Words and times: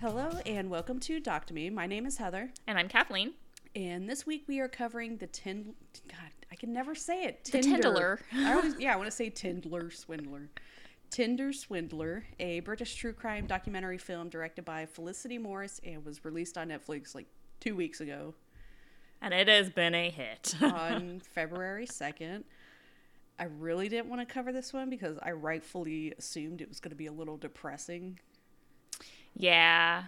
Hello 0.00 0.30
and 0.46 0.70
welcome 0.70 0.98
to 1.00 1.20
Doc 1.20 1.50
Me. 1.50 1.68
My 1.68 1.86
name 1.86 2.06
is 2.06 2.16
Heather, 2.16 2.50
And 2.66 2.78
I'm 2.78 2.88
Kathleen. 2.88 3.34
and 3.76 4.08
this 4.08 4.26
week 4.26 4.44
we 4.48 4.58
are 4.60 4.68
covering 4.68 5.18
the 5.18 5.26
Tin. 5.26 5.74
God, 6.08 6.30
I 6.50 6.56
can 6.56 6.72
never 6.72 6.94
say 6.94 7.24
it. 7.24 7.44
The 7.44 7.60
Tinder. 7.60 7.88
Tindler. 7.90 8.18
I 8.34 8.54
always, 8.54 8.74
yeah, 8.78 8.94
I 8.94 8.96
want 8.96 9.08
to 9.08 9.16
say 9.16 9.30
Tindler 9.30 9.92
Swindler. 9.92 10.48
Tinder 11.10 11.52
Swindler, 11.52 12.24
a 12.38 12.60
British 12.60 12.94
true 12.94 13.12
crime 13.12 13.46
documentary 13.46 13.98
film 13.98 14.28
directed 14.28 14.64
by 14.64 14.86
Felicity 14.86 15.38
Morris 15.38 15.80
and 15.84 16.04
was 16.04 16.24
released 16.24 16.56
on 16.56 16.68
Netflix 16.68 17.14
like 17.14 17.26
two 17.58 17.76
weeks 17.76 18.00
ago 18.00 18.34
And 19.20 19.34
it 19.34 19.48
has 19.48 19.68
been 19.70 19.94
a 19.94 20.08
hit. 20.08 20.54
on 20.62 21.20
February 21.34 21.86
2nd. 21.86 22.44
I 23.38 23.44
really 23.44 23.88
didn't 23.88 24.08
want 24.08 24.26
to 24.26 24.32
cover 24.32 24.52
this 24.52 24.72
one 24.72 24.88
because 24.90 25.18
I 25.22 25.32
rightfully 25.32 26.12
assumed 26.18 26.60
it 26.60 26.68
was 26.68 26.78
going 26.80 26.90
to 26.90 26.96
be 26.96 27.06
a 27.06 27.12
little 27.12 27.36
depressing 27.36 28.18
yeah. 29.36 30.04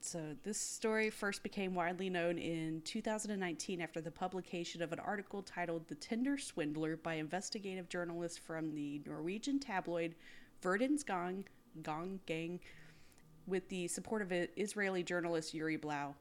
So, 0.00 0.20
this 0.42 0.60
story 0.60 1.08
first 1.08 1.42
became 1.42 1.74
widely 1.74 2.10
known 2.10 2.36
in 2.36 2.82
2019 2.84 3.80
after 3.80 4.02
the 4.02 4.10
publication 4.10 4.82
of 4.82 4.92
an 4.92 4.98
article 4.98 5.42
titled 5.42 5.88
The 5.88 5.94
Tinder 5.94 6.36
Swindler 6.36 6.96
by 6.98 7.14
investigative 7.14 7.88
journalists 7.88 8.36
from 8.36 8.74
the 8.74 9.00
Norwegian 9.06 9.58
tabloid 9.58 10.14
Verdens 10.60 11.02
Gang, 11.04 11.46
Gang 11.82 12.20
Gang 12.26 12.60
with 13.46 13.68
the 13.70 13.88
support 13.88 14.20
of 14.20 14.30
Israeli 14.56 15.02
journalist 15.02 15.54
Yuri 15.54 15.76
Blau. 15.76 16.14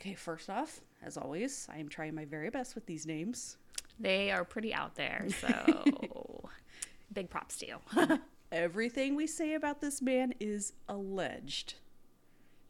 Okay, 0.00 0.14
first 0.14 0.48
off, 0.48 0.80
as 1.02 1.16
always, 1.16 1.66
I 1.72 1.78
am 1.78 1.88
trying 1.88 2.14
my 2.14 2.24
very 2.24 2.50
best 2.50 2.74
with 2.74 2.86
these 2.86 3.04
names. 3.04 3.56
They 3.98 4.30
are 4.30 4.44
pretty 4.44 4.74
out 4.74 4.94
there. 4.96 5.26
So 5.40 6.48
big 7.12 7.30
props 7.30 7.56
to 7.58 7.66
you. 7.66 7.78
Everything 8.54 9.16
we 9.16 9.26
say 9.26 9.54
about 9.54 9.80
this 9.80 10.00
man 10.00 10.32
is 10.38 10.74
alleged. 10.88 11.74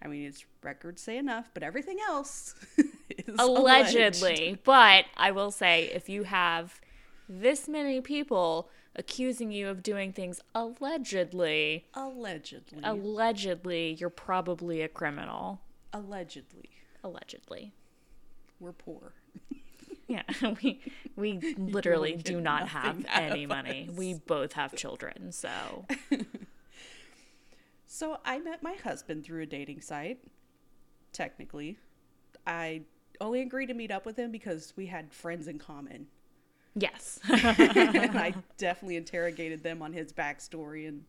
I 0.02 0.08
mean, 0.08 0.24
his 0.24 0.44
records 0.62 1.02
say 1.02 1.18
enough, 1.18 1.50
but 1.52 1.62
everything 1.62 1.98
else 2.08 2.54
is 3.10 3.34
Allegedly. 3.38 4.34
alleged. 4.48 4.58
But 4.64 5.04
I 5.16 5.30
will 5.30 5.50
say, 5.50 5.90
if 5.92 6.08
you 6.08 6.22
have 6.24 6.80
this 7.28 7.68
many 7.68 8.00
people 8.00 8.70
accusing 8.96 9.50
you 9.52 9.68
of 9.68 9.82
doing 9.82 10.12
things 10.14 10.40
allegedly, 10.54 11.84
Allegedly. 11.92 12.80
allegedly, 12.82 13.92
you're 14.00 14.08
probably 14.08 14.80
a 14.80 14.88
criminal. 14.88 15.60
allegedly. 15.92 16.70
Allegedly. 17.02 17.74
We're 18.58 18.72
poor. 18.72 19.12
Yeah, 20.08 20.22
we 20.62 20.80
we 21.16 21.38
literally 21.58 22.16
do 22.16 22.40
not 22.40 22.68
have 22.68 23.04
any 23.10 23.46
money. 23.46 23.88
us. 23.90 23.96
We 23.96 24.14
both 24.14 24.52
have 24.54 24.74
children, 24.76 25.32
so 25.32 25.86
So 27.86 28.18
I 28.24 28.38
met 28.40 28.62
my 28.62 28.74
husband 28.74 29.24
through 29.24 29.42
a 29.42 29.46
dating 29.46 29.80
site. 29.80 30.18
Technically, 31.12 31.78
I 32.46 32.82
only 33.20 33.40
agreed 33.40 33.66
to 33.66 33.74
meet 33.74 33.90
up 33.92 34.04
with 34.04 34.16
him 34.18 34.32
because 34.32 34.72
we 34.76 34.86
had 34.86 35.12
friends 35.12 35.46
in 35.46 35.58
common. 35.58 36.08
yes. 36.74 37.20
and 37.28 38.18
I 38.18 38.34
definitely 38.58 38.96
interrogated 38.96 39.62
them 39.62 39.80
on 39.80 39.92
his 39.92 40.12
backstory 40.12 40.88
and 40.88 41.04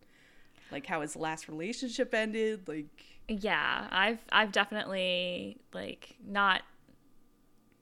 like 0.71 0.85
how 0.85 1.01
his 1.01 1.15
last 1.15 1.47
relationship 1.47 2.13
ended. 2.13 2.67
Like, 2.67 3.03
Yeah, 3.27 3.87
I've 3.89 4.19
I've 4.31 4.51
definitely 4.51 5.57
like 5.73 6.15
not 6.23 6.61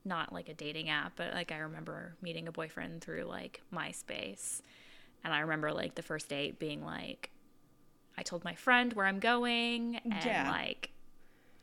not 0.06 0.34
like 0.34 0.50
a 0.50 0.54
dating 0.54 0.90
app, 0.90 1.14
but 1.16 1.34
like 1.34 1.52
I 1.52 1.58
remember 1.60 2.16
meeting 2.22 2.48
a 2.48 2.52
boyfriend 2.52 3.02
through 3.02 3.24
like 3.24 3.62
MySpace. 3.74 4.62
And 5.24 5.34
I 5.34 5.40
remember 5.40 5.72
like 5.72 5.96
the 5.96 6.02
first 6.02 6.28
date 6.30 6.60
being 6.60 6.84
like 6.84 7.30
I 8.18 8.22
told 8.24 8.44
my 8.44 8.56
friend 8.56 8.94
where 8.94 9.06
I'm 9.06 9.20
going 9.20 10.00
and 10.04 10.14
Yeah. 10.26 10.50
like 10.52 10.92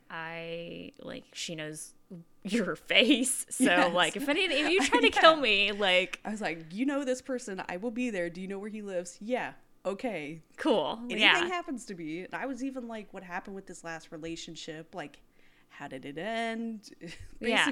I 0.09 0.91
like 0.99 1.23
she 1.33 1.55
knows 1.55 1.93
your 2.43 2.75
face. 2.91 3.45
So 3.49 3.63
Yes. 3.65 3.93
like 3.93 4.15
if 4.17 4.27
any 4.27 4.41
if 4.45 4.69
you 4.69 4.81
try 4.85 4.99
to 4.99 5.09
kill 5.09 5.35
me, 5.35 5.71
like 5.71 6.19
I 6.25 6.31
was 6.31 6.41
like, 6.41 6.65
you 6.73 6.85
know 6.85 7.03
this 7.05 7.21
person. 7.21 7.61
I 7.69 7.77
will 7.77 7.91
be 7.91 8.09
there. 8.09 8.29
Do 8.29 8.41
you 8.41 8.47
know 8.47 8.59
where 8.59 8.69
he 8.69 8.81
lives? 8.81 9.17
Yeah. 9.21 9.53
Okay. 9.85 10.41
cool. 10.57 10.99
Anything 11.05 11.21
yeah. 11.21 11.47
happens 11.47 11.85
to 11.85 11.95
me. 11.95 12.19
And 12.21 12.35
I 12.35 12.45
was 12.45 12.63
even 12.63 12.87
like, 12.87 13.11
what 13.13 13.23
happened 13.23 13.55
with 13.55 13.65
this 13.65 13.83
last 13.83 14.11
relationship? 14.11 14.93
Like, 14.93 15.19
how 15.69 15.87
did 15.87 16.05
it 16.05 16.17
end? 16.19 16.89
Yeah. 17.39 17.71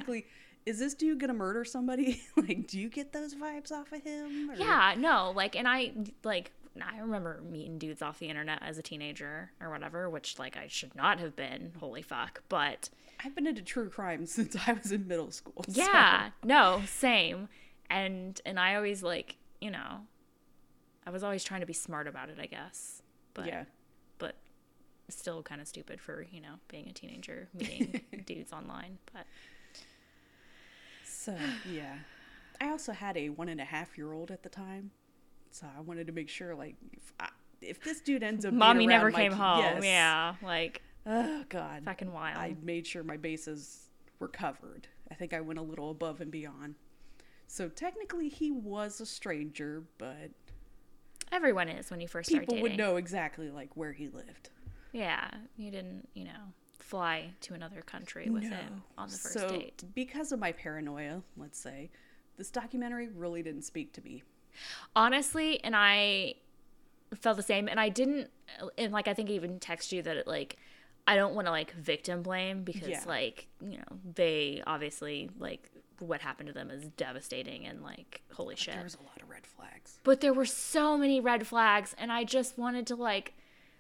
Is 0.66 0.80
this 0.80 0.94
dude 0.94 1.20
gonna 1.20 1.34
murder 1.34 1.64
somebody? 1.66 2.22
like, 2.38 2.68
do 2.68 2.80
you 2.80 2.90
get 2.90 3.12
those 3.14 3.34
vibes 3.36 3.72
off 3.72 3.92
of 3.92 4.04
him? 4.04 4.52
Or- 4.52 4.56
Yeah, 4.56 4.94
no, 4.98 5.32
like, 5.36 5.56
and 5.56 5.68
I 5.68 5.92
like 6.24 6.52
I 6.82 7.00
remember 7.00 7.42
meeting 7.50 7.78
dudes 7.78 8.02
off 8.02 8.20
the 8.20 8.28
internet 8.30 8.60
as 8.62 8.78
a 8.78 8.82
teenager 8.82 9.52
or 9.60 9.70
whatever, 9.70 10.10
which 10.10 10.38
like 10.40 10.56
I 10.58 10.68
should 10.68 10.96
not 10.96 11.20
have 11.20 11.36
been. 11.36 11.74
Holy 11.80 12.02
fuck! 12.02 12.44
But 12.50 12.90
I've 13.24 13.36
been 13.36 13.48
into 13.48 13.62
true 13.62 13.90
crime 13.90 14.26
since 14.28 14.56
I 14.68 14.74
was 14.74 14.92
in 14.92 15.08
middle 15.08 15.32
school. 15.32 15.66
so- 15.68 15.82
yeah, 15.82 16.30
no, 16.44 16.82
same. 16.88 17.50
And 17.90 18.40
and 18.46 18.60
I 18.60 18.76
always 18.76 19.02
like 19.02 19.38
you 19.60 19.72
know, 19.72 20.02
I 21.06 21.10
was 21.10 21.24
always 21.24 21.44
trying 21.44 21.62
to 21.62 21.66
be 21.66 21.74
smart 21.74 22.08
about 22.08 22.30
it, 22.30 22.38
I 22.40 22.46
guess. 22.46 23.02
But 23.34 23.48
yeah. 23.48 23.64
but 24.20 24.36
still 25.10 25.42
kind 25.42 25.60
of 25.60 25.68
stupid 25.68 26.00
for 26.00 26.26
you 26.32 26.40
know 26.40 26.56
being 26.68 26.88
a 26.88 26.94
teenager 26.94 27.50
meeting 27.54 28.02
dudes 28.26 28.54
online. 28.54 29.00
But 29.12 29.26
So 31.20 31.36
yeah. 31.70 31.96
I 32.62 32.70
also 32.70 32.94
had 32.94 33.18
a 33.18 33.28
one 33.30 33.50
and 33.50 33.60
a 33.60 33.66
half 33.66 33.98
year 33.98 34.14
old 34.14 34.32
at 34.32 34.42
the 34.44 34.50
time, 34.50 34.92
so 35.52 35.68
I 35.78 35.82
wanted 35.82 36.08
to 36.08 36.14
make 36.14 36.30
sure, 36.30 36.56
like, 36.56 36.76
if, 36.94 37.14
I, 37.20 37.28
if 37.62 37.82
this 37.84 38.00
dude 38.00 38.24
ends 38.24 38.46
up, 38.46 38.52
being 38.52 38.60
mommy 38.60 38.88
never 38.88 39.12
came 39.12 39.34
home. 39.34 39.60
yes. 39.60 39.84
Yeah, 39.84 40.36
like 40.42 40.82
Oh 41.06 41.44
God. 41.50 41.84
fucking 41.84 42.12
wild. 42.14 42.38
I 42.38 42.56
made 42.62 42.88
sure 42.88 43.04
my 43.04 43.18
bases 43.18 43.90
were 44.20 44.28
covered. 44.30 44.88
I 45.12 45.14
think 45.16 45.34
I 45.34 45.42
went 45.42 45.60
a 45.60 45.62
little 45.62 45.92
above 45.92 46.22
and 46.22 46.32
beyond. 46.32 46.76
So 47.48 47.68
technically, 47.68 48.30
he 48.30 48.52
was 48.52 49.02
a 49.02 49.06
stranger, 49.06 49.84
but 49.98 50.32
Everyone 51.32 51.68
is 51.70 51.92
when 51.92 52.00
you 52.02 52.08
first 52.08 52.30
start 52.30 52.44
people 52.44 52.56
dating. 52.56 52.64
would 52.72 52.78
know 52.78 52.96
exactly 52.96 53.50
like 53.52 53.76
where 53.76 53.92
he 53.94 54.08
lived. 54.08 54.50
Yeah, 54.94 55.30
you 55.58 55.70
didn't, 55.70 56.08
you 56.14 56.24
know, 56.26 56.54
fly 56.90 57.30
to 57.42 57.54
another 57.54 57.82
country 57.82 58.30
with 58.32 58.44
him 58.44 58.82
on 58.98 59.08
the 59.08 59.16
first 59.16 59.34
so, 59.34 59.48
date. 59.48 59.84
because 59.94 60.32
of 60.32 60.40
my 60.40 60.52
paranoia, 60.52 61.22
let's 61.38 61.60
say, 61.60 61.92
this 62.38 62.50
documentary 62.50 63.10
really 63.10 63.44
didn't 63.44 63.62
speak 63.62 63.94
to 63.94 64.02
me. 64.02 64.24
Honestly, 64.96 65.64
and 65.64 65.76
I 65.76 66.34
felt 67.16 67.38
the 67.38 67.44
same, 67.44 67.68
and 67.68 67.80
I 67.80 67.90
didn't, 67.90 68.32
and 68.78 68.92
like 68.92 69.08
I 69.08 69.14
think 69.14 69.30
I 69.30 69.34
even 69.34 69.60
text 69.60 69.92
you 69.92 70.02
that 70.02 70.18
it 70.18 70.28
like 70.28 70.58
I 71.06 71.16
don't 71.16 71.36
want 71.36 71.46
to 71.46 71.52
like 71.52 71.74
victim 71.74 72.24
blame 72.24 72.64
because 72.64 72.90
Yeah. 72.90 73.04
like 73.08 73.48
you 73.62 73.78
know 73.78 74.00
they 74.16 74.64
obviously 74.66 75.30
like 75.38 75.70
what 76.00 76.22
happened 76.22 76.48
to 76.48 76.54
them 76.54 76.72
is 76.72 76.88
devastating 76.98 77.68
and 77.68 77.84
like 77.84 78.24
holy 78.34 78.56
shit. 78.56 78.74
There 78.74 78.84
was 78.84 78.96
a 78.96 79.04
lot 79.04 79.22
of 79.22 79.30
red 79.30 79.46
flags. 79.46 80.00
But 80.04 80.22
there 80.22 80.34
were 80.34 80.46
so 80.46 80.98
many 80.98 81.20
red 81.20 81.46
flags, 81.46 81.96
and 82.00 82.12
I 82.12 82.24
just 82.24 82.58
wanted 82.58 82.88
to 82.88 82.96
like 82.96 83.36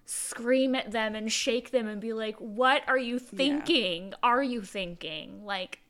scream 0.10 0.74
at 0.74 0.92
them 0.92 1.14
and 1.14 1.32
shake 1.32 1.70
them 1.70 1.88
and 1.88 2.02
be 2.02 2.14
like, 2.14 2.36
What 2.38 2.82
are 2.88 2.98
you 2.98 3.20
thinking? 3.20 4.14
Are 4.24 4.42
you 4.42 4.62
thinking? 4.62 5.46
Like, 5.46 5.82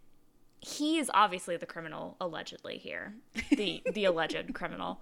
he 0.59 0.97
is 0.97 1.09
obviously 1.13 1.55
the 1.55 1.65
criminal, 1.65 2.17
allegedly 2.19 2.77
here, 2.77 3.13
the, 3.49 3.81
the 3.93 4.03
alleged 4.03 4.53
criminal. 4.53 5.01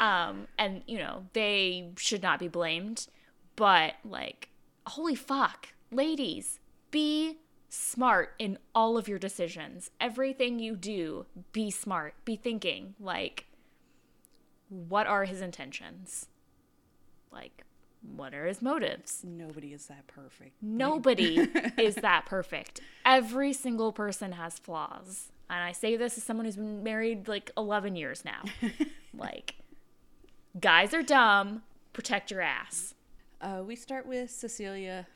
Um, 0.00 0.48
and, 0.58 0.82
you 0.86 0.98
know, 0.98 1.24
they 1.32 1.92
should 1.96 2.22
not 2.22 2.38
be 2.38 2.48
blamed, 2.48 3.08
but 3.56 3.94
like, 4.04 4.50
holy 4.86 5.14
fuck, 5.14 5.68
ladies, 5.90 6.60
be 6.90 7.38
smart 7.70 8.34
in 8.38 8.58
all 8.74 8.98
of 8.98 9.08
your 9.08 9.18
decisions. 9.18 9.90
Everything 9.98 10.58
you 10.58 10.76
do, 10.76 11.24
be 11.52 11.70
smart, 11.70 12.14
be 12.26 12.36
thinking. 12.36 12.94
Like, 13.00 13.46
what 14.68 15.06
are 15.06 15.24
his 15.24 15.40
intentions? 15.40 16.26
Like, 17.32 17.64
what 18.16 18.34
are 18.34 18.46
his 18.46 18.62
motives? 18.62 19.22
Nobody 19.24 19.72
is 19.72 19.86
that 19.86 20.06
perfect. 20.06 20.62
Nobody 20.62 21.38
is 21.78 21.96
that 21.96 22.26
perfect. 22.26 22.80
Every 23.04 23.52
single 23.52 23.92
person 23.92 24.32
has 24.32 24.58
flaws. 24.58 25.30
And 25.50 25.62
I 25.62 25.72
say 25.72 25.96
this 25.96 26.16
as 26.18 26.24
someone 26.24 26.44
who's 26.46 26.56
been 26.56 26.82
married 26.82 27.28
like 27.28 27.50
11 27.56 27.96
years 27.96 28.24
now. 28.24 28.42
like, 29.16 29.54
guys 30.60 30.92
are 30.92 31.02
dumb. 31.02 31.62
Protect 31.92 32.30
your 32.30 32.40
ass. 32.40 32.94
Uh, 33.40 33.62
we 33.66 33.76
start 33.76 34.06
with 34.06 34.30
Cecilia 34.30 35.06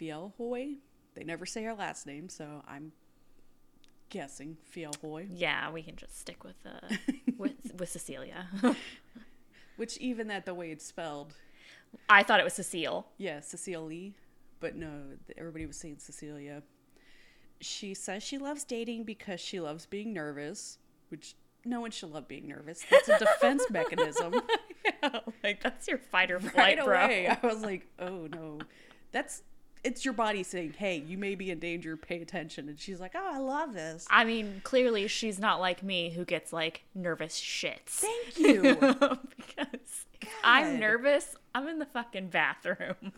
Fjellhøy. 0.00 0.76
They 1.14 1.24
never 1.24 1.46
say 1.46 1.62
her 1.64 1.74
last 1.74 2.06
name, 2.06 2.28
so 2.28 2.62
I'm 2.66 2.92
guessing 4.10 4.56
Fjellhøy. 4.74 5.28
Yeah, 5.30 5.70
we 5.70 5.82
can 5.82 5.96
just 5.96 6.18
stick 6.18 6.42
with 6.42 6.56
uh, 6.66 6.94
with 7.38 7.52
with 7.78 7.88
Cecilia. 7.88 8.48
Which 9.76 9.96
even 9.98 10.28
that 10.28 10.46
the 10.46 10.54
way 10.54 10.70
it's 10.70 10.86
spelled, 10.86 11.34
I 12.08 12.22
thought 12.22 12.40
it 12.40 12.44
was 12.44 12.54
Cecile. 12.54 13.06
yeah, 13.18 13.40
Cecile 13.40 13.84
Lee, 13.84 14.14
but 14.60 14.76
no, 14.76 14.90
everybody 15.36 15.66
was 15.66 15.76
saying 15.76 15.96
Cecilia. 15.98 16.62
She 17.60 17.94
says 17.94 18.22
she 18.22 18.38
loves 18.38 18.64
dating 18.64 19.04
because 19.04 19.40
she 19.40 19.60
loves 19.60 19.86
being 19.86 20.12
nervous, 20.12 20.78
which 21.08 21.34
no 21.64 21.80
one 21.80 21.90
should 21.90 22.10
love 22.10 22.28
being 22.28 22.48
nervous. 22.48 22.84
That's 22.90 23.08
a 23.08 23.18
defense 23.20 23.64
mechanism. 23.70 24.34
yeah, 25.02 25.20
like 25.42 25.62
that's 25.62 25.88
your 25.88 25.98
fight 25.98 26.30
or 26.30 26.40
flight, 26.40 26.78
right 26.78 26.84
bro. 26.84 27.04
away. 27.04 27.28
I 27.28 27.46
was 27.46 27.62
like, 27.62 27.86
oh 27.98 28.26
no, 28.30 28.58
that's 29.12 29.42
it's 29.84 30.04
your 30.04 30.14
body 30.14 30.42
saying, 30.42 30.74
"Hey, 30.78 30.96
you 31.06 31.18
may 31.18 31.34
be 31.34 31.50
in 31.50 31.58
danger. 31.58 31.96
Pay 31.96 32.20
attention." 32.22 32.68
And 32.68 32.78
she's 32.80 33.00
like, 33.00 33.12
"Oh, 33.14 33.30
I 33.32 33.38
love 33.38 33.74
this. 33.74 34.06
I 34.10 34.24
mean, 34.24 34.60
clearly 34.64 35.06
she's 35.08 35.38
not 35.38 35.60
like 35.60 35.82
me 35.82 36.10
who 36.10 36.24
gets 36.24 36.52
like 36.52 36.84
nervous 36.94 37.38
shits. 37.40 38.02
Thank 38.02 38.38
you." 38.38 38.74
because 39.36 40.06
I'm 40.42 40.78
nervous, 40.78 41.36
I'm 41.54 41.68
in 41.68 41.78
the 41.78 41.86
fucking 41.86 42.28
bathroom. 42.28 42.96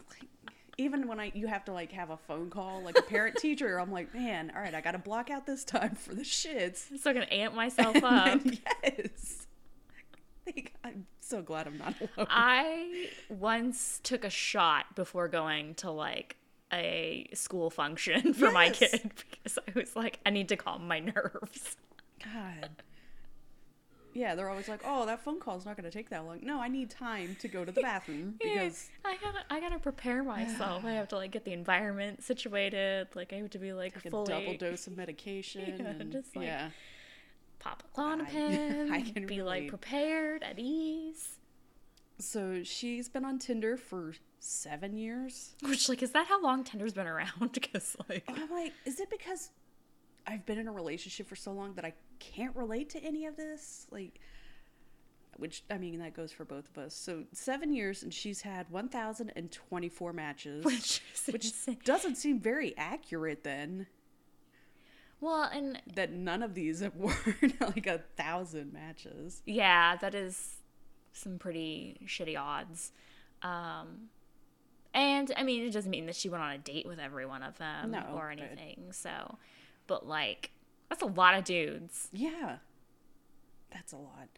Even 0.78 1.08
when 1.08 1.18
I 1.18 1.32
you 1.34 1.46
have 1.46 1.64
to 1.66 1.72
like 1.72 1.92
have 1.92 2.10
a 2.10 2.18
phone 2.18 2.50
call, 2.50 2.82
like 2.82 2.98
a 2.98 3.02
parent 3.02 3.36
teacher, 3.40 3.80
I'm 3.80 3.90
like, 3.90 4.12
man, 4.14 4.52
all 4.54 4.60
right, 4.60 4.74
I 4.74 4.82
got 4.82 4.92
to 4.92 4.98
block 4.98 5.30
out 5.30 5.46
this 5.46 5.64
time 5.64 5.94
for 5.94 6.14
the 6.14 6.22
shits. 6.22 6.76
So 6.76 6.86
I'm 6.92 6.98
still 6.98 7.14
gonna 7.14 7.26
amp 7.30 7.54
myself 7.54 7.96
up. 7.96 8.42
then, 8.42 8.58
yes. 8.84 9.46
I'm 10.84 11.06
so 11.20 11.42
glad 11.42 11.66
I'm 11.66 11.78
not 11.78 11.94
alone. 12.00 12.28
I 12.30 13.08
once 13.28 14.00
took 14.02 14.22
a 14.22 14.30
shot 14.30 14.94
before 14.94 15.28
going 15.28 15.74
to 15.76 15.90
like 15.90 16.36
a 16.72 17.28
school 17.34 17.70
function 17.70 18.32
for 18.34 18.50
my 18.50 18.70
kid 18.70 19.12
because 19.30 19.58
I 19.58 19.78
was 19.78 19.96
like, 19.96 20.20
I 20.26 20.30
need 20.30 20.48
to 20.50 20.56
calm 20.56 20.86
my 20.86 20.98
nerves. 21.14 21.76
God. 22.22 22.70
Yeah, 24.14 24.34
they're 24.34 24.48
always 24.48 24.66
like, 24.66 24.80
"Oh, 24.82 25.04
that 25.04 25.22
phone 25.22 25.40
call's 25.40 25.66
not 25.66 25.76
going 25.76 25.84
to 25.84 25.90
take 25.90 26.08
that 26.08 26.24
long." 26.24 26.40
No, 26.42 26.58
I 26.58 26.68
need 26.68 26.88
time 26.88 27.36
to 27.40 27.48
go 27.48 27.66
to 27.66 27.70
the 27.70 27.82
bathroom 27.82 28.36
because 28.42 28.88
I 29.04 29.18
gotta, 29.22 29.40
I 29.50 29.60
gotta 29.60 29.78
prepare 29.78 30.22
myself. 30.24 30.86
I 30.86 30.92
have 30.92 31.08
to 31.08 31.16
like 31.16 31.32
get 31.32 31.44
the 31.44 31.52
environment 31.52 32.24
situated. 32.24 33.08
Like 33.14 33.34
I 33.34 33.36
have 33.36 33.50
to 33.50 33.58
be 33.58 33.74
like 33.74 33.94
a 33.94 34.10
fully 34.10 34.32
double 34.32 34.56
dose 34.56 34.86
of 34.86 34.96
medication. 34.96 35.80
Yeah, 35.80 35.86
and, 36.00 36.12
just, 36.12 36.34
like, 36.34 36.46
yeah. 36.46 36.70
pop 37.58 37.82
a 37.82 38.00
Klonopin, 38.00 38.90
I 38.90 39.02
can 39.02 39.26
be 39.26 39.42
like 39.42 39.68
prepared 39.68 40.42
at 40.42 40.58
ease. 40.58 41.36
So 42.18 42.62
she's 42.62 43.10
been 43.10 43.26
on 43.26 43.38
Tinder 43.38 43.76
for 43.76 44.14
seven 44.46 44.96
years. 44.96 45.54
Which 45.62 45.88
like 45.88 46.02
is 46.02 46.12
that 46.12 46.26
how 46.26 46.40
long 46.42 46.64
Tinder's 46.64 46.94
been 46.94 47.06
around? 47.06 47.30
Because 47.52 47.96
like 48.08 48.24
I'm 48.28 48.50
like, 48.50 48.72
is 48.84 49.00
it 49.00 49.10
because 49.10 49.50
I've 50.26 50.44
been 50.46 50.58
in 50.58 50.68
a 50.68 50.72
relationship 50.72 51.28
for 51.28 51.36
so 51.36 51.52
long 51.52 51.74
that 51.74 51.84
I 51.84 51.92
can't 52.18 52.54
relate 52.56 52.90
to 52.90 53.02
any 53.02 53.26
of 53.26 53.36
this? 53.36 53.86
Like, 53.90 54.18
which 55.36 55.62
I 55.70 55.78
mean, 55.78 55.98
that 55.98 56.14
goes 56.14 56.32
for 56.32 56.44
both 56.44 56.68
of 56.70 56.78
us. 56.78 56.94
So 56.94 57.24
seven 57.32 57.72
years, 57.72 58.02
and 58.02 58.12
she's 58.12 58.40
had 58.42 58.70
1,024 58.70 60.12
matches, 60.12 60.64
which 60.64 61.02
is 61.14 61.32
which 61.32 61.84
doesn't 61.84 62.16
seem 62.16 62.40
very 62.40 62.76
accurate. 62.76 63.44
Then 63.44 63.86
well 65.20 65.44
and 65.44 65.80
that 65.94 66.12
none 66.12 66.42
of 66.42 66.54
these 66.54 66.80
have 66.80 66.94
were 66.96 67.14
like 67.60 67.86
a 67.86 68.00
thousand 68.16 68.72
matches. 68.72 69.42
yeah, 69.46 69.96
that 69.96 70.14
is 70.14 70.56
some 71.12 71.38
pretty 71.38 71.98
shitty 72.06 72.38
odds. 72.38 72.92
Um 73.42 74.08
and 74.96 75.30
I 75.36 75.44
mean 75.44 75.62
it 75.64 75.70
doesn't 75.72 75.90
mean 75.90 76.06
that 76.06 76.16
she 76.16 76.28
went 76.28 76.42
on 76.42 76.50
a 76.52 76.58
date 76.58 76.86
with 76.86 76.98
every 76.98 77.26
one 77.26 77.44
of 77.44 77.56
them 77.58 77.92
No, 77.92 78.00
or 78.14 78.32
but- 78.34 78.42
anything. 78.42 78.88
So 78.90 79.36
but 79.86 80.08
like 80.08 80.50
that's 80.88 81.02
a 81.02 81.06
lot 81.06 81.34
of 81.36 81.44
dudes. 81.44 82.08
Yeah, 82.12 82.56
that's 83.70 83.92
a 83.92 83.96
lot. 83.96 84.28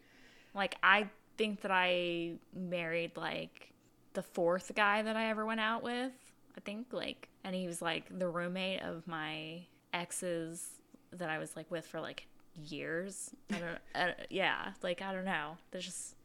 Like 0.53 0.75
I 0.83 1.07
think 1.37 1.61
that 1.61 1.71
I 1.71 2.33
married 2.53 3.15
like 3.15 3.71
the 4.13 4.21
fourth 4.23 4.71
guy 4.75 5.01
that 5.01 5.15
I 5.15 5.29
ever 5.29 5.45
went 5.45 5.59
out 5.61 5.81
with. 5.83 6.11
I 6.57 6.59
think 6.61 6.87
like 6.91 7.29
and 7.43 7.55
he 7.55 7.65
was 7.67 7.81
like 7.81 8.05
the 8.19 8.27
roommate 8.27 8.81
of 8.81 9.07
my 9.07 9.61
exes 9.93 10.67
that 11.11 11.29
I 11.29 11.37
was 11.37 11.55
like 11.55 11.69
with 11.71 11.85
for 11.87 12.01
like 12.01 12.27
years. 12.67 13.29
I 13.53 13.59
don't 13.59 13.77
uh, 13.95 14.11
yeah, 14.29 14.73
like 14.83 15.01
I 15.01 15.13
don't 15.13 15.25
know. 15.25 15.57
There's 15.71 15.85
just 15.85 16.15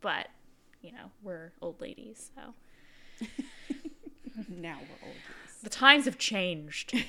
but 0.00 0.28
you 0.80 0.90
know, 0.92 1.10
we're 1.22 1.52
old 1.60 1.80
ladies, 1.80 2.30
so 2.34 2.54
Now 4.48 4.78
we're 4.80 5.08
old. 5.08 5.16
the 5.62 5.70
times 5.70 6.04
have 6.06 6.18
changed. 6.18 6.92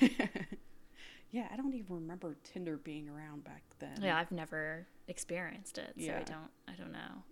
Yeah, 1.30 1.48
I 1.52 1.56
don't 1.56 1.74
even 1.74 1.96
remember 1.96 2.36
Tinder 2.44 2.76
being 2.76 3.08
around 3.08 3.42
back 3.42 3.64
then. 3.80 3.98
yeah, 4.00 4.16
I've 4.16 4.30
never 4.30 4.86
experienced 5.08 5.78
it, 5.78 5.92
so 5.98 6.12
I 6.12 6.22
don't 6.22 6.48
I 6.68 6.72
don't 6.78 6.92
know. 6.92 7.22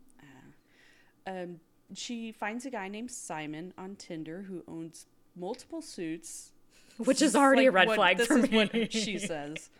Um, 1.25 1.61
she 1.94 2.32
finds 2.32 2.67
a 2.67 2.70
guy 2.70 2.88
named 2.88 3.12
Simon 3.12 3.73
on 3.79 3.94
Tinder 3.94 4.43
who 4.49 4.64
owns 4.67 5.06
multiple 5.37 5.81
suits. 5.81 6.50
Which 6.96 7.20
This 7.20 7.29
is 7.31 7.37
already 7.37 7.67
a 7.67 7.70
red 7.70 7.87
what- 7.87 7.94
flag 7.94 8.20
for 8.23 8.38
me. 8.38 8.49
what 8.49 8.93
she 8.93 9.19
says. 9.19 9.70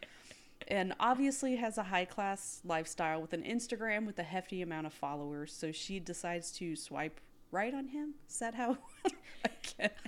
And 0.69 0.95
obviously 1.01 1.57
has 1.57 1.77
a 1.77 1.83
high 1.83 2.05
class 2.05 2.61
lifestyle 2.65 3.21
with 3.21 3.33
an 3.33 3.43
Instagram 3.43 4.07
with 4.07 4.21
a 4.21 4.23
hefty 4.23 4.63
amount 4.63 4.87
of 4.87 4.93
followers. 4.95 5.53
So 5.53 5.73
she 5.73 5.99
decides 5.99 6.53
to 6.53 6.77
swipe 6.77 7.21
right 7.53 7.73
on 7.73 7.87
him. 7.89 8.15
Is 8.29 8.39
that 8.41 8.55
how? 8.55 8.77
I 9.45 9.51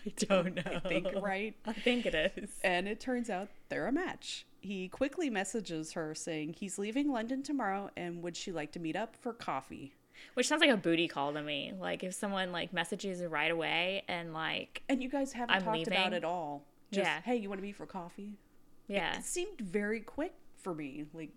I 0.06 0.12
don't 0.18 0.54
know. 0.54 0.62
I 0.66 0.78
think 0.80 1.08
right. 1.22 1.54
I 1.66 1.72
think 1.72 2.06
it 2.06 2.14
is. 2.36 2.50
And 2.64 2.88
it 2.88 3.00
turns 3.00 3.30
out 3.30 3.48
they're 3.68 3.86
a 3.86 3.92
match. 3.92 4.46
He 4.60 4.88
quickly 4.88 5.30
messages 5.30 5.92
her 5.92 6.14
saying 6.14 6.54
he's 6.54 6.78
leaving 6.78 7.10
London 7.12 7.42
tomorrow 7.42 7.90
and 7.96 8.22
would 8.22 8.36
she 8.36 8.50
like 8.52 8.72
to 8.72 8.80
meet 8.80 8.96
up 8.96 9.14
for 9.16 9.32
coffee? 9.32 9.94
Which 10.34 10.46
sounds 10.48 10.60
like 10.60 10.70
a 10.70 10.76
booty 10.76 11.08
call 11.08 11.32
to 11.32 11.42
me. 11.42 11.72
Like 11.78 12.02
if 12.04 12.14
someone 12.14 12.52
like 12.52 12.72
messages 12.72 13.22
right 13.24 13.50
away 13.50 14.04
and 14.08 14.32
like 14.32 14.82
And 14.88 15.02
you 15.02 15.08
guys 15.08 15.32
haven't 15.32 15.54
I'm 15.56 15.62
talked 15.64 15.86
about 15.86 15.98
leaving. 16.06 16.12
it 16.14 16.24
all. 16.24 16.64
Just, 16.92 17.04
Yeah. 17.06 17.20
hey, 17.22 17.36
you 17.36 17.48
want 17.48 17.60
to 17.60 17.62
meet 17.62 17.76
for 17.76 17.86
coffee? 17.86 18.38
yeah, 18.86 19.18
It 19.18 19.24
seemed 19.24 19.60
very 19.60 20.00
quick 20.00 20.34
for 20.56 20.74
me. 20.74 21.06
Like, 21.12 21.30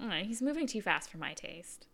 know, 0.00 0.10
he's 0.10 0.42
moving 0.42 0.66
too 0.66 0.82
fast 0.82 1.10
for 1.10 1.18
my 1.18 1.34
taste. 1.34 1.86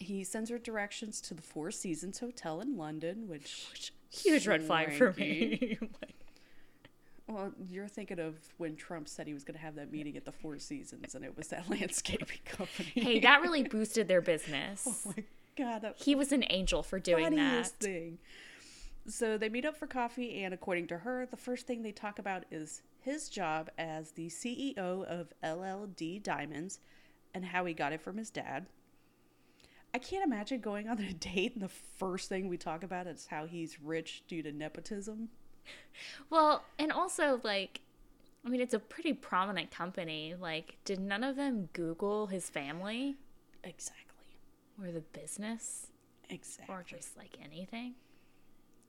He 0.00 0.24
sends 0.24 0.50
her 0.50 0.58
directions 0.58 1.20
to 1.22 1.34
the 1.34 1.42
Four 1.42 1.70
Seasons 1.70 2.18
Hotel 2.18 2.60
in 2.60 2.76
London, 2.76 3.28
which, 3.28 3.92
huge 4.10 4.46
red 4.46 4.62
flag 4.62 4.92
for 4.94 5.12
me. 5.18 5.78
Like, 6.00 6.14
well, 7.28 7.52
you're 7.70 7.86
thinking 7.86 8.18
of 8.18 8.34
when 8.58 8.74
Trump 8.74 9.08
said 9.08 9.28
he 9.28 9.34
was 9.34 9.44
going 9.44 9.54
to 9.54 9.60
have 9.60 9.76
that 9.76 9.92
meeting 9.92 10.16
at 10.16 10.24
the 10.24 10.32
Four 10.32 10.58
Seasons, 10.58 11.14
and 11.14 11.24
it 11.24 11.36
was 11.36 11.46
that 11.48 11.70
landscaping 11.70 12.38
company. 12.44 12.90
hey, 12.94 13.20
that 13.20 13.40
really 13.40 13.62
boosted 13.62 14.08
their 14.08 14.20
business. 14.20 14.84
oh 15.06 15.12
my 15.16 15.22
god, 15.56 15.82
that 15.82 15.94
He 15.98 16.16
was 16.16 16.32
an 16.32 16.44
angel 16.50 16.82
for 16.82 16.98
doing 16.98 17.36
that. 17.36 17.68
thing. 17.68 18.18
So 19.06 19.38
they 19.38 19.48
meet 19.48 19.64
up 19.64 19.76
for 19.76 19.86
coffee, 19.86 20.42
and 20.42 20.52
according 20.52 20.88
to 20.88 20.98
her, 20.98 21.24
the 21.30 21.36
first 21.36 21.66
thing 21.68 21.82
they 21.82 21.92
talk 21.92 22.18
about 22.18 22.44
is 22.50 22.82
his 23.00 23.28
job 23.28 23.70
as 23.78 24.10
the 24.12 24.26
CEO 24.26 24.76
of 25.04 25.32
LLD 25.44 26.22
Diamonds 26.24 26.80
and 27.32 27.44
how 27.44 27.64
he 27.64 27.74
got 27.74 27.92
it 27.92 28.00
from 28.00 28.16
his 28.16 28.30
dad. 28.30 28.66
I 29.92 29.98
can't 29.98 30.24
imagine 30.24 30.60
going 30.60 30.88
on 30.88 30.98
a 30.98 31.12
date 31.14 31.54
and 31.54 31.62
the 31.62 31.68
first 31.68 32.28
thing 32.28 32.48
we 32.48 32.56
talk 32.56 32.82
about 32.82 33.06
is 33.06 33.26
how 33.30 33.46
he's 33.46 33.80
rich 33.80 34.22
due 34.28 34.42
to 34.42 34.52
nepotism. 34.52 35.28
Well, 36.30 36.64
and 36.78 36.90
also 36.92 37.40
like 37.44 37.80
I 38.44 38.48
mean 38.48 38.60
it's 38.60 38.74
a 38.74 38.78
pretty 38.78 39.12
prominent 39.12 39.70
company. 39.70 40.34
Like 40.38 40.76
did 40.84 41.00
none 41.00 41.24
of 41.24 41.36
them 41.36 41.68
Google 41.72 42.26
his 42.28 42.48
family 42.48 43.16
Exactly. 43.64 44.38
or 44.82 44.90
the 44.92 45.00
business 45.00 45.88
Exactly. 46.28 46.74
or 46.74 46.82
just 46.82 47.16
like 47.16 47.36
anything? 47.44 47.94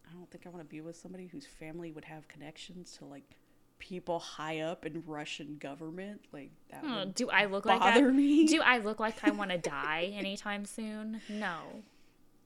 I 0.10 0.14
don't 0.14 0.30
think 0.30 0.46
I 0.46 0.50
want 0.50 0.62
to 0.62 0.70
be 0.70 0.82
with 0.82 0.96
somebody 0.96 1.28
whose 1.28 1.46
family 1.46 1.92
would 1.92 2.06
have 2.06 2.28
connections 2.28 2.98
to 2.98 3.06
like 3.06 3.24
people 3.82 4.20
high 4.20 4.60
up 4.62 4.86
in 4.86 5.04
Russian 5.06 5.58
government. 5.60 6.22
Like 6.32 6.52
that 6.70 6.84
Oh, 6.86 7.00
would 7.00 7.16
do 7.16 7.30
I 7.30 7.46
look 7.46 7.66
like 7.66 7.82
I, 7.82 7.92
bother 7.96 8.12
me. 8.14 8.46
Do 8.46 8.62
I 8.62 8.78
look 8.78 9.00
like 9.02 9.16
I 9.24 9.32
want 9.32 9.52
to 9.52 9.58
die 9.58 10.14
anytime 10.16 10.64
soon? 10.66 11.20
No. 11.28 11.58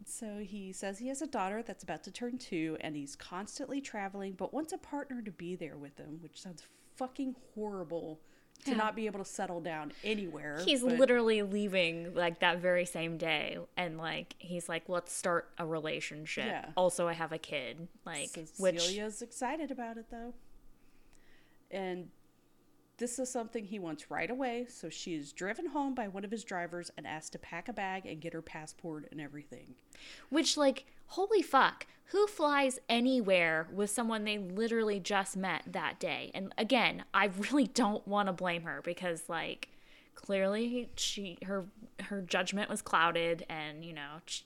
So 0.05 0.39
he 0.39 0.71
says 0.71 0.99
he 0.99 1.07
has 1.09 1.21
a 1.21 1.27
daughter 1.27 1.61
that's 1.61 1.83
about 1.83 2.03
to 2.05 2.11
turn 2.11 2.37
two 2.37 2.77
and 2.81 2.95
he's 2.95 3.15
constantly 3.15 3.81
traveling 3.81 4.33
but 4.33 4.53
wants 4.53 4.71
a 4.73 4.77
partner 4.77 5.21
to 5.21 5.31
be 5.31 5.55
there 5.55 5.77
with 5.77 5.97
him, 5.97 6.19
which 6.21 6.41
sounds 6.41 6.63
fucking 6.95 7.35
horrible 7.53 8.19
to 8.63 8.71
Yeah. 8.71 8.77
not 8.77 8.95
be 8.95 9.05
able 9.07 9.19
to 9.19 9.25
settle 9.25 9.59
down 9.61 9.91
anywhere. 10.03 10.61
He's 10.63 10.81
but 10.81 10.97
literally 10.97 11.41
leaving 11.41 12.13
like 12.15 12.39
that 12.39 12.59
very 12.59 12.85
same 12.85 13.17
day 13.17 13.57
and 13.75 13.97
like 13.97 14.35
he's 14.39 14.69
like 14.69 14.87
let's 14.87 15.11
start 15.11 15.49
a 15.57 15.65
relationship. 15.65 16.45
Yeah. 16.45 16.65
Also 16.77 17.07
I 17.07 17.13
have 17.13 17.31
a 17.33 17.37
kid 17.37 17.87
like 18.05 18.29
so 18.29 18.43
which 18.57 18.77
Celia's 18.77 19.21
excited 19.21 19.71
about 19.71 19.97
it 19.97 20.05
though. 20.11 20.33
And 21.71 22.09
this 22.97 23.19
is 23.19 23.29
something 23.29 23.65
he 23.65 23.79
wants 23.79 24.09
right 24.09 24.29
away, 24.29 24.67
so 24.69 24.89
she 24.89 25.15
is 25.15 25.33
driven 25.33 25.67
home 25.67 25.93
by 25.93 26.07
one 26.07 26.23
of 26.23 26.31
his 26.31 26.43
drivers 26.43 26.91
and 26.97 27.05
asked 27.05 27.33
to 27.33 27.39
pack 27.39 27.67
a 27.67 27.73
bag 27.73 28.05
and 28.05 28.21
get 28.21 28.33
her 28.33 28.41
passport 28.41 29.07
and 29.11 29.19
everything. 29.19 29.75
which 30.29 30.55
like 30.57 30.85
holy 31.07 31.41
fuck 31.41 31.85
who 32.09 32.27
flies 32.27 32.79
anywhere 32.87 33.67
with 33.73 33.89
someone 33.89 34.23
they 34.23 34.37
literally 34.37 34.99
just 34.99 35.35
met 35.35 35.63
that 35.67 35.99
day? 35.99 36.31
And 36.33 36.53
again 36.57 37.03
i 37.13 37.29
really 37.51 37.67
don't 37.67 38.07
want 38.07 38.27
to 38.27 38.33
blame 38.33 38.63
her 38.63 38.81
because 38.83 39.23
like 39.27 39.69
clearly 40.13 40.89
she 40.95 41.37
her 41.45 41.65
her 41.99 42.21
judgment 42.21 42.69
was 42.69 42.81
clouded 42.81 43.45
and 43.49 43.83
you 43.83 43.93
know 43.93 44.21
she, 44.25 44.43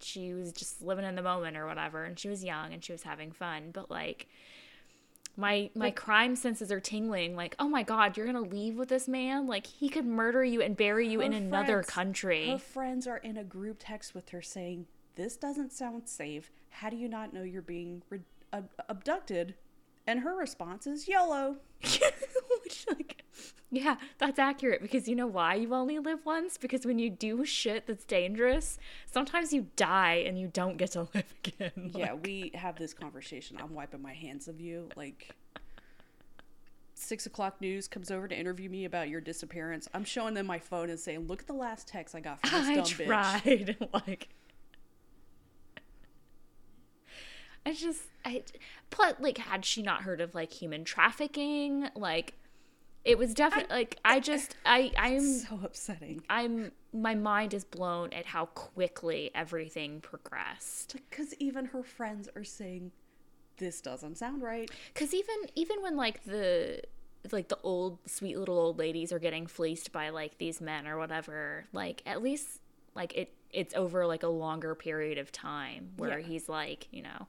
she 0.00 0.32
was 0.34 0.52
just 0.52 0.82
living 0.82 1.04
in 1.04 1.14
the 1.14 1.22
moment 1.22 1.56
or 1.56 1.66
whatever. 1.66 2.04
And 2.04 2.18
she 2.18 2.28
was 2.28 2.44
young 2.44 2.72
and 2.72 2.84
she 2.84 2.92
was 2.92 3.02
having 3.02 3.32
fun. 3.32 3.70
But 3.72 3.90
like 3.90 4.28
my 5.38 5.70
my 5.74 5.90
crime 5.92 6.34
senses 6.36 6.70
are 6.72 6.80
tingling 6.80 7.36
like 7.36 7.54
oh 7.60 7.68
my 7.68 7.82
god 7.84 8.16
you're 8.16 8.26
gonna 8.26 8.40
leave 8.40 8.74
with 8.76 8.88
this 8.88 9.06
man 9.06 9.46
like 9.46 9.66
he 9.66 9.88
could 9.88 10.04
murder 10.04 10.42
you 10.44 10.60
and 10.60 10.76
bury 10.76 11.06
you 11.08 11.20
in 11.20 11.30
Her 11.32 11.38
another 11.38 11.66
friends- 11.82 11.90
country 11.90 12.50
Her 12.50 12.58
friends 12.58 13.06
are 13.06 13.18
in 13.18 13.36
a 13.36 13.44
group 13.44 13.76
text 13.78 14.14
with 14.14 14.30
her 14.30 14.42
saying, 14.42 14.86
"This 15.14 15.36
doesn't 15.36 15.72
sound 15.72 16.08
safe. 16.08 16.50
How 16.70 16.90
do 16.90 16.96
you 16.96 17.08
not 17.08 17.32
know 17.32 17.42
you're 17.44 17.62
being 17.62 18.02
re- 18.10 18.20
ab- 18.52 18.68
abducted 18.88 19.54
And 20.08 20.20
her 20.20 20.34
response 20.36 20.86
is 20.86 21.06
YOLO. 21.06 21.56
Which, 22.64 22.86
like, 22.88 23.22
yeah, 23.70 23.96
that's 24.18 24.38
accurate 24.38 24.80
because 24.80 25.08
you 25.08 25.14
know 25.14 25.26
why 25.26 25.54
you 25.54 25.74
only 25.74 25.98
live 25.98 26.24
once? 26.24 26.56
Because 26.56 26.86
when 26.86 26.98
you 26.98 27.10
do 27.10 27.44
shit 27.44 27.86
that's 27.86 28.04
dangerous, 28.04 28.78
sometimes 29.06 29.52
you 29.52 29.66
die 29.76 30.24
and 30.26 30.38
you 30.38 30.48
don't 30.48 30.76
get 30.78 30.92
to 30.92 31.00
live 31.14 31.34
again. 31.44 31.92
Yeah, 31.94 32.14
we 32.14 32.50
have 32.54 32.76
this 32.78 32.94
conversation. 32.94 33.58
I'm 33.60 33.74
wiping 33.74 34.00
my 34.00 34.14
hands 34.14 34.48
of 34.48 34.60
you. 34.60 34.88
Like, 34.96 35.34
six 36.94 37.26
o'clock 37.26 37.60
news 37.60 37.88
comes 37.88 38.10
over 38.10 38.26
to 38.26 38.36
interview 38.36 38.70
me 38.70 38.84
about 38.84 39.08
your 39.08 39.20
disappearance. 39.20 39.88
I'm 39.92 40.04
showing 40.04 40.34
them 40.34 40.46
my 40.46 40.58
phone 40.58 40.90
and 40.90 40.98
saying, 40.98 41.26
"Look 41.26 41.40
at 41.40 41.46
the 41.46 41.52
last 41.52 41.88
text 41.88 42.14
I 42.14 42.20
got 42.20 42.40
from 42.40 42.50
this 42.50 42.68
I 42.68 42.74
dumb 42.74 42.84
bitch." 42.84 43.06
tried. 43.06 43.76
like, 44.06 44.28
I 47.66 47.74
just, 47.74 48.02
I, 48.24 48.42
plus, 48.88 49.14
like, 49.20 49.36
had 49.36 49.64
she 49.64 49.82
not 49.82 50.02
heard 50.02 50.22
of 50.22 50.34
like 50.34 50.52
human 50.52 50.84
trafficking, 50.84 51.88
like, 51.94 52.34
it 53.04 53.16
was 53.18 53.34
definitely 53.34 53.74
like 53.74 53.98
I 54.04 54.20
just, 54.20 54.56
I, 54.66 54.92
I'm, 54.98 55.20
So 55.20 55.60
upsetting. 55.62 56.22
I'm, 56.28 56.72
my 56.92 57.14
mind 57.14 57.54
is 57.54 57.64
blown 57.64 58.12
at 58.12 58.26
how 58.26 58.46
quickly 58.46 59.30
everything 59.34 60.00
progressed. 60.00 60.96
Because 61.10 61.34
even 61.38 61.66
her 61.66 61.82
friends 61.82 62.28
are 62.36 62.44
saying, 62.44 62.92
"This 63.58 63.80
doesn't 63.80 64.16
sound 64.18 64.42
right." 64.42 64.70
Because 64.92 65.14
even, 65.14 65.36
even 65.54 65.82
when 65.82 65.96
like 65.96 66.24
the, 66.24 66.82
like 67.32 67.48
the 67.48 67.58
old 67.62 67.98
sweet 68.06 68.38
little 68.38 68.58
old 68.58 68.78
ladies 68.78 69.12
are 69.12 69.18
getting 69.18 69.46
fleeced 69.46 69.92
by 69.92 70.10
like 70.10 70.38
these 70.38 70.60
men 70.60 70.86
or 70.86 70.98
whatever, 70.98 71.66
like 71.72 72.02
at 72.06 72.22
least 72.22 72.60
like 72.94 73.14
it, 73.14 73.32
it's 73.50 73.74
over 73.74 74.06
like 74.06 74.22
a 74.22 74.28
longer 74.28 74.74
period 74.74 75.18
of 75.18 75.32
time 75.32 75.90
where 75.96 76.18
Yeah. 76.18 76.26
he's 76.26 76.48
like, 76.48 76.88
you 76.90 77.02
know, 77.02 77.26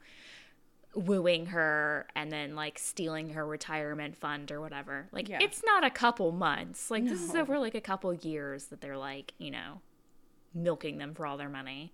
wooing 0.96 1.48
her 1.48 2.08
and 2.16 2.32
then 2.32 2.56
like 2.56 2.80
stealing 2.80 3.30
her 3.30 3.46
retirement 3.46 4.16
fund 4.18 4.52
or 4.52 4.60
whatever. 4.60 5.08
Like 5.12 5.30
Yeah. 5.30 5.40
it's 5.42 5.62
not 5.64 5.84
a 5.84 5.90
couple 5.90 6.32
months. 6.32 6.90
Like 6.90 7.06
this 7.08 7.22
is 7.22 7.36
over 7.36 7.60
like 7.60 7.76
a 7.76 7.82
couple 7.82 8.14
years 8.14 8.66
that 8.66 8.82
they're 8.82 8.98
like, 8.98 9.34
you 9.38 9.52
know, 9.52 9.82
milking 10.54 10.98
them 10.98 11.14
for 11.14 11.28
all 11.28 11.38
their 11.38 11.50
money. 11.50 11.94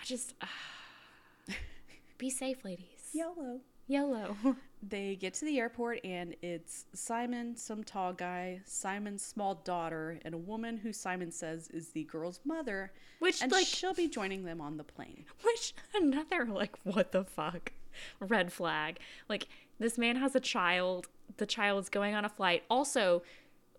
I 0.00 0.04
just 0.04 0.34
be 2.18 2.30
safe, 2.30 2.64
ladies. 2.64 3.10
YOLO. 3.12 3.60
YOLO. 3.86 4.36
They 4.82 5.14
get 5.16 5.34
to 5.34 5.44
the 5.44 5.58
airport 5.58 6.00
and 6.06 6.34
it's 6.40 6.86
Simon, 6.94 7.54
some 7.54 7.84
tall 7.84 8.14
guy, 8.14 8.62
Simon's 8.64 9.22
small 9.22 9.56
daughter, 9.56 10.18
and 10.24 10.32
a 10.34 10.38
woman 10.38 10.78
who 10.78 10.90
Simon 10.90 11.30
says 11.30 11.68
is 11.68 11.90
the 11.90 12.04
girl's 12.04 12.40
mother. 12.46 12.90
Which, 13.18 13.42
and 13.42 13.52
like- 13.52 13.66
she'll 13.66 13.92
be 13.92 14.08
joining 14.08 14.44
them 14.44 14.58
on 14.62 14.78
the 14.78 14.84
plane. 14.84 15.26
Which 15.44 15.74
another 15.94 16.46
like 16.46 16.78
what 16.84 17.12
the 17.12 17.24
fuck 17.24 17.72
red 18.20 18.52
flag. 18.52 18.98
Like 19.28 19.48
this 19.78 19.96
man 19.98 20.16
has 20.16 20.34
a 20.34 20.40
child. 20.40 21.08
The 21.36 21.46
child's 21.46 21.88
going 21.88 22.14
on 22.14 22.24
a 22.24 22.28
flight. 22.28 22.64
Also, 22.70 23.22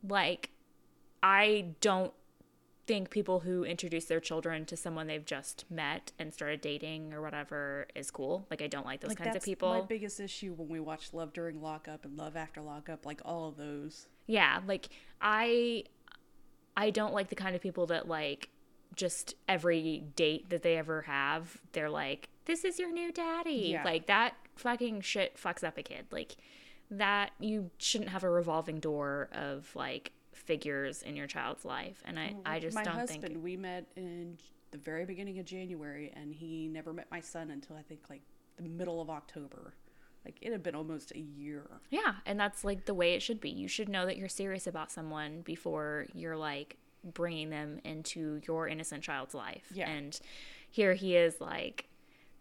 like 0.07 0.49
I 1.23 1.67
don't 1.81 2.13
think 2.87 3.09
people 3.11 3.41
who 3.41 3.63
introduce 3.63 4.05
their 4.05 4.19
children 4.19 4.65
to 4.65 4.75
someone 4.75 5.07
they've 5.07 5.25
just 5.25 5.65
met 5.69 6.11
and 6.17 6.33
started 6.33 6.59
dating 6.61 7.13
or 7.13 7.21
whatever 7.21 7.87
is 7.95 8.09
cool. 8.09 8.45
Like 8.49 8.61
I 8.61 8.67
don't 8.67 8.85
like 8.85 9.01
those 9.01 9.09
Like 9.09 9.19
kinds 9.19 9.35
of 9.35 9.43
people. 9.43 9.69
my 9.73 9.81
biggest 9.81 10.19
issue 10.19 10.53
when 10.53 10.67
we 10.67 10.79
watch 10.79 11.13
Love 11.13 11.31
During 11.31 11.61
Lockup 11.61 12.03
and 12.05 12.17
Love 12.17 12.35
After 12.35 12.61
Lockup, 12.61 13.05
like 13.05 13.21
all 13.23 13.47
of 13.47 13.57
those. 13.57 14.07
Yeah, 14.25 14.61
like 14.67 14.89
I 15.21 15.83
I 16.75 16.89
don't 16.89 17.13
like 17.13 17.29
the 17.29 17.35
kind 17.35 17.55
of 17.55 17.61
people 17.61 17.85
that 17.87 18.07
like 18.07 18.49
just 18.95 19.35
every 19.47 20.03
date 20.15 20.49
that 20.49 20.63
they 20.63 20.77
ever 20.77 21.03
have, 21.03 21.61
they're 21.73 21.89
like, 21.89 22.29
This 22.45 22.65
is 22.65 22.79
your 22.79 22.91
new 22.91 23.11
daddy. 23.11 23.69
Yeah. 23.71 23.83
Like 23.83 24.07
that 24.07 24.35
fucking 24.55 25.01
shit 25.01 25.37
fucks 25.37 25.63
up 25.63 25.77
a 25.77 25.83
kid. 25.83 26.05
Like 26.11 26.37
that 26.89 27.31
you 27.39 27.71
shouldn't 27.77 28.09
have 28.09 28.23
a 28.23 28.29
revolving 28.29 28.79
door 28.79 29.29
of 29.31 29.69
like 29.75 30.11
figures 30.33 31.03
in 31.03 31.15
your 31.15 31.27
child's 31.27 31.65
life. 31.65 32.01
And 32.05 32.19
I, 32.19 32.35
I 32.45 32.59
just 32.59 32.75
my 32.75 32.83
don't 32.83 32.95
husband, 32.95 33.21
think 33.21 33.43
we 33.43 33.57
met 33.57 33.85
in 33.95 34.37
the 34.71 34.77
very 34.77 35.05
beginning 35.05 35.39
of 35.39 35.45
January, 35.45 36.11
and 36.15 36.33
he 36.33 36.67
never 36.67 36.93
met 36.93 37.07
my 37.11 37.19
son 37.19 37.51
until 37.51 37.75
I 37.75 37.81
think 37.81 38.01
like 38.09 38.21
the 38.57 38.63
middle 38.63 39.01
of 39.01 39.09
October. 39.09 39.73
Like 40.25 40.37
it 40.41 40.51
had 40.51 40.61
been 40.63 40.75
almost 40.75 41.11
a 41.15 41.19
year. 41.19 41.65
Yeah, 41.89 42.15
and 42.25 42.39
that's 42.39 42.63
like 42.63 42.85
the 42.85 42.93
way 42.93 43.13
it 43.13 43.21
should 43.21 43.41
be. 43.41 43.49
You 43.49 43.67
should 43.67 43.89
know 43.89 44.05
that 44.05 44.17
you're 44.17 44.29
serious 44.29 44.67
about 44.67 44.91
someone 44.91 45.41
before 45.41 46.05
you're 46.13 46.37
like 46.37 46.77
bringing 47.03 47.49
them 47.49 47.79
into 47.83 48.39
your 48.47 48.67
innocent 48.67 49.03
child's 49.03 49.33
life. 49.33 49.65
Yeah. 49.73 49.89
And 49.89 50.19
here 50.69 50.93
he 50.93 51.15
is 51.15 51.41
like 51.41 51.85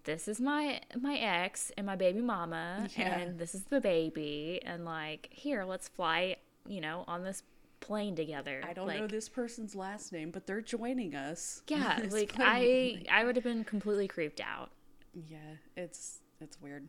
this 0.04 0.28
is 0.28 0.40
my 0.40 0.80
my 0.98 1.16
ex 1.16 1.70
and 1.76 1.86
my 1.86 1.96
baby 1.96 2.20
mama 2.20 2.88
Yeah. 2.96 3.18
and 3.18 3.38
this 3.38 3.54
is 3.54 3.64
the 3.64 3.80
baby 3.80 4.60
and 4.64 4.84
like 4.84 5.28
here 5.30 5.64
let's 5.64 5.88
fly, 5.88 6.36
you 6.66 6.80
know, 6.80 7.04
on 7.06 7.24
this 7.24 7.42
plane 7.80 8.14
together. 8.14 8.62
I 8.68 8.72
don't 8.72 8.86
like, 8.86 9.00
know 9.00 9.06
this 9.06 9.28
person's 9.28 9.74
last 9.74 10.12
name, 10.12 10.30
but 10.30 10.46
they're 10.46 10.60
joining 10.60 11.14
us. 11.14 11.62
Yeah, 11.68 11.98
like 12.10 12.32
funny. 12.32 13.06
I 13.10 13.20
I 13.20 13.24
would 13.24 13.36
have 13.36 13.44
been 13.44 13.64
completely 13.64 14.08
creeped 14.08 14.40
out. 14.40 14.70
Yeah, 15.14 15.56
it's 15.76 16.20
it's 16.40 16.60
weird. 16.60 16.88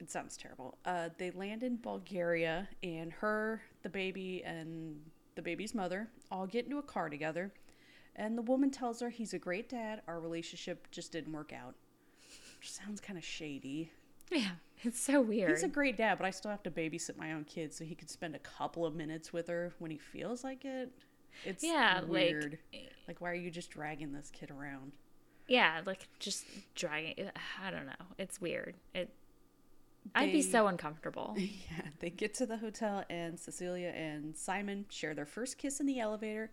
It 0.00 0.10
sounds 0.10 0.36
terrible. 0.36 0.78
Uh, 0.84 1.10
they 1.16 1.30
land 1.30 1.62
in 1.62 1.76
Bulgaria, 1.76 2.68
and 2.82 3.12
her, 3.12 3.62
the 3.84 3.88
baby, 3.88 4.42
and 4.44 5.00
the 5.36 5.42
baby's 5.42 5.74
mother 5.76 6.08
all 6.30 6.46
get 6.46 6.64
into 6.64 6.78
a 6.78 6.82
car 6.82 7.08
together. 7.08 7.52
And 8.16 8.36
the 8.36 8.42
woman 8.42 8.70
tells 8.70 9.00
her 9.00 9.10
he's 9.10 9.32
a 9.32 9.38
great 9.38 9.68
dad. 9.68 10.02
Our 10.08 10.18
relationship 10.20 10.90
just 10.90 11.12
didn't 11.12 11.32
work 11.32 11.52
out. 11.52 11.76
Which 12.62 12.70
sounds 12.70 13.00
kind 13.00 13.18
of 13.18 13.24
shady. 13.24 13.90
Yeah, 14.30 14.50
it's 14.84 15.00
so 15.00 15.20
weird. 15.20 15.50
He's 15.50 15.64
a 15.64 15.68
great 15.68 15.96
dad, 15.96 16.16
but 16.16 16.24
I 16.24 16.30
still 16.30 16.52
have 16.52 16.62
to 16.62 16.70
babysit 16.70 17.16
my 17.16 17.32
own 17.32 17.42
kids, 17.42 17.76
so 17.76 17.84
he 17.84 17.96
can 17.96 18.06
spend 18.06 18.36
a 18.36 18.38
couple 18.38 18.86
of 18.86 18.94
minutes 18.94 19.32
with 19.32 19.48
her 19.48 19.72
when 19.80 19.90
he 19.90 19.98
feels 19.98 20.44
like 20.44 20.64
it. 20.64 20.92
It's 21.44 21.64
Yeah, 21.64 22.04
weird. 22.04 22.58
Eh, 22.72 22.78
like, 23.08 23.20
why 23.20 23.30
are 23.30 23.34
you 23.34 23.50
just 23.50 23.70
dragging 23.72 24.12
this 24.12 24.30
kid 24.32 24.52
around? 24.52 24.92
Yeah, 25.48 25.80
like 25.84 26.06
just 26.20 26.44
dragging. 26.76 27.14
Eh, 27.18 27.30
I 27.60 27.72
don't 27.72 27.86
know. 27.86 28.06
It's 28.16 28.40
weird. 28.40 28.76
It. 28.94 29.12
I'd 30.14 30.30
be 30.30 30.40
so 30.42 30.68
uncomfortable. 30.68 31.34
Yeah, 31.38 31.88
they 31.98 32.10
get 32.10 32.32
to 32.34 32.46
the 32.46 32.58
hotel, 32.58 33.02
and 33.10 33.40
Cecilia 33.40 33.88
and 33.88 34.36
Simon 34.36 34.86
share 34.88 35.14
their 35.14 35.26
first 35.26 35.58
kiss 35.58 35.80
in 35.80 35.86
the 35.86 35.98
elevator, 35.98 36.52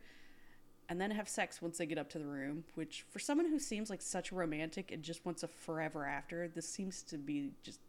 and 0.90 1.00
then 1.00 1.12
have 1.12 1.30
sex 1.30 1.62
once 1.62 1.78
they 1.78 1.86
get 1.86 2.00
up 2.00 2.10
to 2.10 2.20
the 2.20 2.26
room. 2.26 2.64
Which, 2.74 3.06
for 3.10 3.20
someone 3.20 3.48
who 3.48 3.60
seems 3.60 3.90
like 3.90 4.02
such 4.02 4.32
a 4.32 4.36
romantic 4.36 4.92
and 4.92 5.04
just 5.04 5.26
wants 5.26 5.44
a 5.44 5.48
forever 5.48 6.06
after, 6.06 6.48
this 6.48 6.68
seems 6.68 7.04
to 7.04 7.18
be 7.18 7.52
just 7.64 7.80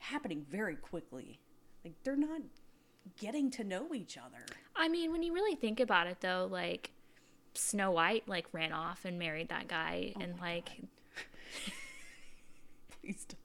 happening 0.00 0.44
very 0.50 0.76
quickly. 0.76 1.38
Like 1.84 1.94
they're 2.02 2.16
not 2.16 2.40
getting 3.18 3.50
to 3.52 3.64
know 3.64 3.94
each 3.94 4.18
other. 4.18 4.44
I 4.74 4.88
mean, 4.88 5.12
when 5.12 5.22
you 5.22 5.32
really 5.32 5.54
think 5.54 5.78
about 5.78 6.08
it, 6.08 6.20
though, 6.20 6.48
like 6.50 6.90
Snow 7.54 7.92
White 7.92 8.28
like 8.28 8.46
ran 8.52 8.72
off 8.72 9.04
and 9.04 9.18
married 9.18 9.48
that 9.50 9.68
guy, 9.68 10.12
Oh 10.16 10.20
and 10.20 10.40
like 10.40 10.68
Please 13.00 13.26
don't. 13.28 13.43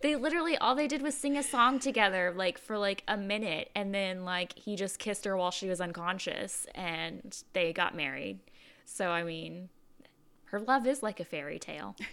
They 0.00 0.16
literally 0.16 0.56
all 0.56 0.74
they 0.74 0.86
did 0.86 1.02
was 1.02 1.14
sing 1.16 1.36
a 1.36 1.42
song 1.42 1.78
together, 1.78 2.32
like 2.36 2.58
for 2.58 2.78
like 2.78 3.02
a 3.08 3.16
minute, 3.16 3.70
and 3.74 3.94
then 3.94 4.24
like 4.24 4.56
he 4.56 4.76
just 4.76 4.98
kissed 4.98 5.24
her 5.24 5.36
while 5.36 5.50
she 5.50 5.68
was 5.68 5.80
unconscious, 5.80 6.66
and 6.74 7.42
they 7.52 7.72
got 7.72 7.94
married. 7.94 8.40
So 8.84 9.10
I 9.10 9.22
mean, 9.24 9.68
her 10.46 10.60
love 10.60 10.86
is 10.86 11.02
like 11.02 11.20
a 11.20 11.24
fairy 11.24 11.58
tale. 11.58 11.96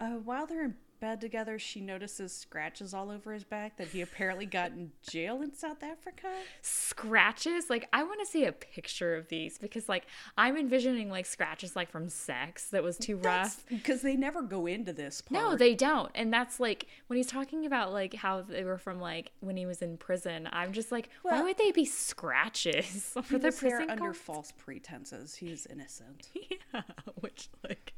Uh, 0.00 0.10
while 0.10 0.46
they're 0.46 0.64
in 0.64 0.76
bed 1.00 1.20
together, 1.20 1.58
she 1.58 1.80
notices 1.80 2.32
scratches 2.32 2.92
all 2.94 3.10
over 3.10 3.32
his 3.32 3.44
back 3.44 3.76
that 3.78 3.88
he 3.88 4.00
apparently 4.00 4.46
got 4.46 4.72
in 4.72 4.92
jail 5.08 5.42
in 5.42 5.54
South 5.54 5.82
Africa. 5.82 6.28
scratches 6.62 7.70
like 7.70 7.88
i 7.92 8.02
want 8.02 8.20
to 8.20 8.26
see 8.26 8.44
a 8.44 8.52
picture 8.52 9.14
of 9.14 9.28
these 9.28 9.58
because 9.58 9.88
like 9.88 10.06
i'm 10.36 10.56
envisioning 10.56 11.10
like 11.10 11.26
scratches 11.26 11.74
like 11.76 11.90
from 11.90 12.08
sex 12.08 12.66
that 12.70 12.82
was 12.82 12.96
too 12.98 13.16
rough 13.16 13.64
Because 13.68 14.02
they 14.02 14.16
never 14.16 14.42
go 14.42 14.66
into 14.66 14.92
this 14.92 15.20
part. 15.20 15.40
no 15.42 15.56
they 15.56 15.74
don't 15.74 16.10
and 16.14 16.32
that's 16.32 16.60
like 16.60 16.86
when 17.06 17.16
he's 17.16 17.26
talking 17.26 17.66
about 17.66 17.92
like 17.92 18.14
how 18.14 18.42
they 18.42 18.64
were 18.64 18.78
from 18.78 19.00
like 19.00 19.32
when 19.40 19.56
he 19.56 19.66
was 19.66 19.82
in 19.82 19.96
prison 19.96 20.48
i'm 20.52 20.72
just 20.72 20.90
like 20.92 21.08
why 21.22 21.42
would 21.42 21.56
they 21.58 21.72
be 21.72 21.84
scratches 21.84 23.12
for 23.22 23.38
the 23.38 23.52
prison 23.52 23.90
under 23.90 24.12
false 24.12 24.52
pretenses. 24.56 25.34
He's 25.36 25.66
innocent. 25.66 26.28
yeah 26.74 26.82
which 27.20 27.48
like 27.68 27.92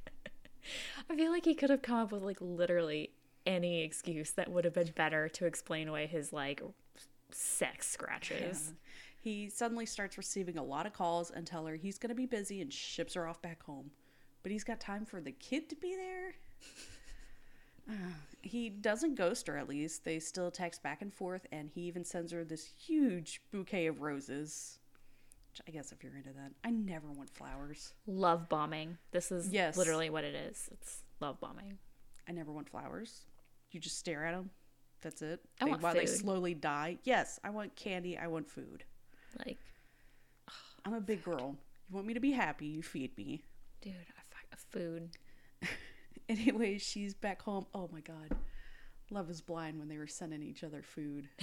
i 1.09 1.17
feel 1.17 1.31
like 1.31 1.45
he 1.45 1.55
could 1.55 1.71
have 1.71 1.83
come 1.83 1.99
up 1.99 2.13
with 2.13 2.23
like 2.23 2.39
literally 2.41 3.11
any 3.47 3.83
excuse 3.83 4.31
that 4.33 4.51
would 4.51 4.65
have 4.65 4.75
been 4.75 4.91
better 4.95 5.29
to 5.29 5.47
explain 5.47 5.89
away 5.89 6.07
his 6.07 6.33
like 6.33 6.63
sex 7.31 7.89
scratches 7.89 8.73
He 9.21 9.51
suddenly 9.51 9.85
starts 9.85 10.17
receiving 10.17 10.57
a 10.57 10.65
lot 10.65 10.87
of 10.87 10.95
calls 10.95 11.31
and 11.31 11.47
tell 11.47 11.67
her 11.67 11.75
he's 11.77 11.99
going 11.99 12.09
to 12.09 12.15
be 12.15 12.27
busy 12.27 12.63
and 12.63 12.73
ships 12.73 13.15
her 13.15 13.27
off 13.29 13.43
back 13.43 13.63
home. 13.63 13.91
But 14.43 14.51
he's 14.51 14.65
got 14.65 14.81
time 14.81 15.05
for 15.05 15.21
the 15.21 15.33
kid 15.33 15.69
to 15.69 15.77
be 15.77 15.95
there. 15.95 16.35
Ah, 17.91 18.15
he 18.43 18.71
doesn't 18.71 19.17
ghost 19.17 19.47
her 19.47 19.59
at 19.59 19.69
least. 19.69 20.05
They 20.05 20.19
still 20.21 20.51
text 20.51 20.83
back 20.83 21.03
and 21.03 21.13
forth, 21.13 21.47
and 21.53 21.69
he 21.69 21.83
even 21.83 22.05
sends 22.05 22.33
her 22.33 22.45
this 22.45 22.65
huge 22.65 23.43
bouquet 23.53 23.87
of 23.87 24.01
roses. 24.01 24.79
I 25.67 25.71
guess 25.71 25.93
if 25.93 26.03
you're 26.03 26.17
into 26.17 26.33
that, 26.33 26.53
I 26.65 26.71
never 26.71 27.11
want 27.11 27.31
flowers. 27.31 27.93
love 28.07 28.49
bombing. 28.49 28.99
This 29.11 29.31
is 29.33 29.49
Yes. 29.51 29.77
literally 29.77 30.09
what 30.11 30.25
it 30.25 30.35
is. 30.35 30.69
It's 30.73 31.03
love 31.21 31.41
bombing. 31.41 31.79
I 32.29 32.33
never 32.33 32.53
want 32.53 32.69
flowers. 32.69 33.27
You 33.71 33.81
just 33.81 33.99
stare 33.99 34.25
at 34.27 34.33
them. 34.33 34.51
That's 35.03 35.23
it. 35.23 35.41
I 35.61 35.65
They- 35.65 35.71
want 35.73 35.83
while 35.83 35.95
they 35.95 36.07
slowly 36.07 36.55
die. 36.55 36.99
Yes, 37.05 37.39
I 37.45 37.51
want 37.51 37.75
candy. 37.77 38.17
I 38.19 38.27
want 38.29 38.49
food. 38.51 38.85
Like, 39.45 39.59
I'm 40.85 40.95
a 40.95 41.01
big 41.01 41.23
girl. 41.25 41.57
You 41.89 41.95
want 41.95 42.07
me 42.07 42.15
to 42.15 42.21
be 42.21 42.33
happy? 42.33 42.67
You 42.67 42.83
feed 42.83 43.17
me. 43.17 43.43
dude, 43.81 43.95
I 44.17 44.57
food. 44.71 45.17
Anyway, 46.29 46.79
she's 46.79 47.13
back 47.13 47.43
home. 47.43 47.67
Oh 47.75 47.89
my 47.93 48.01
god. 48.01 48.31
Love 49.13 49.29
is 49.29 49.41
blind 49.41 49.79
when 49.79 49.89
they 49.89 49.99
were 49.99 50.07
sending 50.07 50.43
each 50.43 50.63
other 50.63 50.83
food. 50.83 51.29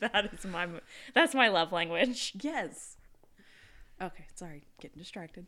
that 0.00 0.30
is 0.32 0.44
my 0.46 0.66
that's 1.14 1.34
my 1.34 1.48
love 1.48 1.72
language. 1.72 2.32
Yes. 2.40 2.96
Okay, 4.00 4.24
sorry, 4.34 4.62
getting 4.80 4.98
distracted. 4.98 5.46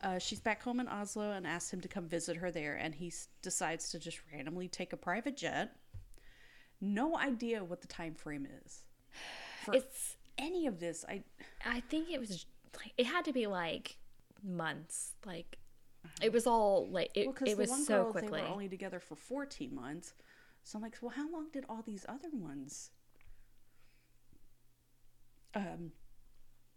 Uh, 0.00 0.18
she's 0.18 0.40
back 0.40 0.62
home 0.62 0.80
in 0.80 0.88
Oslo 0.88 1.30
and 1.32 1.46
asks 1.46 1.72
him 1.72 1.80
to 1.82 1.88
come 1.88 2.08
visit 2.08 2.38
her 2.38 2.50
there, 2.50 2.74
and 2.74 2.94
he 2.94 3.08
s- 3.08 3.28
decides 3.42 3.90
to 3.90 3.98
just 3.98 4.20
randomly 4.32 4.66
take 4.66 4.92
a 4.92 4.96
private 4.96 5.36
jet. 5.36 5.76
No 6.80 7.16
idea 7.16 7.62
what 7.62 7.82
the 7.82 7.86
time 7.86 8.14
frame 8.14 8.48
is 8.64 8.80
for 9.64 9.74
It's 9.74 10.16
any 10.38 10.66
of 10.66 10.80
this. 10.80 11.04
I 11.08 11.22
I 11.66 11.80
think 11.80 12.10
it 12.10 12.18
was 12.18 12.46
like 12.78 12.92
it 12.96 13.06
had 13.06 13.26
to 13.26 13.32
be 13.32 13.46
like 13.46 13.98
months. 14.42 15.12
Like 15.26 15.58
it 16.20 16.32
was 16.32 16.46
all 16.46 16.88
like 16.90 17.10
it, 17.14 17.26
well, 17.26 17.36
it 17.46 17.56
was 17.56 17.70
one 17.70 17.84
so 17.84 18.04
girl 18.04 18.12
quickly. 18.12 18.40
they 18.40 18.46
were 18.46 18.52
only 18.52 18.68
together 18.68 19.00
for 19.00 19.16
fourteen 19.16 19.74
months, 19.74 20.14
so 20.62 20.78
I'm 20.78 20.82
like, 20.82 20.96
well, 21.00 21.12
how 21.14 21.30
long 21.30 21.48
did 21.52 21.64
all 21.68 21.82
these 21.82 22.04
other 22.08 22.30
ones? 22.32 22.90
Um, 25.54 25.92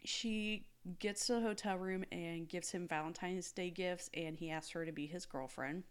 she 0.03 0.67
gets 1.00 1.27
to 1.27 1.34
the 1.34 1.41
hotel 1.41 1.77
room 1.77 2.03
and 2.12 2.48
gives 2.48 2.72
him 2.72 2.88
Valentine's 2.88 3.51
Day 3.51 3.70
gifts, 3.70 4.10
and 4.13 4.38
he 4.38 4.51
asks 4.51 4.72
her 4.72 4.86
to 4.86 4.91
be 4.91 5.08
his 5.08 5.25
girlfriend. 5.25 5.84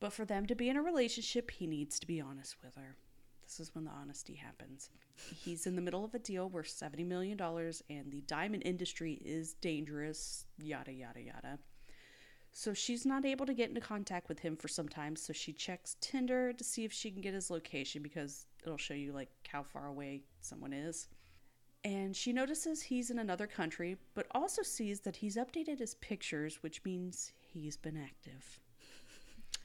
But 0.00 0.12
for 0.12 0.24
them 0.24 0.46
to 0.46 0.54
be 0.54 0.68
in 0.68 0.76
a 0.76 0.82
relationship, 0.82 1.50
he 1.50 1.66
needs 1.66 1.98
to 2.00 2.06
be 2.06 2.20
honest 2.20 2.56
with 2.62 2.74
her. 2.74 2.96
This 3.44 3.60
is 3.60 3.74
when 3.74 3.84
the 3.84 3.92
honesty 3.92 4.34
happens. 4.34 4.90
He's 5.44 5.66
in 5.66 5.76
the 5.76 5.82
middle 5.82 6.04
of 6.04 6.14
a 6.14 6.18
deal 6.18 6.48
worth 6.48 6.66
$70 6.66 7.06
million, 7.06 7.40
and 7.40 8.10
the 8.10 8.22
diamond 8.26 8.64
industry 8.66 9.14
is 9.24 9.54
dangerous, 9.54 10.44
yada, 10.58 10.92
yada, 10.92 11.20
yada. 11.22 11.58
So 12.58 12.72
she's 12.72 13.04
not 13.04 13.26
able 13.26 13.44
to 13.44 13.52
get 13.52 13.68
into 13.68 13.82
contact 13.82 14.30
with 14.30 14.38
him 14.38 14.56
for 14.56 14.66
some 14.66 14.88
time, 14.88 15.14
so 15.14 15.34
she 15.34 15.52
checks 15.52 15.98
Tinder 16.00 16.54
to 16.54 16.64
see 16.64 16.86
if 16.86 16.92
she 16.92 17.10
can 17.10 17.20
get 17.20 17.34
his 17.34 17.50
location 17.50 18.02
because 18.02 18.46
it'll 18.64 18.78
show 18.78 18.94
you 18.94 19.12
like 19.12 19.28
how 19.46 19.62
far 19.62 19.88
away 19.88 20.22
someone 20.40 20.72
is. 20.72 21.06
And 21.84 22.16
she 22.16 22.32
notices 22.32 22.80
he's 22.80 23.10
in 23.10 23.18
another 23.18 23.46
country, 23.46 23.98
but 24.14 24.26
also 24.30 24.62
sees 24.62 25.00
that 25.00 25.16
he's 25.16 25.36
updated 25.36 25.80
his 25.80 25.96
pictures, 25.96 26.62
which 26.62 26.82
means 26.82 27.30
he's 27.52 27.76
been 27.76 27.98
active. 27.98 28.58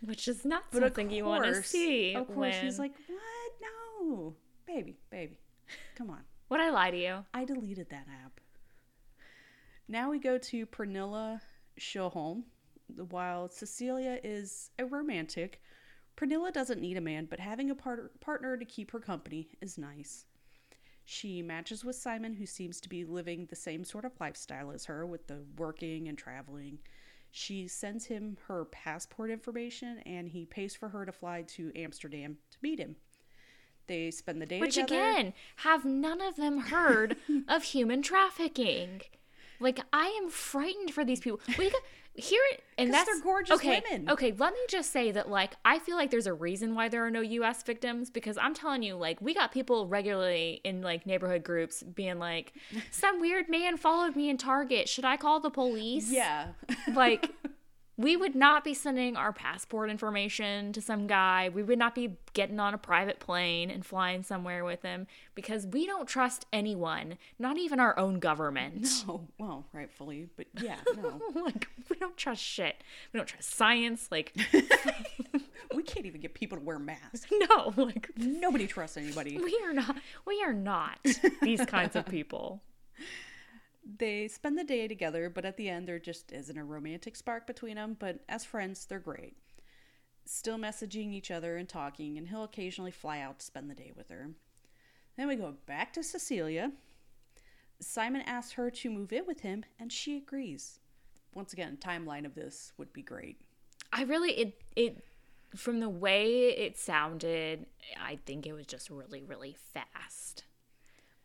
which 0.02 0.28
is 0.28 0.44
not 0.44 0.64
But 0.74 0.82
something 0.82 1.10
you 1.12 1.24
want 1.24 1.46
to 1.46 1.64
see. 1.64 2.14
Of 2.14 2.28
course, 2.28 2.36
when... 2.36 2.62
she's 2.62 2.78
like, 2.78 2.92
"What? 3.08 3.54
No, 3.62 4.36
baby, 4.68 4.98
baby, 5.10 5.38
come 5.96 6.10
on." 6.10 6.24
Would 6.50 6.60
I 6.60 6.72
lie 6.72 6.92
to 6.92 6.98
you? 6.98 7.26
I 7.34 7.46
deleted 7.46 7.90
that 7.90 8.08
app. 8.26 8.42
Now 9.88 10.10
we 10.12 10.20
go 10.20 10.38
to 10.38 10.66
Pernilla 10.66 11.40
Sjöholm. 11.80 12.44
While 13.10 13.50
Cecilia 13.50 14.20
is 14.24 14.72
a 14.80 14.86
romantic, 14.86 15.62
Pernilla 16.18 16.52
doesn't 16.52 16.82
need 16.82 16.98
a 16.98 17.02
man, 17.02 17.26
but 17.30 17.40
having 17.40 17.70
a 17.70 17.76
part- 17.76 18.20
partner 18.20 18.58
to 18.58 18.66
keep 18.66 18.92
her 18.92 19.00
company 19.00 19.50
is 19.62 19.78
nice. 19.78 20.26
She 21.04 21.42
matches 21.42 21.84
with 21.84 21.96
Simon, 21.96 22.34
who 22.34 22.46
seems 22.46 22.80
to 22.82 22.90
be 22.90 23.04
living 23.04 23.46
the 23.48 23.56
same 23.56 23.84
sort 23.84 24.06
of 24.06 24.12
lifestyle 24.20 24.72
as 24.72 24.86
her 24.86 25.06
with 25.06 25.28
the 25.28 25.44
working 25.58 26.08
and 26.08 26.18
traveling. 26.18 26.80
She 27.32 27.68
sends 27.68 28.06
him 28.06 28.38
her 28.48 28.66
passport 28.66 29.32
information 29.32 30.00
and 30.06 30.28
he 30.30 30.46
pays 30.46 30.76
for 30.76 30.90
her 30.90 31.06
to 31.06 31.12
fly 31.12 31.44
to 31.44 31.72
Amsterdam 31.76 32.38
to 32.52 32.58
meet 32.62 32.80
him. 32.80 32.98
They 33.88 34.12
spend 34.12 34.42
the 34.42 34.46
day 34.46 34.60
Which 34.60 34.76
together. 34.76 34.94
again, 34.96 35.34
have 35.58 35.86
none 35.86 36.22
of 36.22 36.36
them 36.36 36.60
heard 36.60 37.18
of 37.48 37.64
human 37.64 38.02
trafficking? 38.02 39.02
Like 39.60 39.80
I 39.92 40.08
am 40.22 40.30
frightened 40.30 40.94
for 40.94 41.04
these 41.06 41.20
people. 41.20 41.40
We 41.58 41.70
got 41.70 41.82
here, 42.14 42.42
and 42.78 42.94
that's 42.94 43.06
they're 43.06 43.22
gorgeous 43.22 43.56
okay, 43.56 43.82
women. 43.90 44.10
Okay, 44.10 44.34
let 44.38 44.54
me 44.54 44.60
just 44.70 44.92
say 44.92 45.12
that 45.12 45.30
like 45.30 45.56
I 45.64 45.80
feel 45.80 45.96
like 45.96 46.12
there's 46.12 46.28
a 46.28 46.34
reason 46.34 46.76
why 46.76 46.90
there 46.90 47.06
are 47.06 47.12
no 47.12 47.22
U.S. 47.22 47.64
victims 47.64 48.10
because 48.10 48.38
I'm 48.38 48.54
telling 48.54 48.84
you, 48.84 48.96
like 48.96 49.22
we 49.22 49.34
got 49.34 49.52
people 49.52 49.88
regularly 49.88 50.62
in 50.64 50.82
like 50.82 51.06
neighborhood 51.06 51.44
groups 51.44 51.84
being 51.84 52.20
like, 52.20 52.54
some 52.92 53.22
weird 53.22 53.50
man 53.50 53.78
followed 53.78 54.16
me 54.16 54.30
in 54.30 54.38
Target. 54.38 54.90
Should 54.90 55.06
I 55.06 55.18
call 55.18 55.40
the 55.40 55.50
police? 55.50 56.12
Yeah. 56.12 56.48
like 56.94 57.32
we 57.98 58.16
would 58.16 58.36
not 58.36 58.64
be 58.64 58.74
sending 58.74 59.16
our 59.16 59.32
passport 59.34 59.90
information 59.90 60.72
to 60.74 60.82
some 60.82 61.08
guy. 61.08 61.50
We 61.54 61.62
would 61.62 61.78
not 61.78 61.94
be 61.94 62.18
getting 62.34 62.60
on 62.60 62.74
a 62.74 62.78
private 62.78 63.20
plane 63.20 63.70
and 63.70 63.86
flying 63.86 64.24
somewhere 64.24 64.64
with 64.66 64.82
him 64.82 65.08
because 65.36 65.68
we 65.68 65.86
don't 65.86 66.08
trust 66.08 66.46
anyone, 66.54 67.18
not 67.38 67.58
even 67.58 67.80
our 67.80 67.98
own 68.00 68.20
government. 68.20 68.88
Oh, 69.08 69.22
well, 69.38 69.66
rightfully, 69.74 70.30
but 70.38 70.48
yeah, 70.62 70.78
no. 70.96 71.22
like 71.44 71.68
we 71.90 71.98
don't 71.98 72.16
trust 72.16 72.42
shit. 72.42 72.76
We 73.12 73.18
don't 73.20 73.28
trust 73.28 73.54
science. 73.54 74.08
Like 74.12 74.34
we 75.76 75.84
can't 75.84 76.06
even 76.06 76.22
get 76.22 76.34
people 76.34 76.58
to 76.58 76.64
wear 76.64 76.80
masks. 76.80 77.26
no, 77.50 77.74
like 77.78 78.10
Nobody 78.16 78.68
trusts 78.68 78.98
anybody. 78.98 79.38
we 79.38 79.60
are 79.66 79.74
not 79.74 79.96
we 80.26 80.42
are 80.44 80.54
not 80.54 80.98
these 81.42 81.64
kinds 81.66 81.96
of 81.96 82.06
people. 82.06 82.62
They 83.84 84.28
spend 84.28 84.58
the 84.58 84.64
day 84.64 84.88
together, 84.88 85.30
but 85.30 85.46
at 85.46 85.58
the 85.58 85.70
end, 85.70 85.88
there 85.88 86.00
just 86.00 86.32
isn't 86.32 86.58
a 86.58 86.64
romantic 86.64 87.16
spark 87.16 87.48
between 87.48 87.76
them. 87.76 87.98
But 88.00 88.20
as 88.30 88.46
friends, 88.46 88.86
they're 88.86 89.00
great. 89.00 89.38
Still 90.26 90.58
messaging 90.58 91.14
each 91.14 91.32
other 91.32 91.58
and 91.58 91.68
talking, 91.68 92.18
and 92.18 92.28
he'll 92.28 92.44
occasionally 92.44 92.92
fly 92.92 93.20
out 93.20 93.40
to 93.40 93.46
spend 93.46 93.70
the 93.70 93.76
day 93.76 93.92
with 93.96 94.10
her. 94.10 94.32
Then 95.18 95.28
we 95.28 95.36
go 95.36 95.56
back 95.66 95.94
to 95.94 96.04
Cecilia. 96.04 96.72
Simon 97.80 98.22
asks 98.22 98.54
her 98.54 98.70
to 98.70 98.90
move 98.90 99.12
in 99.12 99.26
with 99.26 99.42
him, 99.42 99.66
and 99.80 99.92
she 99.92 100.16
agrees. 100.18 100.80
Once 101.34 101.54
again, 101.54 101.78
timeline 101.82 102.26
of 102.26 102.36
this 102.36 102.74
would 102.78 102.94
be 102.94 103.02
great. 103.02 103.40
I 103.92 104.04
really 104.04 104.32
it 104.32 104.62
it 104.76 105.04
from 105.56 105.80
the 105.80 105.90
way 105.90 106.50
it 106.50 106.78
sounded, 106.78 107.66
I 108.02 108.20
think 108.26 108.46
it 108.46 108.54
was 108.54 108.66
just 108.66 108.90
really 108.90 109.24
really 109.24 109.56
fast. 109.74 110.44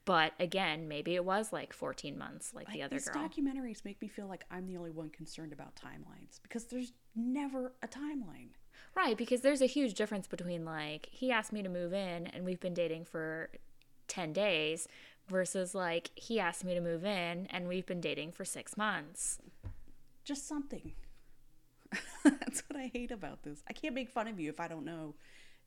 But 0.06 0.34
again, 0.38 0.86
maybe 0.86 1.16
it 1.16 1.24
was 1.24 1.52
like 1.52 1.72
14 1.72 2.16
months 2.16 2.54
like 2.54 2.70
the 2.72 2.82
other 2.82 2.94
these 2.94 3.08
girl. 3.08 3.24
documentaries 3.28 3.84
make 3.84 4.00
me 4.00 4.06
feel 4.06 4.28
like 4.28 4.44
I'm 4.52 4.66
the 4.66 4.76
only 4.76 4.92
one 4.92 5.10
concerned 5.10 5.52
about 5.52 5.74
timelines 5.74 6.40
because 6.42 6.66
there's 6.66 6.92
never 7.16 7.72
a 7.82 7.88
timeline. 7.88 8.50
Right, 8.94 9.16
because 9.16 9.40
there's 9.40 9.60
a 9.60 9.66
huge 9.66 9.94
difference 9.94 10.28
between 10.28 10.64
like 10.64 11.08
he 11.10 11.32
asked 11.32 11.52
me 11.52 11.60
to 11.62 11.68
move 11.68 11.92
in 11.92 12.28
and 12.28 12.44
we've 12.44 12.60
been 12.60 12.72
dating 12.72 13.04
for 13.04 13.50
10 14.06 14.32
days 14.32 14.86
versus 15.28 15.74
like 15.74 16.12
he 16.14 16.38
asked 16.38 16.64
me 16.64 16.74
to 16.74 16.80
move 16.80 17.04
in 17.04 17.48
and 17.50 17.66
we've 17.66 17.84
been 17.86 18.00
dating 18.00 18.30
for 18.30 18.44
6 18.44 18.76
months. 18.76 19.40
Just 20.24 20.46
something. 20.46 20.92
That's 22.24 22.62
what 22.68 22.78
I 22.78 22.92
hate 22.92 23.10
about 23.10 23.42
this. 23.42 23.60
I 23.68 23.72
can't 23.72 23.94
make 23.94 24.08
fun 24.08 24.28
of 24.28 24.38
you 24.38 24.50
if 24.50 24.60
I 24.60 24.68
don't 24.68 24.84
know 24.84 25.16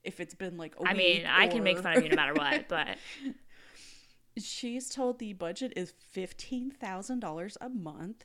if 0.01 0.21
it's 0.21 0.33
been 0.33 0.55
like 0.57 0.75
a 0.79 0.87
I 0.87 0.93
mean, 0.93 1.17
week 1.17 1.25
I 1.27 1.47
can 1.47 1.61
make 1.61 1.79
fun 1.79 1.97
of 1.97 2.03
you 2.03 2.09
no 2.09 2.15
matter 2.15 2.33
what, 2.33 2.69
but 2.69 2.87
She's 4.37 4.89
told 4.89 5.19
the 5.19 5.33
budget 5.33 5.73
is 5.75 5.93
fifteen 6.11 6.71
thousand 6.71 7.19
dollars 7.19 7.57
a 7.59 7.69
month. 7.69 8.23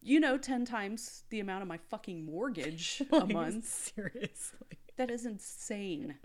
You 0.00 0.20
know, 0.20 0.36
ten 0.38 0.64
times 0.64 1.24
the 1.30 1.40
amount 1.40 1.62
of 1.62 1.68
my 1.68 1.78
fucking 1.78 2.24
mortgage 2.24 3.02
a 3.12 3.26
month. 3.26 3.66
seriously. 3.94 4.78
That 4.96 5.10
is 5.10 5.26
insane. 5.26 6.16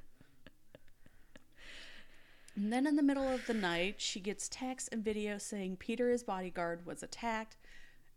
And 2.55 2.73
then 2.73 2.85
in 2.85 2.97
the 2.97 3.03
middle 3.03 3.27
of 3.27 3.45
the 3.47 3.53
night, 3.53 3.95
she 4.01 4.19
gets 4.19 4.49
text 4.49 4.89
and 4.91 5.03
video 5.03 5.37
saying 5.37 5.77
Peter, 5.77 6.09
his 6.09 6.23
bodyguard, 6.23 6.85
was 6.85 7.01
attacked, 7.01 7.55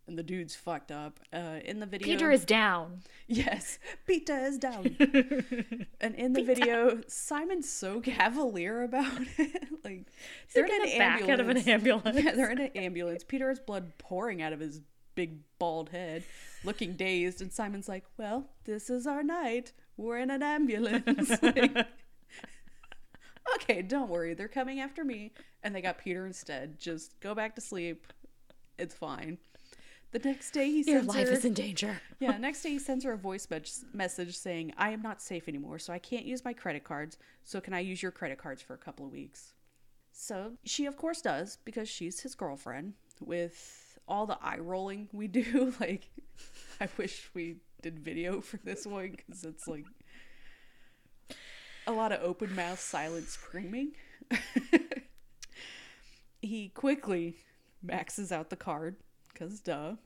and 0.07 0.19
the 0.19 0.23
dude's 0.23 0.55
fucked 0.55 0.91
up. 0.91 1.21
Uh, 1.33 1.61
in 1.65 1.81
the 1.81 1.87
video, 1.87 2.07
Peter 2.07 2.31
is 2.31 2.45
down. 2.45 3.03
yes, 3.29 3.79
Peter 4.07 4.37
is 4.37 4.59
down. 4.59 4.97
and 6.01 6.15
in 6.17 6.33
the 6.33 6.43
video, 6.43 7.01
Simon's 7.07 7.71
so 7.71 8.01
cavalier 8.01 8.83
about 8.83 9.13
it. 9.39 9.69
like 9.85 10.07
they're 10.55 10.67
in 10.67 10.91
an 10.91 10.99
back 10.99 11.29
out 11.29 11.41
of 11.41 11.49
an 11.49 11.59
ambulance. 11.59 12.19
Yeah, 12.21 12.33
they're 12.33 12.51
in 12.51 12.61
an 12.61 12.71
ambulance. 12.75 13.25
Peter 13.25 13.49
has 13.49 13.61
blood 13.61 13.93
pouring 13.99 14.43
out 14.43 14.53
of 14.53 14.61
his 14.61 14.81
big 15.15 15.39
bald 15.59 15.91
head, 15.91 16.25
looking 16.65 16.95
dazed, 16.95 17.41
and 17.41 17.53
Simon's 17.53 17.89
like, 17.89 18.05
"Well, 18.17 18.49
this 18.65 18.91
is 18.91 19.07
our 19.07 19.23
night. 19.23 19.73
We're 19.97 20.19
in 20.19 20.31
an 20.31 20.43
ambulance." 20.43 21.31
Like, 21.43 21.87
okay, 23.57 23.83
don't 23.83 24.09
worry. 24.09 24.35
They're 24.35 24.49
coming 24.49 24.81
after 24.81 25.05
me, 25.05 25.33
and 25.63 25.75
they 25.75 25.81
got 25.83 25.99
Peter 25.99 26.27
instead. 26.27 26.79
Just 26.79 27.19
go 27.21 27.35
back 27.35 27.55
to 27.57 27.61
sleep. 27.61 28.07
It's 28.79 28.95
fine. 28.95 29.39
The 30.13 30.19
next 30.19 30.51
day, 30.51 30.67
he 30.71 30.83
Your 30.83 31.01
sends 31.01 31.07
life 31.09 31.27
her, 31.29 31.33
is 31.33 31.45
in 31.47 31.55
danger. 31.55 31.99
yeah, 32.21 32.37
next 32.39 32.63
day 32.63 32.71
he 32.71 32.79
sends 32.79 33.03
her 33.05 33.13
a 33.13 33.17
voice 33.17 33.49
mes- 33.51 33.85
message 33.95 34.37
saying, 34.37 34.75
I 34.77 34.91
am 34.91 35.01
not 35.01 35.23
safe 35.23 35.49
anymore, 35.49 35.79
so 35.79 35.91
I 35.93 35.99
can't 35.99 36.27
use 36.27 36.45
my 36.45 36.53
credit 36.53 36.85
cards. 36.85 37.17
So 37.45 37.61
can 37.63 37.73
I 37.73 37.81
use 37.81 38.03
your 38.03 38.13
credit 38.13 38.37
cards 38.39 38.61
for 38.61 38.75
a 38.75 38.79
couple 38.79 39.07
of 39.07 39.13
weeks? 39.13 39.55
So 40.13 40.53
she, 40.65 40.85
of 40.85 40.99
course, 40.99 41.23
does 41.23 41.57
because 41.65 41.89
she's 41.89 42.21
his 42.21 42.35
girlfriend 42.35 42.93
with 43.21 43.99
all 44.07 44.27
the 44.27 44.37
eye 44.43 44.59
rolling 44.59 45.09
we 45.13 45.29
do. 45.29 45.73
Like, 45.81 46.11
I 46.81 46.89
wish 46.99 47.31
we 47.33 47.57
did 47.81 47.99
video 47.99 48.43
for 48.43 48.59
this 48.59 48.87
one 48.87 49.13
because 49.17 49.45
it's 49.45 49.67
like 49.67 49.87
a 51.87 51.93
lot 51.93 52.13
of 52.13 52.21
open 52.23 52.55
mouth, 52.55 52.79
silent 52.79 53.29
screaming. 53.29 53.93
he 56.43 56.69
quickly 56.69 57.37
maxes 57.83 58.31
out 58.31 58.51
the 58.51 58.57
card 58.57 58.97
because 59.33 59.61
duh. 59.61 59.97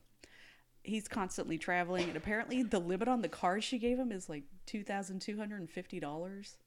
He's 0.83 1.09
constantly 1.09 1.59
traveling, 1.59 2.07
and 2.07 2.17
apparently 2.17 2.63
the 2.63 2.79
limit 2.79 3.09
on 3.09 3.21
the 3.21 3.29
card 3.29 3.65
she 3.65 3.77
gave 3.79 3.99
him 3.99 4.13
is 4.13 4.29
like 4.29 4.45
two 4.67 4.85
thousand 4.85 5.21
two 5.21 5.37
hundred 5.37 5.61
and 5.61 5.71
fifty 5.71 5.99
dollars. 5.99 6.59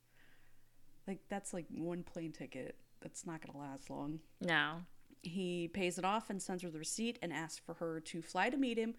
Like 1.08 1.20
that's 1.30 1.54
like 1.54 1.66
one 1.72 2.04
plane 2.04 2.34
ticket. 2.34 2.76
That's 3.02 3.26
not 3.26 3.46
gonna 3.46 3.58
last 3.58 3.90
long. 3.90 4.20
No. 4.42 4.82
He 5.22 5.70
pays 5.70 5.98
it 5.98 6.06
off 6.06 6.30
and 6.30 6.42
sends 6.42 6.64
her 6.64 6.70
the 6.70 6.80
receipt 6.80 7.18
and 7.22 7.32
asks 7.32 7.62
for 7.66 7.76
her 7.76 8.00
to 8.02 8.22
fly 8.22 8.50
to 8.50 8.58
meet 8.58 8.78
him 8.78 8.96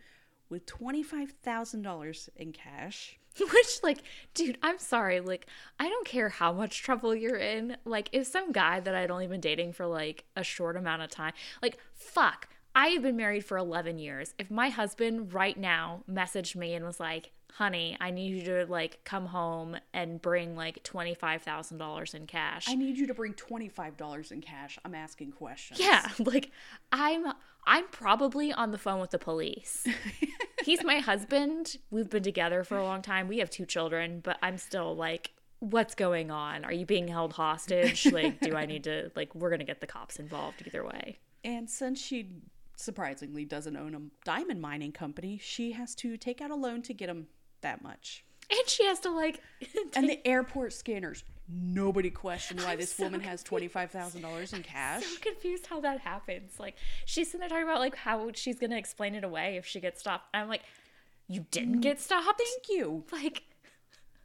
with 0.50 0.66
$25,000 0.66 2.28
in 2.36 2.52
cash. 2.52 3.18
Which, 3.38 3.82
like, 3.82 4.02
dude, 4.34 4.58
I'm 4.62 4.78
sorry. 4.78 5.20
Like, 5.20 5.46
I 5.78 5.88
don't 5.88 6.06
care 6.06 6.28
how 6.28 6.52
much 6.52 6.82
trouble 6.82 7.14
you're 7.14 7.36
in. 7.36 7.76
Like, 7.84 8.10
if 8.12 8.26
some 8.26 8.50
guy 8.52 8.80
that 8.80 8.94
I'd 8.94 9.10
only 9.10 9.28
been 9.28 9.40
dating 9.40 9.72
for 9.72 9.86
like 9.86 10.24
a 10.36 10.42
short 10.42 10.76
amount 10.76 11.02
of 11.02 11.10
time, 11.10 11.32
like, 11.62 11.78
fuck, 11.94 12.48
I 12.74 12.88
have 12.88 13.02
been 13.02 13.16
married 13.16 13.44
for 13.44 13.56
11 13.58 13.98
years. 13.98 14.34
If 14.38 14.50
my 14.50 14.68
husband 14.68 15.32
right 15.32 15.58
now 15.58 16.04
messaged 16.08 16.54
me 16.56 16.74
and 16.74 16.84
was 16.84 17.00
like, 17.00 17.32
honey, 17.52 17.96
I 18.00 18.10
need 18.10 18.34
you 18.34 18.44
to 18.44 18.66
like 18.66 19.00
come 19.04 19.26
home 19.26 19.76
and 19.92 20.22
bring 20.22 20.56
like 20.56 20.82
$25,000 20.84 22.14
in 22.14 22.26
cash. 22.26 22.68
I 22.68 22.74
need 22.74 22.96
you 22.96 23.06
to 23.08 23.14
bring 23.14 23.34
$25 23.34 24.32
in 24.32 24.40
cash. 24.40 24.78
I'm 24.84 24.94
asking 24.94 25.32
questions. 25.32 25.80
Yeah, 25.80 26.08
like 26.18 26.50
I'm 26.92 27.32
I'm 27.66 27.88
probably 27.88 28.52
on 28.52 28.70
the 28.70 28.78
phone 28.78 29.00
with 29.00 29.10
the 29.10 29.18
police. 29.18 29.86
He's 30.64 30.82
my 30.82 30.98
husband. 30.98 31.76
We've 31.90 32.08
been 32.08 32.22
together 32.22 32.64
for 32.64 32.78
a 32.78 32.84
long 32.84 33.02
time. 33.02 33.28
We 33.28 33.38
have 33.38 33.50
two 33.50 33.66
children, 33.66 34.20
but 34.22 34.38
I'm 34.42 34.58
still 34.58 34.94
like 34.94 35.32
what's 35.58 35.94
going 35.94 36.30
on? 36.30 36.64
Are 36.64 36.72
you 36.72 36.86
being 36.86 37.08
held 37.08 37.34
hostage? 37.34 38.06
Like 38.10 38.40
do 38.40 38.54
I 38.54 38.64
need 38.66 38.84
to 38.84 39.10
like 39.14 39.34
we're 39.34 39.50
going 39.50 39.60
to 39.60 39.66
get 39.66 39.80
the 39.80 39.86
cops 39.86 40.18
involved 40.18 40.62
either 40.66 40.84
way. 40.84 41.18
And 41.44 41.68
since 41.68 42.00
she 42.00 42.30
surprisingly 42.80 43.44
doesn't 43.44 43.76
own 43.76 43.94
a 43.94 44.00
diamond 44.24 44.60
mining 44.60 44.92
company, 44.92 45.38
she 45.42 45.72
has 45.72 45.94
to 45.96 46.16
take 46.16 46.40
out 46.40 46.50
a 46.50 46.54
loan 46.54 46.82
to 46.82 46.94
get 46.94 47.08
him 47.08 47.26
that 47.60 47.82
much. 47.82 48.24
And 48.50 48.68
she 48.68 48.84
has 48.86 48.98
to 49.00 49.10
like 49.10 49.40
And 49.96 50.08
the 50.08 50.26
airport 50.26 50.72
scanners. 50.72 51.24
Nobody 51.52 52.10
questioned 52.10 52.60
why 52.60 52.76
this 52.76 52.94
so 52.94 53.04
woman 53.04 53.20
has 53.20 53.42
twenty 53.42 53.66
five 53.66 53.90
thousand 53.90 54.22
dollars 54.22 54.52
in 54.52 54.62
cash. 54.62 55.02
I'm 55.02 55.08
so 55.08 55.20
confused 55.20 55.66
how 55.66 55.80
that 55.80 56.00
happens. 56.00 56.58
Like 56.60 56.76
she's 57.06 57.28
sitting 57.28 57.40
there 57.40 57.48
talking 57.48 57.64
about 57.64 57.80
like 57.80 57.96
how 57.96 58.30
she's 58.34 58.58
gonna 58.58 58.76
explain 58.76 59.14
it 59.14 59.24
away 59.24 59.56
if 59.56 59.66
she 59.66 59.80
gets 59.80 60.00
stopped. 60.00 60.28
And 60.32 60.42
I'm 60.42 60.48
like, 60.48 60.62
you 61.26 61.46
didn't 61.50 61.78
mm. 61.78 61.82
get 61.82 62.00
stopped? 62.00 62.40
Thank 62.40 62.68
you. 62.68 63.04
Like 63.10 63.42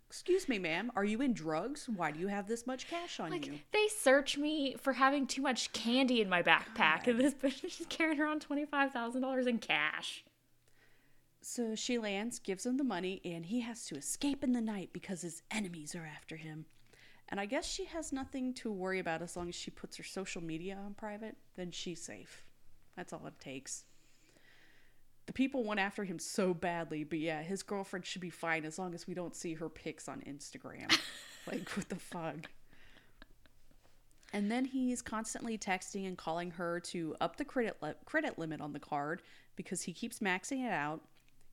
Excuse 0.07 0.47
me, 0.47 0.59
ma'am. 0.59 0.91
Are 0.95 1.03
you 1.03 1.21
in 1.21 1.33
drugs? 1.33 1.89
Why 1.93 2.11
do 2.11 2.19
you 2.19 2.27
have 2.27 2.47
this 2.47 2.65
much 2.67 2.87
cash 2.87 3.19
on 3.19 3.31
like 3.31 3.47
you? 3.47 3.59
they 3.73 3.87
search 3.87 4.37
me 4.37 4.75
for 4.79 4.93
having 4.93 5.27
too 5.27 5.41
much 5.41 5.73
candy 5.73 6.21
in 6.21 6.29
my 6.29 6.41
backpack, 6.41 7.07
and 7.07 7.19
this 7.19 7.33
bitch 7.33 7.63
is 7.63 7.85
carrying 7.89 8.19
around 8.21 8.41
twenty 8.41 8.65
five 8.65 8.91
thousand 8.91 9.21
dollars 9.21 9.47
in 9.47 9.57
cash. 9.57 10.23
So 11.41 11.75
she 11.75 11.99
lands, 11.99 12.39
gives 12.39 12.65
him 12.65 12.77
the 12.77 12.83
money, 12.83 13.21
and 13.23 13.45
he 13.45 13.61
has 13.61 13.85
to 13.85 13.95
escape 13.95 14.43
in 14.43 14.53
the 14.53 14.61
night 14.61 14.89
because 14.93 15.21
his 15.21 15.43
enemies 15.51 15.93
are 15.95 16.05
after 16.05 16.37
him. 16.37 16.65
And 17.29 17.39
I 17.39 17.45
guess 17.45 17.65
she 17.67 17.85
has 17.85 18.11
nothing 18.13 18.53
to 18.55 18.71
worry 18.71 18.99
about 18.99 19.21
as 19.21 19.35
long 19.35 19.49
as 19.49 19.55
she 19.55 19.69
puts 19.71 19.97
her 19.97 20.03
social 20.03 20.41
media 20.43 20.77
on 20.83 20.93
private, 20.93 21.35
then 21.55 21.71
she's 21.71 22.01
safe. 22.01 22.43
That's 22.95 23.13
all 23.13 23.25
it 23.27 23.39
takes. 23.39 23.83
The 25.25 25.33
people 25.33 25.63
went 25.63 25.79
after 25.79 26.03
him 26.03 26.19
so 26.19 26.53
badly, 26.53 27.03
but 27.03 27.17
yeah, 27.19 27.41
his 27.41 27.63
girlfriend 27.63 28.05
should 28.05 28.21
be 28.21 28.29
fine 28.29 28.63
as 28.63 28.77
long 28.77 28.93
as 28.93 29.07
we 29.07 29.13
don't 29.15 29.35
see 29.35 29.55
her 29.55 29.69
pics 29.69 30.07
on 30.07 30.21
Instagram. 30.21 30.95
like, 31.51 31.67
what 31.71 31.89
the 31.89 31.95
fuck? 31.95 32.35
And 34.33 34.51
then 34.51 34.65
he's 34.65 35.01
constantly 35.01 35.57
texting 35.57 36.05
and 36.07 36.17
calling 36.17 36.51
her 36.51 36.79
to 36.81 37.15
up 37.21 37.37
the 37.37 37.45
credit 37.45 37.77
li- 37.81 37.93
credit 38.05 38.37
limit 38.37 38.59
on 38.61 38.73
the 38.73 38.79
card 38.79 39.21
because 39.55 39.83
he 39.83 39.93
keeps 39.93 40.19
maxing 40.19 40.65
it 40.65 40.71
out. 40.71 41.01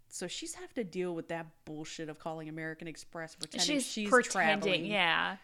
So 0.08 0.26
she's 0.26 0.54
having 0.54 0.74
to 0.74 0.84
deal 0.84 1.14
with 1.14 1.28
that 1.28 1.46
bullshit 1.64 2.08
of 2.08 2.18
calling 2.18 2.48
American 2.48 2.86
Express 2.88 3.34
pretending 3.34 3.66
She's, 3.76 3.86
she's, 3.86 4.08
pretending, 4.10 4.60
traveling. 4.60 4.84
yeah, 4.84 5.36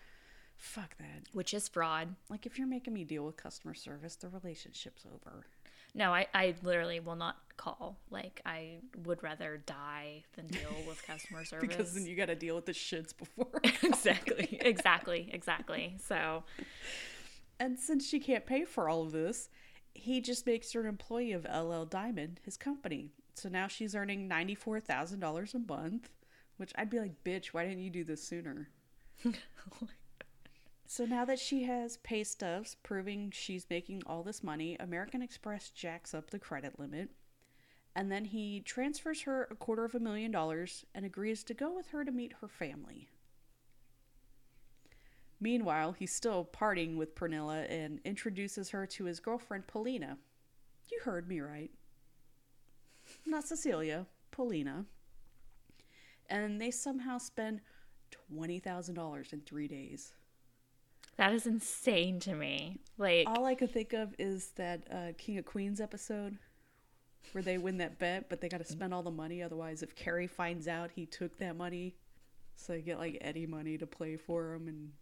Fuck 0.56 0.98
that. 0.98 1.22
which 1.32 1.54
is 1.54 1.68
fraud. 1.68 2.14
Like 2.28 2.44
if 2.44 2.58
you're 2.58 2.66
making 2.66 2.92
me 2.92 3.04
deal 3.04 3.24
with 3.24 3.36
customer 3.36 3.72
service, 3.72 4.16
the 4.16 4.28
relationship's 4.28 5.06
over. 5.06 5.46
No, 5.94 6.12
I, 6.12 6.26
I 6.34 6.54
literally 6.62 7.00
will 7.00 7.16
not 7.16 7.36
call. 7.56 7.98
Like 8.10 8.40
I 8.46 8.78
would 9.04 9.22
rather 9.22 9.62
die 9.66 10.24
than 10.36 10.46
deal 10.46 10.74
with 10.86 11.02
customer 11.06 11.44
service. 11.44 11.68
Because 11.68 11.94
then 11.94 12.06
you 12.06 12.16
got 12.16 12.26
to 12.26 12.34
deal 12.34 12.54
with 12.54 12.66
the 12.66 12.72
shits 12.72 13.16
before. 13.16 13.48
exactly, 13.82 14.58
exactly, 14.62 15.28
exactly. 15.32 15.96
So 16.06 16.44
and 17.60 17.78
since 17.78 18.06
she 18.06 18.20
can't 18.20 18.46
pay 18.46 18.64
for 18.64 18.88
all 18.88 19.02
of 19.02 19.12
this, 19.12 19.48
he 19.94 20.20
just 20.20 20.46
makes 20.46 20.72
her 20.72 20.80
an 20.80 20.86
employee 20.86 21.32
of 21.32 21.44
LL 21.44 21.84
Diamond, 21.84 22.40
his 22.44 22.56
company. 22.56 23.10
So 23.34 23.48
now 23.48 23.68
she's 23.68 23.94
earning 23.94 24.28
$94,000 24.28 25.54
a 25.54 25.58
month, 25.58 26.10
which 26.56 26.72
I'd 26.76 26.90
be 26.90 27.00
like, 27.00 27.24
bitch, 27.24 27.48
why 27.48 27.64
didn't 27.64 27.82
you 27.82 27.90
do 27.90 28.04
this 28.04 28.22
sooner? 28.22 28.68
So 30.90 31.04
now 31.04 31.26
that 31.26 31.38
she 31.38 31.64
has 31.64 31.98
pay 31.98 32.24
stubs 32.24 32.74
proving 32.82 33.30
she's 33.30 33.66
making 33.68 34.02
all 34.06 34.22
this 34.22 34.42
money, 34.42 34.74
American 34.80 35.20
Express 35.20 35.68
jacks 35.68 36.14
up 36.14 36.30
the 36.30 36.38
credit 36.38 36.80
limit. 36.80 37.10
And 37.94 38.10
then 38.10 38.24
he 38.24 38.60
transfers 38.60 39.20
her 39.22 39.46
a 39.50 39.54
quarter 39.54 39.84
of 39.84 39.94
a 39.94 40.00
million 40.00 40.30
dollars 40.30 40.86
and 40.94 41.04
agrees 41.04 41.44
to 41.44 41.52
go 41.54 41.70
with 41.70 41.88
her 41.88 42.06
to 42.06 42.10
meet 42.10 42.32
her 42.40 42.48
family. 42.48 43.06
Meanwhile, 45.38 45.92
he's 45.92 46.14
still 46.14 46.48
partying 46.50 46.96
with 46.96 47.14
Pernilla 47.14 47.70
and 47.70 48.00
introduces 48.06 48.70
her 48.70 48.86
to 48.86 49.04
his 49.04 49.20
girlfriend 49.20 49.66
Polina. 49.66 50.16
You 50.90 51.00
heard 51.04 51.28
me 51.28 51.40
right. 51.40 51.70
Not 53.26 53.46
Cecilia, 53.46 54.06
Polina. 54.30 54.86
And 56.30 56.58
they 56.58 56.70
somehow 56.70 57.18
spend 57.18 57.60
$20,000 58.32 59.32
in 59.34 59.40
three 59.42 59.68
days. 59.68 60.14
That 61.18 61.32
is 61.32 61.46
insane 61.46 62.20
to 62.20 62.34
me. 62.34 62.78
Like 62.96 63.26
All 63.28 63.44
I 63.44 63.54
could 63.54 63.72
think 63.72 63.92
of 63.92 64.14
is 64.18 64.52
that 64.56 64.86
uh, 64.90 65.12
King 65.18 65.38
of 65.38 65.44
Queens 65.44 65.80
episode 65.80 66.38
where 67.32 67.42
they 67.42 67.58
win 67.58 67.78
that 67.78 67.98
bet, 67.98 68.28
but 68.30 68.40
they 68.40 68.48
got 68.48 68.58
to 68.58 68.64
spend 68.64 68.94
all 68.94 69.02
the 69.02 69.10
money. 69.10 69.42
Otherwise, 69.42 69.82
if 69.82 69.94
Carrie 69.94 70.26
finds 70.26 70.66
out 70.66 70.90
he 70.94 71.04
took 71.04 71.36
that 71.38 71.56
money, 71.56 71.96
so 72.56 72.72
they 72.72 72.80
get 72.80 72.98
like 72.98 73.18
Eddie 73.20 73.46
money 73.46 73.76
to 73.76 73.86
play 73.86 74.16
for 74.16 74.54
him, 74.54 74.68
and 74.68 74.92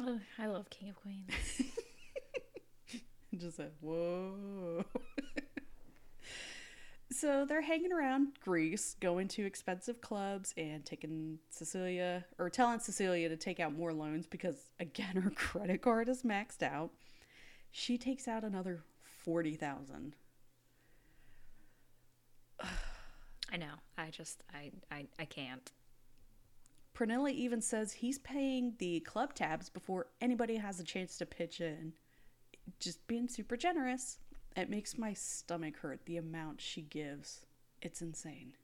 oh, 0.00 0.20
I 0.38 0.46
love 0.46 0.70
King 0.70 0.90
of 0.90 0.96
Queens. 0.96 1.30
just 3.36 3.58
like 3.58 3.72
whoa. 3.80 4.84
so 7.10 7.46
they're 7.46 7.62
hanging 7.62 7.92
around 7.92 8.38
Greece, 8.40 8.94
going 9.00 9.28
to 9.28 9.46
expensive 9.46 10.00
clubs, 10.00 10.52
and 10.56 10.84
taking 10.84 11.38
Cecilia 11.48 12.24
or 12.38 12.50
telling 12.50 12.80
Cecilia 12.80 13.28
to 13.28 13.36
take 13.36 13.60
out 13.60 13.72
more 13.72 13.92
loans 13.92 14.26
because 14.26 14.70
again 14.78 15.16
her 15.16 15.30
credit 15.34 15.82
card 15.82 16.08
is 16.08 16.22
maxed 16.22 16.62
out. 16.62 16.90
She 17.70 17.96
takes 17.96 18.28
out 18.28 18.44
another 18.44 18.82
forty 19.24 19.54
thousand. 19.54 20.16
I 22.62 23.56
know. 23.56 23.74
I 23.96 24.10
just 24.10 24.44
I 24.52 24.72
I, 24.90 25.06
I 25.18 25.24
can't. 25.24 25.72
Pernilla 26.94 27.30
even 27.30 27.62
says 27.62 27.92
he's 27.92 28.18
paying 28.18 28.74
the 28.78 29.00
club 29.00 29.32
tabs 29.32 29.68
before 29.68 30.08
anybody 30.20 30.56
has 30.56 30.80
a 30.80 30.84
chance 30.84 31.16
to 31.18 31.26
pitch 31.26 31.60
in. 31.60 31.92
Just 32.80 33.06
being 33.06 33.28
super 33.28 33.56
generous. 33.56 34.18
It 34.58 34.68
makes 34.68 34.98
my 34.98 35.12
stomach 35.12 35.76
hurt 35.76 36.00
the 36.04 36.16
amount 36.16 36.60
she 36.60 36.82
gives. 36.82 37.46
It's 37.80 38.02
insane. 38.02 38.54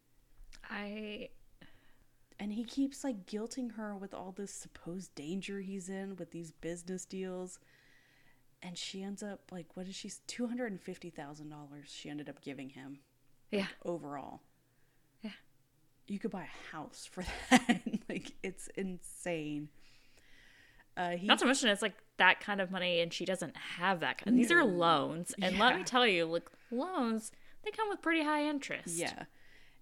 I 0.68 1.28
And 2.40 2.52
he 2.52 2.64
keeps 2.64 3.04
like 3.04 3.26
guilting 3.26 3.76
her 3.76 3.94
with 3.94 4.12
all 4.12 4.32
this 4.36 4.52
supposed 4.52 5.14
danger 5.14 5.60
he's 5.60 5.88
in 5.88 6.16
with 6.16 6.32
these 6.32 6.50
business 6.50 7.04
deals. 7.04 7.60
And 8.60 8.76
she 8.76 9.04
ends 9.04 9.22
up 9.22 9.52
like, 9.52 9.66
what 9.74 9.86
is 9.86 9.94
she? 9.94 10.08
$250,000 10.08 11.52
she 11.86 12.10
ended 12.10 12.28
up 12.28 12.40
giving 12.40 12.70
him 12.70 12.98
yeah. 13.52 13.66
overall. 13.84 14.40
Yeah. 15.22 15.30
You 16.08 16.18
could 16.18 16.32
buy 16.32 16.42
a 16.42 16.74
house 16.74 17.08
for 17.08 17.22
that. 17.50 17.82
like, 18.08 18.32
it's 18.42 18.68
insane. 18.76 19.68
Uh, 20.96 21.10
he, 21.10 21.28
Not 21.28 21.38
to 21.38 21.46
mention 21.46 21.68
it's 21.68 21.82
like 21.82 21.94
that 22.18 22.40
kind 22.40 22.60
of 22.60 22.70
money 22.70 23.00
and 23.00 23.12
she 23.12 23.24
doesn't 23.24 23.56
have 23.56 24.00
that 24.00 24.18
kind. 24.18 24.38
These 24.38 24.52
are 24.52 24.64
loans. 24.64 25.34
And 25.40 25.58
let 25.58 25.76
me 25.76 25.82
tell 25.84 26.06
you, 26.06 26.26
like 26.26 26.48
loans, 26.70 27.32
they 27.64 27.70
come 27.70 27.88
with 27.88 28.02
pretty 28.02 28.22
high 28.22 28.44
interest. 28.48 28.96
yeah. 28.96 29.24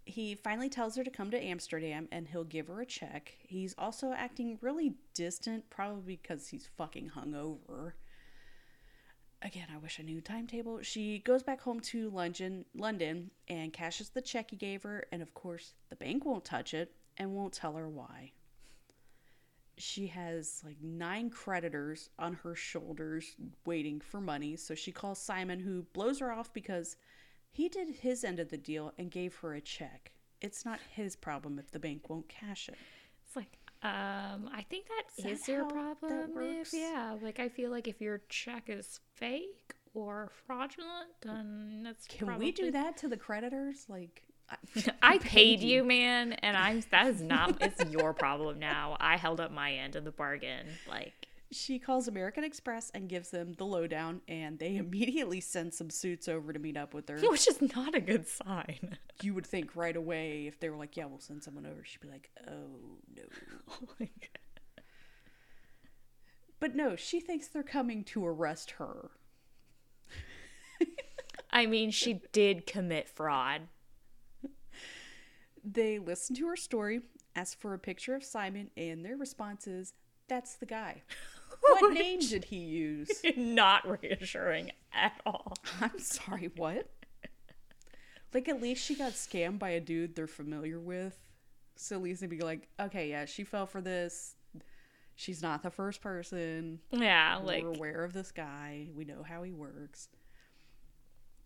He 0.05 0.35
finally 0.35 0.68
tells 0.68 0.97
her 0.97 1.05
to 1.05 1.11
come 1.11 1.31
to 1.31 1.40
Amsterdam 1.40 2.09
and 2.11 2.27
he'll 2.27 2.42
give 2.42 2.66
her 2.66 2.81
a 2.81 2.87
check. 2.87 3.35
He's 3.38 3.75
also 3.79 4.12
acting 4.12 4.59
really 4.61 4.95
distant, 5.14 5.71
probably 5.71 6.18
because 6.21 6.49
he's 6.49 6.68
fucking 6.77 7.12
hungover. 7.16 7.92
again, 9.42 9.68
I 9.73 9.79
wish 9.79 9.99
I 10.01 10.03
knew 10.03 10.21
timetable. 10.21 10.83
She 10.83 11.18
goes 11.21 11.42
back 11.42 11.61
home 11.61 11.81
to 11.81 12.11
London, 12.11 12.64
London, 12.75 13.31
and 13.49 13.73
cashes 13.73 14.09
the 14.11 14.21
check 14.21 14.51
he 14.51 14.57
gave 14.57 14.83
her, 14.85 15.07
and 15.12 15.23
of 15.23 15.35
course, 15.35 15.75
the 15.90 15.97
bank 15.97 16.25
won't 16.25 16.45
touch 16.45 16.75
it 16.75 16.95
and 17.16 17.33
won't 17.35 17.53
tell 17.53 17.75
her 17.75 17.88
why. 17.88 18.33
She 19.79 20.07
has 20.09 20.63
like 20.65 20.77
nine 20.83 21.31
creditors 21.31 22.11
on 22.19 22.35
her 22.35 22.55
shoulders 22.55 23.35
waiting 23.65 24.01
for 24.01 24.21
money, 24.21 24.57
so 24.57 24.75
she 24.75 24.93
calls 24.93 25.19
Simon, 25.19 25.61
who 25.61 25.83
blows 25.93 26.21
her 26.21 26.33
off 26.33 26.53
because 26.53 26.97
he 27.51 27.69
did 27.69 27.89
his 27.89 28.25
end 28.25 28.39
of 28.39 28.51
the 28.51 28.59
deal 28.59 28.93
and 28.99 29.11
gave 29.11 29.35
her 29.37 29.55
a 29.55 29.61
check. 29.61 30.13
It's 30.41 30.65
not 30.65 30.81
his 30.95 31.17
problem 31.17 31.59
if 31.59 31.71
the 31.71 31.79
bank 31.79 32.09
won't 32.11 32.29
cash 32.29 32.69
it. 32.69 32.77
It's 33.27 33.37
like, 33.37 33.59
um, 33.83 34.51
I 34.53 34.65
think 34.69 34.87
that 34.89 35.05
Is 35.19 35.41
is, 35.41 35.47
that 35.47 35.53
your 35.53 35.65
problem. 35.67 36.31
If 36.37 36.73
yeah, 36.73 37.17
like 37.21 37.41
I 37.41 37.49
feel 37.49 37.71
like 37.71 37.89
if 37.89 38.01
your 38.01 38.23
check 38.29 38.65
is 38.69 39.01
fake 39.15 39.75
or 39.95 40.31
fraudulent, 40.47 41.11
then 41.23 41.83
that's 41.85 42.07
Can 42.07 42.29
probably... 42.29 42.47
we 42.47 42.53
do 42.53 42.71
that 42.71 42.97
to 42.99 43.09
the 43.09 43.17
creditors? 43.17 43.87
Like, 43.89 44.23
I, 45.03 45.19
paid 45.19 45.61
you, 45.61 45.85
man, 45.85 46.33
and 46.35 46.57
I'm 46.57 46.83
that 46.91 47.07
is 47.09 47.21
not 47.21 47.57
it's 47.61 47.85
your 47.91 48.12
problem 48.12 48.59
now. 48.59 48.97
I 49.01 49.17
held 49.17 49.41
up 49.41 49.51
my 49.53 49.73
end 49.75 49.97
of 49.97 50.05
the 50.05 50.11
bargain. 50.12 50.67
Like 50.88 51.12
She 51.51 51.79
calls 51.79 52.09
American 52.09 52.45
Express 52.45 52.91
and 52.95 53.09
gives 53.09 53.31
them 53.31 53.53
the 53.55 53.65
lowdown, 53.67 54.21
and 54.29 54.59
they 54.59 54.77
immediately 54.77 55.41
send 55.41 55.75
some 55.75 55.91
suits 55.91 56.29
over 56.29 56.53
to 56.53 56.59
meet 56.59 56.77
up 56.77 56.95
with 56.95 57.09
her. 57.09 57.19
which 57.19 57.49
is 57.49 57.61
not 57.75 57.95
a 57.95 58.01
good 58.01 58.27
sign. 58.29 58.97
you 59.23 59.35
would 59.35 59.47
think 59.47 59.77
right 59.77 59.97
away 59.97 60.47
if 60.47 60.59
they 60.61 60.71
were 60.71 60.77
like, 60.77 60.97
"Yeah, 60.97 61.07
we'll 61.07 61.21
send 61.21 61.43
someone 61.43 61.67
over," 61.67 61.85
she'd 61.85 62.01
be 62.01 62.09
like, 62.09 62.31
"Oh 62.49 62.99
no." 63.15 63.23
Oh 63.71 63.88
my 64.01 64.07
God. 64.21 64.85
But 66.61 66.75
no, 66.77 66.95
she 66.97 67.19
thinks 67.21 67.49
they're 67.49 67.62
coming 67.65 68.05
to 68.05 68.25
arrest 68.25 68.73
her. 68.73 69.11
I 71.51 71.67
mean, 71.67 71.91
she 71.91 72.21
did 72.33 72.67
commit 72.67 73.09
fraud. 73.09 73.62
They 75.64 75.98
listen 75.98 76.35
to 76.37 76.46
her 76.48 76.57
story, 76.57 77.03
ask 77.37 77.59
for 77.61 77.75
a 77.75 77.79
picture 77.79 78.14
of 78.14 78.25
Simon, 78.25 78.70
and 78.77 79.05
their 79.05 79.16
response 79.16 79.66
is, 79.66 79.92
"That's 80.29 80.57
the 80.57 80.66
guy." 80.66 81.03
What 81.61 81.92
name 81.92 82.18
did 82.18 82.44
he 82.44 82.57
use? 82.57 83.22
not 83.37 84.03
reassuring 84.03 84.72
at 84.92 85.20
all. 85.25 85.55
I'm 85.81 85.98
sorry, 85.98 86.51
what? 86.57 86.88
Like, 88.35 88.48
at 88.48 88.61
least 88.61 88.85
she 88.85 88.94
got 88.94 89.12
scammed 89.12 89.59
by 89.59 89.70
a 89.70 89.81
dude 89.81 90.16
they're 90.16 90.27
familiar 90.27 90.81
with. 90.81 91.18
So 91.77 91.96
at 91.96 92.03
least 92.03 92.20
they'd 92.20 92.31
be 92.31 92.40
like, 92.40 92.68
okay, 92.81 93.11
yeah, 93.11 93.27
she 93.27 93.44
fell 93.44 93.66
for 93.66 93.81
this. 93.81 94.35
She's 95.14 95.42
not 95.42 95.62
the 95.62 95.70
first 95.70 96.01
person. 96.01 96.81
Yeah, 96.90 97.38
like 97.42 97.62
We're 97.62 97.75
aware 97.75 98.05
of 98.05 98.12
this 98.12 98.33
guy. 98.33 98.88
We 98.96 99.05
know 99.05 99.22
how 99.22 99.42
he 99.42 99.53
works. 99.53 100.09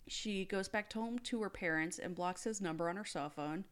She 0.08 0.44
goes 0.44 0.68
back 0.68 0.92
home 0.92 1.18
to 1.20 1.42
her 1.42 1.50
parents 1.50 1.98
and 1.98 2.14
blocks 2.14 2.44
his 2.44 2.60
number 2.60 2.88
on 2.88 2.96
her 2.96 3.04
cell 3.04 3.28
phone. 3.28 3.64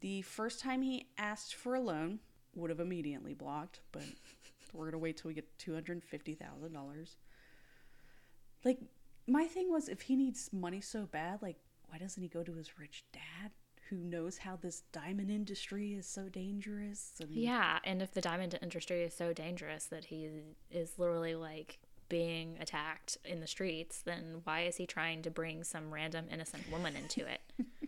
The 0.00 0.22
first 0.22 0.60
time 0.60 0.82
he 0.82 1.06
asked 1.18 1.54
for 1.54 1.74
a 1.74 1.80
loan, 1.80 2.20
would 2.54 2.70
have 2.70 2.80
immediately 2.80 3.34
blocked, 3.34 3.80
but 3.92 4.02
we're 4.72 4.86
gonna 4.86 4.98
wait 4.98 5.16
till 5.16 5.28
we 5.28 5.34
get 5.34 5.58
two 5.58 5.74
hundred 5.74 6.02
fifty 6.04 6.34
thousand 6.34 6.72
dollars. 6.72 7.16
Like 8.64 8.78
my 9.26 9.44
thing 9.44 9.70
was, 9.70 9.88
if 9.88 10.02
he 10.02 10.16
needs 10.16 10.50
money 10.52 10.80
so 10.80 11.06
bad, 11.06 11.42
like 11.42 11.56
why 11.88 11.98
doesn't 11.98 12.22
he 12.22 12.28
go 12.28 12.42
to 12.42 12.52
his 12.54 12.78
rich 12.78 13.04
dad, 13.12 13.50
who 13.88 13.96
knows 13.96 14.38
how 14.38 14.56
this 14.56 14.82
diamond 14.92 15.30
industry 15.30 15.94
is 15.94 16.06
so 16.06 16.28
dangerous? 16.28 17.12
And 17.20 17.30
Yeah, 17.30 17.78
and 17.84 18.02
if 18.02 18.12
the 18.12 18.20
diamond 18.20 18.58
industry 18.60 19.02
is 19.02 19.14
so 19.14 19.32
dangerous 19.32 19.86
that 19.86 20.06
he 20.06 20.28
is 20.70 20.98
literally 20.98 21.34
like 21.34 21.78
being 22.08 22.56
attacked 22.60 23.18
in 23.24 23.40
the 23.40 23.46
streets, 23.46 24.02
then 24.02 24.40
why 24.44 24.62
is 24.62 24.76
he 24.76 24.86
trying 24.86 25.22
to 25.22 25.30
bring 25.30 25.62
some 25.62 25.92
random 25.94 26.26
innocent 26.30 26.70
woman 26.70 26.96
into 26.96 27.24
it? 27.26 27.40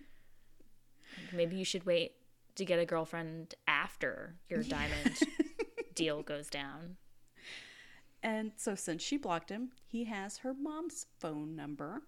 Like, 1.32 1.36
Maybe 1.36 1.56
you 1.56 1.64
should 1.64 1.86
wait 1.86 2.12
to 2.56 2.64
get 2.64 2.78
a 2.78 2.84
girlfriend 2.84 3.54
after 3.66 4.36
your 4.48 4.62
diamond 4.62 5.18
deal 5.94 6.22
goes 6.22 6.48
down. 6.48 6.96
And 8.22 8.52
so, 8.56 8.74
since 8.74 9.02
she 9.02 9.16
blocked 9.16 9.50
him, 9.50 9.70
he 9.84 10.04
has 10.04 10.38
her 10.38 10.54
mom's 10.54 11.06
phone 11.18 11.56
number. 11.56 12.02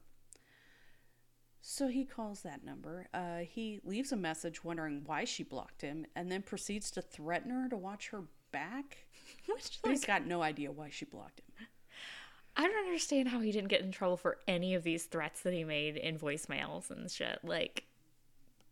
So 1.60 1.88
he 1.88 2.04
calls 2.04 2.42
that 2.42 2.62
number. 2.62 3.06
Uh, 3.14 3.38
he 3.38 3.80
leaves 3.84 4.12
a 4.12 4.16
message 4.16 4.62
wondering 4.62 5.02
why 5.06 5.24
she 5.24 5.42
blocked 5.42 5.80
him, 5.80 6.04
and 6.14 6.30
then 6.30 6.42
proceeds 6.42 6.90
to 6.92 7.02
threaten 7.02 7.50
her 7.50 7.68
to 7.70 7.76
watch 7.76 8.10
her 8.10 8.24
back. 8.52 9.06
Which, 9.46 9.80
But 9.82 9.90
he's 9.92 10.02
like, 10.02 10.06
got 10.06 10.26
no 10.26 10.42
idea 10.42 10.70
why 10.70 10.90
she 10.90 11.06
blocked 11.06 11.40
him. 11.40 11.66
I 12.56 12.68
don't 12.68 12.84
understand 12.84 13.28
how 13.28 13.40
he 13.40 13.50
didn't 13.50 13.70
get 13.70 13.80
in 13.80 13.90
trouble 13.90 14.16
for 14.16 14.38
any 14.46 14.74
of 14.74 14.84
these 14.84 15.04
threats 15.06 15.40
that 15.40 15.52
he 15.52 15.64
made 15.64 15.96
in 15.96 16.18
voicemails 16.18 16.90
and 16.90 17.10
shit. 17.10 17.40
Like, 17.42 17.84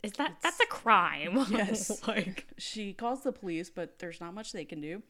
is 0.03 0.12
that 0.12 0.37
that's 0.43 0.61
a 0.61 0.67
crime? 0.67 1.47
Yes. 1.51 2.07
like, 2.07 2.47
She 2.59 2.93
calls 2.93 3.23
the 3.23 3.33
police, 3.33 3.71
but 3.71 3.99
there's 3.99 4.21
not 4.21 4.35
much 4.35 4.53
they 4.53 4.65
can 4.65 4.81
do. 4.81 5.03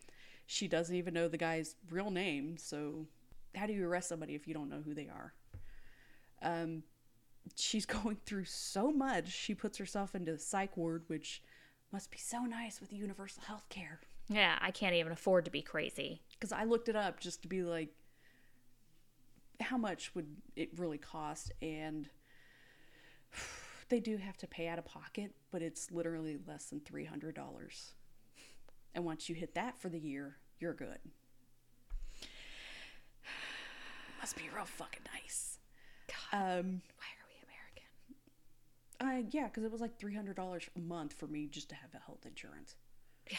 She 0.47 0.69
doesn't 0.69 0.95
even 0.95 1.15
know 1.15 1.29
the 1.29 1.39
guy's 1.39 1.77
real 1.91 2.11
name, 2.11 2.57
so 2.59 3.07
how 3.55 3.67
do 3.67 3.73
you 3.73 3.87
arrest 3.87 4.09
somebody 4.09 4.35
if 4.35 4.47
you 4.47 4.55
don't 4.55 4.69
know 4.69 4.83
who 4.85 4.93
they 4.95 5.09
are? 5.09 5.33
Um, 6.43 6.83
she's 7.57 7.87
going 8.01 8.19
through 8.27 8.45
so 8.47 8.91
much, 8.91 9.29
she 9.31 9.55
puts 9.55 9.79
herself 9.79 10.15
into 10.15 10.33
the 10.33 10.39
psych 10.39 10.77
ward, 10.77 11.05
which 11.07 11.43
must 11.93 12.11
be 12.11 12.19
so 12.19 12.41
nice 12.43 12.81
with 12.81 12.93
universal 12.93 13.43
health 13.45 13.69
care. 13.69 14.01
yeah, 14.29 14.59
I 14.61 14.71
can't 14.71 14.95
even 14.95 15.13
afford 15.13 15.45
to 15.47 15.51
be 15.51 15.63
crazy. 15.63 16.23
Because 16.33 16.53
I 16.53 16.65
looked 16.65 16.89
it 16.89 16.97
up 16.97 17.21
just 17.21 17.43
to 17.43 17.49
be 17.49 17.63
like, 17.63 17.91
how 19.61 19.77
much 19.79 20.15
would 20.15 20.27
it 20.57 20.71
really 20.77 20.99
cost? 20.99 21.53
And 21.63 22.09
they 23.93 24.01
do 24.01 24.17
have 24.17 24.39
to 24.39 24.47
pay 24.47 24.69
out 24.69 24.79
of 24.79 24.87
pocket, 24.87 25.35
but 25.51 25.61
it's 25.61 25.91
literally 25.91 26.39
less 26.49 26.65
than 26.65 26.81
$300. 26.81 27.93
And 28.95 29.05
once 29.05 29.29
you 29.29 29.35
hit 29.35 29.55
that 29.55 29.79
for 29.79 29.91
the 29.91 29.99
year, 29.99 30.39
you're 30.59 30.73
good. 30.73 30.99
Must 34.21 34.35
be 34.35 34.49
real 34.55 34.65
fucking 34.65 35.03
nice. 35.13 35.59
Um, 36.33 36.81
Why 36.97 37.09
are 37.13 37.27
we 37.29 37.37
American? 37.45 37.85
I, 38.99 39.27
yeah, 39.31 39.49
because 39.49 39.65
it 39.65 39.71
was 39.71 39.83
like 39.83 39.99
$300 39.99 40.69
a 40.75 40.81
month 40.81 41.13
for 41.13 41.27
me 41.27 41.47
just 41.47 41.69
to 41.69 41.75
have 41.75 41.91
a 41.95 41.99
health 41.99 42.25
insurance. 42.25 42.77
Yeah. 43.31 43.37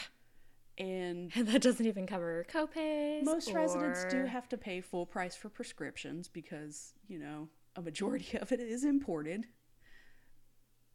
And 0.78 1.32
And 1.36 1.48
that 1.48 1.62
doesn't 1.62 1.84
even 1.84 2.06
cover 2.06 2.46
copays. 2.48 3.24
Most 3.24 3.52
residents 3.52 4.04
do 4.04 4.24
have 4.24 4.48
to 4.50 4.56
pay 4.56 4.80
full 4.80 5.04
price 5.04 5.34
for 5.34 5.48
prescriptions 5.48 6.28
because, 6.28 6.94
you 7.08 7.18
know, 7.18 7.48
a 7.74 7.82
majority 7.82 8.38
of 8.40 8.52
it 8.52 8.60
is 8.60 8.84
imported. 8.84 9.48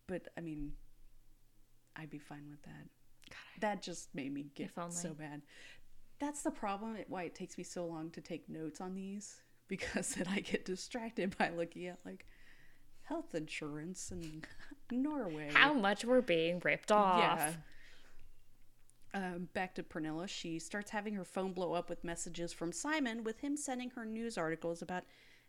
But 0.09 0.27
I 0.35 0.41
mean, 0.41 0.71
I'd 1.95 2.09
be 2.09 2.17
fine 2.17 2.47
with 2.49 2.63
that. 2.63 2.89
That 3.61 3.83
just 3.83 4.13
made 4.15 4.33
me 4.33 4.47
get 4.55 4.71
so 4.89 5.13
bad. 5.13 5.43
That's 6.19 6.41
the 6.41 6.51
problem. 6.51 6.97
Why 7.07 7.23
it 7.23 7.35
takes 7.35 7.57
me 7.59 7.63
so 7.63 7.85
long 7.85 8.09
to 8.11 8.21
take 8.21 8.49
notes 8.49 8.81
on 8.81 8.95
these 8.95 9.37
because 9.67 10.15
then 10.15 10.27
I 10.27 10.39
get 10.39 10.65
distracted 10.65 11.37
by 11.37 11.51
looking 11.55 11.85
at 11.85 11.99
like 12.03 12.25
health 13.03 13.35
insurance 13.35 14.09
and 14.09 14.45
Norway. 14.91 15.51
how 15.53 15.73
much 15.73 16.03
we're 16.03 16.21
being 16.21 16.59
ripped 16.63 16.91
off. 16.91 17.19
Yeah. 17.19 17.53
Um, 19.11 19.49
back 19.53 19.75
to 19.75 19.83
Pernilla, 19.83 20.27
she 20.27 20.59
starts 20.59 20.91
having 20.91 21.15
her 21.15 21.25
phone 21.25 21.53
blow 21.53 21.73
up 21.73 21.89
with 21.89 22.03
messages 22.03 22.53
from 22.53 22.71
Simon, 22.71 23.23
with 23.23 23.39
him 23.39 23.57
sending 23.57 23.89
her 23.91 24.05
news 24.05 24.37
articles 24.37 24.83
about 24.83 25.03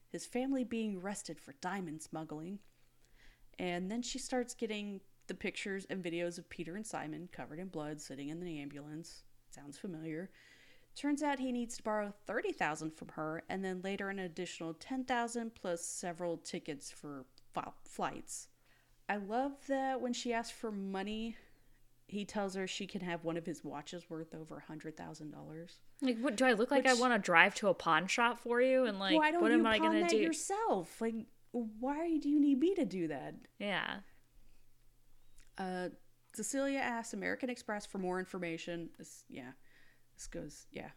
his 0.08 0.24
family 0.26 0.64
being 0.64 0.96
arrested 0.96 1.38
for 1.38 1.52
diamond 1.60 2.02
smuggling. 2.02 2.58
And 3.60 3.90
then 3.90 4.00
she 4.00 4.18
starts 4.18 4.54
getting 4.54 5.02
the 5.26 5.34
pictures 5.34 5.86
and 5.90 6.02
videos 6.02 6.38
of 6.38 6.48
Peter 6.48 6.76
and 6.76 6.86
Simon 6.86 7.28
covered 7.30 7.58
in 7.58 7.68
blood 7.68 8.00
sitting 8.00 8.30
in 8.30 8.40
the 8.40 8.58
ambulance. 8.58 9.22
Sounds 9.54 9.76
familiar. 9.76 10.30
Turns 10.96 11.22
out 11.22 11.38
he 11.38 11.52
needs 11.52 11.76
to 11.76 11.82
borrow 11.82 12.14
30,000 12.26 12.90
from 12.96 13.08
her 13.08 13.42
and 13.50 13.62
then 13.62 13.82
later 13.82 14.08
an 14.08 14.18
additional 14.18 14.72
10,000 14.72 15.54
plus 15.54 15.84
several 15.84 16.38
tickets 16.38 16.90
for 16.90 17.26
fi- 17.52 17.70
flights. 17.84 18.48
I 19.10 19.16
love 19.16 19.52
that 19.68 20.00
when 20.00 20.14
she 20.14 20.32
asks 20.32 20.56
for 20.56 20.72
money, 20.72 21.36
he 22.08 22.24
tells 22.24 22.54
her 22.54 22.66
she 22.66 22.86
can 22.86 23.02
have 23.02 23.24
one 23.24 23.36
of 23.36 23.44
his 23.44 23.62
watches 23.62 24.08
worth 24.08 24.34
over 24.34 24.64
$100,000. 24.70 25.32
Like, 26.00 26.18
what 26.18 26.36
do 26.38 26.46
I 26.46 26.54
look 26.54 26.70
like? 26.70 26.86
I 26.86 26.94
want 26.94 27.12
to 27.12 27.18
drive 27.18 27.54
to 27.56 27.68
a 27.68 27.74
pawn 27.74 28.06
shop 28.06 28.40
for 28.40 28.62
you, 28.62 28.86
and 28.86 28.98
like, 28.98 29.18
why 29.18 29.30
don't 29.30 29.42
what 29.42 29.50
you 29.50 29.58
am 29.58 29.66
I 29.66 29.78
pawn 29.78 29.88
gonna 29.88 30.00
that 30.00 30.10
do? 30.10 30.16
yourself? 30.16 30.98
Like, 31.00 31.26
why 31.52 32.18
do 32.18 32.28
you 32.28 32.40
need 32.40 32.58
me 32.58 32.74
to 32.74 32.84
do 32.84 33.08
that? 33.08 33.34
Yeah, 33.58 34.00
Uh, 35.58 35.88
Cecilia 36.32 36.78
asks 36.78 37.12
American 37.12 37.50
Express 37.50 37.84
for 37.84 37.98
more 37.98 38.18
information. 38.18 38.88
This, 38.96 39.24
yeah, 39.28 39.50
this 40.16 40.26
goes, 40.26 40.66
yeah, 40.70 40.90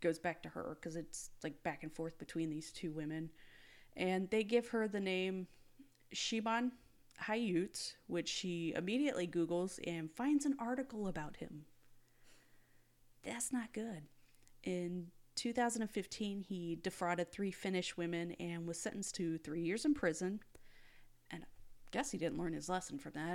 goes 0.00 0.18
back 0.18 0.42
to 0.42 0.48
her 0.48 0.76
because 0.80 0.96
it's 0.96 1.30
like 1.44 1.62
back 1.62 1.82
and 1.82 1.92
forth 1.92 2.18
between 2.18 2.50
these 2.50 2.72
two 2.72 2.90
women, 2.90 3.30
and 3.96 4.30
they 4.30 4.42
give 4.42 4.68
her 4.68 4.88
the 4.88 4.98
name 5.00 5.46
Shimon 6.12 6.72
Hayut, 7.24 7.94
which 8.06 8.28
she 8.28 8.72
immediately 8.76 9.26
Googles 9.28 9.78
and 9.86 10.10
finds 10.10 10.46
an 10.46 10.56
article 10.58 11.06
about 11.06 11.36
him. 11.36 11.66
That's 13.22 13.52
not 13.52 13.72
good. 13.72 14.04
In 14.64 15.08
2015, 15.36 16.40
he 16.40 16.78
defrauded 16.82 17.30
three 17.30 17.50
Finnish 17.50 17.96
women 17.96 18.32
and 18.32 18.66
was 18.66 18.80
sentenced 18.80 19.14
to 19.16 19.38
three 19.38 19.62
years 19.62 19.84
in 19.84 19.94
prison. 19.94 20.40
And 21.30 21.42
I 21.44 21.46
guess 21.92 22.10
he 22.10 22.18
didn't 22.18 22.38
learn 22.38 22.52
his 22.52 22.68
lesson 22.68 22.98
from 22.98 23.12
that. 23.14 23.34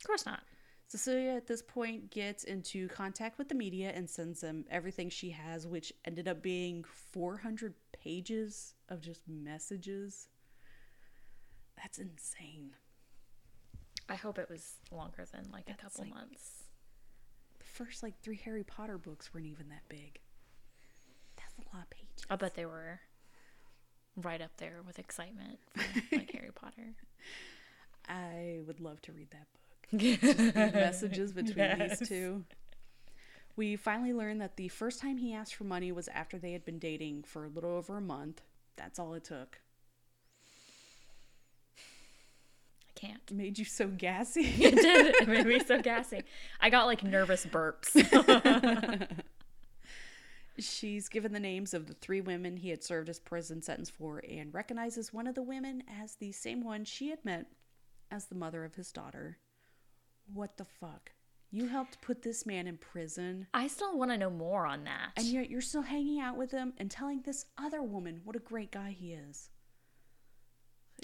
Of 0.00 0.06
course 0.06 0.26
not. 0.26 0.42
Cecilia 0.88 1.30
at 1.30 1.46
this 1.46 1.62
point 1.62 2.10
gets 2.10 2.44
into 2.44 2.86
contact 2.88 3.38
with 3.38 3.48
the 3.48 3.54
media 3.54 3.92
and 3.94 4.08
sends 4.08 4.42
them 4.42 4.66
everything 4.70 5.08
she 5.08 5.30
has, 5.30 5.66
which 5.66 5.92
ended 6.04 6.28
up 6.28 6.42
being 6.42 6.84
400 6.84 7.74
pages 7.92 8.74
of 8.90 9.00
just 9.00 9.22
messages. 9.26 10.28
That's 11.78 11.98
insane. 11.98 12.72
I 14.08 14.16
hope 14.16 14.38
it 14.38 14.50
was 14.50 14.74
longer 14.90 15.24
than 15.32 15.50
like 15.50 15.70
a 15.70 15.74
couple 15.74 16.04
like- 16.04 16.14
months. 16.14 16.64
The 17.58 17.64
first 17.64 18.02
like 18.02 18.20
three 18.20 18.36
Harry 18.44 18.64
Potter 18.64 18.98
books 18.98 19.32
weren't 19.32 19.46
even 19.46 19.70
that 19.70 19.88
big. 19.88 20.20
A 21.58 21.76
lot 21.76 21.84
of 21.84 21.90
pages. 21.90 22.08
I 22.30 22.36
bet 22.36 22.54
they 22.54 22.66
were 22.66 23.00
right 24.16 24.40
up 24.40 24.56
there 24.58 24.80
with 24.86 24.98
excitement 24.98 25.58
for 25.74 26.16
like 26.16 26.30
Harry 26.32 26.50
Potter. 26.54 26.94
I 28.08 28.60
would 28.66 28.80
love 28.80 29.00
to 29.02 29.12
read 29.12 29.28
that 29.30 29.46
book. 29.52 29.58
The 30.54 30.70
messages 30.74 31.32
between 31.32 31.56
Yes. 31.58 31.98
these 32.00 32.08
two. 32.08 32.44
We 33.56 33.76
finally 33.76 34.14
learned 34.14 34.40
that 34.40 34.56
the 34.56 34.68
first 34.68 35.00
time 35.00 35.18
he 35.18 35.34
asked 35.34 35.54
for 35.54 35.64
money 35.64 35.92
was 35.92 36.08
after 36.08 36.38
they 36.38 36.52
had 36.52 36.64
been 36.64 36.78
dating 36.78 37.24
for 37.24 37.44
a 37.44 37.48
little 37.48 37.70
over 37.72 37.96
a 37.98 38.00
month. 38.00 38.40
That's 38.76 38.98
all 38.98 39.12
it 39.14 39.24
took. 39.24 39.60
I 42.88 42.92
can't. 42.94 43.20
It 43.30 43.34
Made 43.34 43.58
you 43.58 43.64
so 43.66 43.86
gassy. 43.98 44.40
It 44.46 44.74
did. 44.74 45.14
It 45.16 45.28
made 45.28 45.46
me 45.46 45.60
so 45.60 45.80
gassy. 45.82 46.22
I 46.60 46.70
got 46.70 46.86
like 46.86 47.02
nervous 47.04 47.44
burps. 47.44 47.92
She's 50.58 51.08
given 51.08 51.32
the 51.32 51.40
names 51.40 51.72
of 51.72 51.86
the 51.86 51.94
three 51.94 52.20
women 52.20 52.56
he 52.58 52.68
had 52.70 52.84
served 52.84 53.08
his 53.08 53.18
prison 53.18 53.62
sentence 53.62 53.88
for 53.88 54.18
and 54.28 54.52
recognizes 54.52 55.12
one 55.12 55.26
of 55.26 55.34
the 55.34 55.42
women 55.42 55.82
as 56.02 56.16
the 56.16 56.32
same 56.32 56.62
one 56.62 56.84
she 56.84 57.08
had 57.10 57.24
met 57.24 57.46
as 58.10 58.26
the 58.26 58.34
mother 58.34 58.64
of 58.64 58.74
his 58.74 58.92
daughter. 58.92 59.38
What 60.32 60.58
the 60.58 60.64
fuck? 60.66 61.12
You 61.50 61.68
helped 61.68 62.00
put 62.02 62.22
this 62.22 62.46
man 62.46 62.66
in 62.66 62.78
prison, 62.78 63.46
I 63.52 63.66
still 63.68 63.96
want 63.98 64.10
to 64.10 64.16
know 64.18 64.30
more 64.30 64.66
on 64.66 64.84
that. 64.84 65.10
and 65.16 65.26
yet 65.26 65.50
you're 65.50 65.60
still 65.60 65.82
hanging 65.82 66.18
out 66.20 66.36
with 66.36 66.50
him 66.50 66.72
and 66.78 66.90
telling 66.90 67.20
this 67.22 67.44
other 67.58 67.82
woman 67.82 68.20
what 68.24 68.36
a 68.36 68.40
great 68.40 68.70
guy 68.72 68.90
he 68.98 69.12
is. 69.12 69.50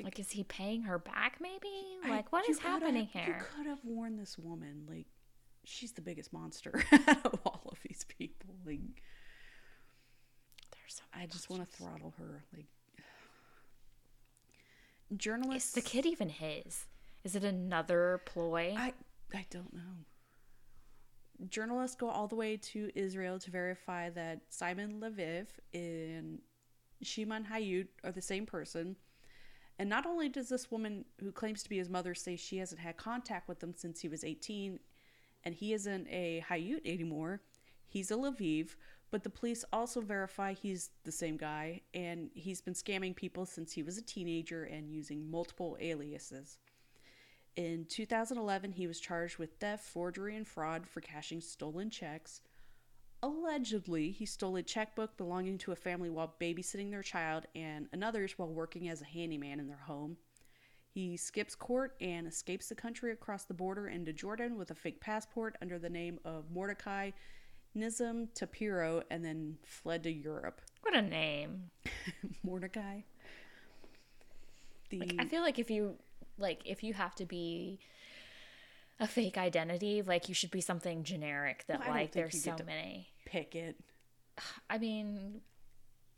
like, 0.03 0.19
is 0.19 0.31
he 0.31 0.45
paying 0.45 0.83
her 0.83 0.99
back? 0.99 1.39
Maybe. 1.41 1.69
I- 2.05 2.09
Like, 2.11 2.33
what 2.33 2.47
you 2.47 2.53
is 2.53 2.61
happening 2.61 3.09
You 3.15 3.21
here? 3.21 3.47
could 3.57 3.67
have 3.67 3.85
warned 3.85 4.19
this 4.19 4.39
woman. 4.39 4.85
Like, 4.89 5.07
she's 5.65 5.93
the 5.93 6.01
biggest 6.03 6.33
monster 6.33 6.83
out 6.93 7.27
of 7.27 7.41
all 7.45 7.69
of 7.73 7.79
these 7.87 8.05
people. 8.09 8.55
Like, 8.65 9.03
so 10.99 11.05
I 11.15 11.27
just 11.27 11.49
want 11.49 11.63
to 11.63 11.77
throttle 11.77 12.13
her. 12.19 12.43
Like, 12.55 12.67
Is 15.57 15.73
the 15.73 15.81
kid 15.81 16.07
even 16.07 16.29
his? 16.29 16.87
Is 17.25 17.37
it 17.37 17.45
another 17.45 18.23
ploy? 18.25 18.75
I 18.77 18.93
I 19.35 19.47
don't 19.51 19.73
know. 19.73 20.05
Journalists 21.49 21.97
go 21.97 22.09
all 22.09 22.27
the 22.27 22.35
way 22.35 22.57
to 22.57 22.91
Israel 22.95 23.39
to 23.39 23.51
verify 23.51 24.11
that 24.11 24.41
Simon 24.49 25.01
Leviev 25.01 25.47
and 25.73 26.41
Shimon 27.03 27.45
Hayut 27.45 27.87
are 28.03 28.11
the 28.11 28.23
same 28.23 28.45
person. 28.45 28.97
And 29.79 29.89
not 29.89 30.07
only 30.07 30.29
does 30.29 30.49
this 30.49 30.71
woman 30.71 31.05
who 31.21 31.31
claims 31.31 31.63
to 31.63 31.69
be 31.69 31.79
his 31.79 31.89
mother 31.89 32.15
say 32.15 32.35
she 32.35 32.59
hasn't 32.59 32.81
had 32.81 32.97
contact 32.97 33.49
with 33.49 33.63
him 33.63 33.73
since 33.77 34.01
he 34.01 34.09
was 34.09 34.25
18 34.25 34.81
and 35.45 35.55
he 35.55 35.73
isn't 35.73 36.09
a 36.09 36.45
Hayut 36.49 36.85
anymore, 36.85 37.43
he's 37.87 38.11
a 38.11 38.15
Leviev, 38.15 38.71
but 39.11 39.23
the 39.23 39.31
police 39.31 39.65
also 39.73 40.01
verify 40.01 40.53
he's 40.53 40.91
the 41.05 41.13
same 41.13 41.37
guy 41.37 41.81
and 41.95 42.31
he's 42.35 42.61
been 42.61 42.75
scamming 42.75 43.17
people 43.17 43.47
since 43.47 43.73
he 43.73 43.83
was 43.83 43.97
a 43.97 44.03
teenager 44.03 44.65
and 44.65 44.91
using 44.91 45.31
multiple 45.31 45.77
aliases. 45.81 46.59
In 47.57 47.87
2011, 47.89 48.73
he 48.73 48.87
was 48.87 49.01
charged 49.01 49.39
with 49.39 49.55
theft, 49.59 49.85
forgery, 49.85 50.37
and 50.37 50.47
fraud 50.47 50.87
for 50.87 51.01
cashing 51.01 51.41
stolen 51.41 51.91
checks. 51.91 52.43
Allegedly, 53.21 54.13
he 54.13 54.27
stole 54.27 54.55
a 54.57 54.63
checkbook 54.63 55.17
belonging 55.17 55.59
to 55.59 55.73
a 55.73 55.77
family 55.77 56.09
while 56.09 56.35
babysitting 56.41 56.91
their 56.91 57.03
child 57.03 57.47
and 57.57 57.89
another's 57.93 58.39
while 58.39 58.53
working 58.53 58.89
as 58.89 59.03
a 59.03 59.07
handyman 59.07 59.59
in 59.59 59.67
their 59.67 59.77
home. 59.77 60.17
He 60.89 61.17
skips 61.17 61.55
court 61.55 61.97
and 62.01 62.29
escapes 62.29 62.69
the 62.69 62.75
country 62.75 63.11
across 63.11 63.45
the 63.45 63.55
border 63.55 63.89
into 63.89 64.13
Jordan 64.13 64.57
with 64.57 64.71
a 64.71 64.75
fake 64.75 65.01
passport 65.01 65.57
under 65.61 65.79
the 65.79 65.91
name 65.91 66.21
of 66.25 66.51
Mordecai 66.51 67.11
Nizam 67.79 68.29
Tapiro 68.35 69.03
and 69.11 69.25
then 69.25 69.59
fled 69.65 70.03
to 70.05 70.11
Europe. 70.13 70.61
what 70.83 70.95
a 70.97 71.03
name. 71.03 71.71
Mordecai? 72.43 73.01
The, 74.91 74.99
Like, 75.01 75.15
I 75.19 75.25
feel 75.27 75.43
like 75.43 75.59
if 75.59 75.71
you 75.71 75.97
like 76.39 76.63
if 76.65 76.83
you 76.83 76.95
have 76.95 77.15
to 77.17 77.27
be 77.27 77.79
a 79.01 79.07
fake 79.07 79.37
identity, 79.39 80.03
like 80.03 80.29
you 80.29 80.35
should 80.35 80.51
be 80.51 80.61
something 80.61 81.03
generic 81.05 81.65
that 81.69 81.81
Well, 81.81 81.91
like 81.91 82.13
there's 82.13 82.43
so 82.43 82.57
many. 82.67 83.09
pick 83.27 83.55
it. 83.55 83.77
I 84.71 84.79
mean, 84.79 85.41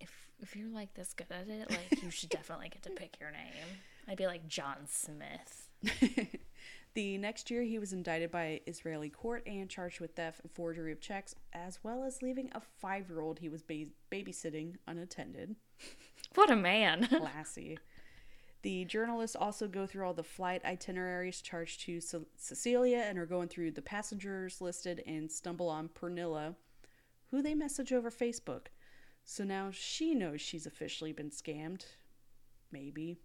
if 0.01 0.11
if 0.41 0.55
you're 0.57 0.69
like 0.71 0.95
this 0.95 1.13
good 1.15 1.27
at 1.31 1.49
it, 1.49 1.71
like 1.71 2.03
you 2.03 2.11
should 2.11 2.29
definitely 2.39 2.69
get 2.69 2.83
to 2.85 2.91
pick 2.91 3.19
your 3.21 3.31
name. 3.31 3.67
I'd 4.09 4.17
be 4.17 4.27
like 4.27 4.47
John 4.49 4.87
Smith. 4.87 5.69
The 6.95 7.19
next 7.19 7.51
year, 7.53 7.63
he 7.63 7.79
was 7.79 7.93
indicted 7.93 8.33
by 8.33 8.61
Israeli 8.67 9.11
court 9.11 9.47
and 9.47 9.71
charged 9.71 10.01
with 10.01 10.17
theft 10.17 10.41
and 10.41 10.51
forgery 10.51 10.91
of 10.91 11.01
checks, 11.01 11.37
as 11.53 11.79
well 11.85 12.03
as 12.03 12.21
leaving 12.21 12.51
a 12.53 12.61
five 12.61 13.09
year 13.09 13.21
old 13.21 13.39
he 13.39 13.49
was 13.49 13.63
ba- 13.63 13.87
babysitting 14.11 14.77
unattended. 14.87 15.57
What 16.37 16.51
a 16.51 16.55
man. 16.57 17.07
Classy. 17.09 17.77
the 18.63 18.85
journalists 18.85 19.35
also 19.35 19.67
go 19.67 19.85
through 19.85 20.07
all 20.07 20.15
the 20.15 20.23
flight 20.23 20.65
itineraries 20.65 21.41
charged 21.41 21.81
to 21.87 22.01
Ce- 22.01 22.15
Cecilia 22.37 22.99
and 22.99 23.19
are 23.19 23.27
going 23.27 23.49
through 23.49 23.73
the 23.73 23.83
passengers 23.83 24.61
listed 24.61 25.03
and 25.09 25.29
stumble 25.33 25.69
on 25.69 25.89
Pernilla, 25.89 26.55
who 27.33 27.43
they 27.43 27.55
message 27.57 27.93
over 27.93 28.13
Facebook. 28.13 28.67
So 29.25 29.43
now 29.43 29.71
she 29.73 30.15
knows 30.15 30.41
she's 30.41 30.67
officially 30.67 31.13
been 31.13 31.31
scammed. 31.31 31.85
Maybe. 32.71 33.19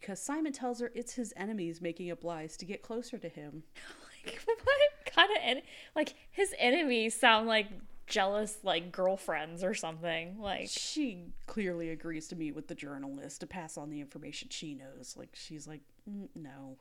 Because 0.00 0.20
Simon 0.20 0.52
tells 0.52 0.80
her 0.80 0.90
it's 0.94 1.14
his 1.14 1.32
enemies 1.36 1.80
making 1.80 2.10
up 2.10 2.24
lies 2.24 2.56
to 2.58 2.64
get 2.64 2.82
closer 2.82 3.18
to 3.18 3.28
him. 3.28 3.62
like, 4.26 4.40
what 4.44 5.14
kind 5.14 5.30
of 5.30 5.38
en- 5.42 5.62
like 5.94 6.14
his 6.30 6.54
enemies 6.58 7.18
sound 7.18 7.46
like 7.46 7.68
jealous 8.06 8.58
like 8.62 8.92
girlfriends 8.92 9.64
or 9.64 9.74
something. 9.74 10.40
Like 10.40 10.68
She 10.68 11.24
clearly 11.46 11.90
agrees 11.90 12.28
to 12.28 12.36
meet 12.36 12.54
with 12.54 12.68
the 12.68 12.74
journalist 12.74 13.40
to 13.40 13.46
pass 13.46 13.76
on 13.76 13.90
the 13.90 14.00
information 14.00 14.48
she 14.50 14.74
knows. 14.74 15.14
Like, 15.16 15.30
she's 15.34 15.66
like, 15.66 15.80
"Mm, 16.08 16.28
no. 16.34 16.78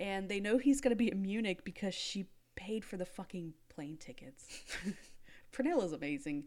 And 0.00 0.28
they 0.28 0.40
know 0.40 0.58
he's 0.58 0.80
going 0.80 0.90
to 0.90 0.96
be 0.96 1.10
in 1.10 1.22
Munich 1.22 1.64
because 1.64 1.94
she 1.94 2.26
paid 2.56 2.84
for 2.84 2.96
the 2.96 3.06
fucking 3.06 3.54
plane 3.68 3.96
tickets. 3.96 4.46
Pernilla's 5.52 5.92
amazing. 5.92 6.44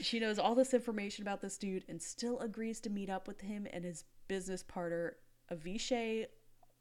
She 0.00 0.20
knows 0.20 0.38
all 0.38 0.54
this 0.54 0.74
information 0.74 1.22
about 1.22 1.40
this 1.40 1.58
dude 1.58 1.84
and 1.88 2.00
still 2.00 2.38
agrees 2.40 2.80
to 2.80 2.90
meet 2.90 3.10
up 3.10 3.26
with 3.26 3.40
him 3.40 3.66
and 3.72 3.84
his 3.84 4.04
business 4.28 4.62
partner, 4.62 5.16
Avishai, 5.52 6.26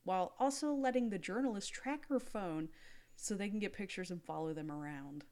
while 0.03 0.33
also 0.39 0.73
letting 0.73 1.09
the 1.09 1.17
journalist 1.17 1.73
track 1.73 2.07
her 2.09 2.19
phone 2.19 2.69
so 3.15 3.35
they 3.35 3.49
can 3.49 3.59
get 3.59 3.73
pictures 3.73 4.11
and 4.11 4.21
follow 4.21 4.53
them 4.53 4.71
around. 4.71 5.23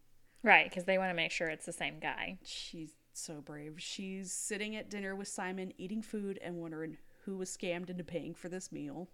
right, 0.43 0.69
because 0.69 0.85
they 0.85 0.97
want 0.97 1.09
to 1.09 1.15
make 1.15 1.31
sure 1.31 1.47
it's 1.47 1.65
the 1.65 1.73
same 1.73 1.99
guy. 1.99 2.37
She's 2.43 2.93
so 3.13 3.41
brave. 3.41 3.75
She's 3.77 4.31
sitting 4.31 4.75
at 4.75 4.89
dinner 4.89 5.15
with 5.15 5.27
Simon, 5.27 5.73
eating 5.77 6.01
food 6.01 6.39
and 6.41 6.55
wondering 6.57 6.97
who 7.25 7.37
was 7.37 7.55
scammed 7.55 7.89
into 7.89 8.03
paying 8.03 8.33
for 8.33 8.49
this 8.49 8.71
meal. 8.71 9.09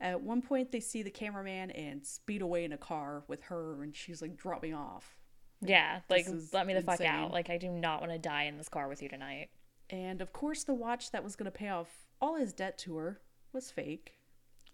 At 0.00 0.22
one 0.22 0.40
point, 0.40 0.72
they 0.72 0.80
see 0.80 1.02
the 1.02 1.10
cameraman 1.10 1.70
and 1.72 2.06
speed 2.06 2.40
away 2.42 2.64
in 2.64 2.72
a 2.72 2.78
car 2.78 3.24
with 3.28 3.42
her, 3.44 3.82
and 3.82 3.94
she's 3.94 4.22
like, 4.22 4.36
drop 4.36 4.62
me 4.62 4.72
off. 4.72 5.16
Yeah, 5.60 6.00
like 6.08 6.26
let 6.54 6.66
me 6.66 6.72
the 6.72 6.80
fuck 6.80 7.02
out. 7.02 7.32
Like 7.32 7.50
I 7.50 7.58
do 7.58 7.68
not 7.68 8.00
want 8.00 8.12
to 8.12 8.18
die 8.18 8.44
in 8.44 8.56
this 8.56 8.70
car 8.70 8.88
with 8.88 9.02
you 9.02 9.10
tonight. 9.10 9.50
And 9.90 10.22
of 10.22 10.32
course, 10.32 10.64
the 10.64 10.72
watch 10.72 11.10
that 11.10 11.22
was 11.22 11.36
going 11.36 11.50
to 11.50 11.56
pay 11.56 11.68
off 11.68 12.06
all 12.20 12.36
his 12.36 12.52
debt 12.52 12.78
to 12.78 12.96
her 12.96 13.20
was 13.52 13.70
fake. 13.70 14.14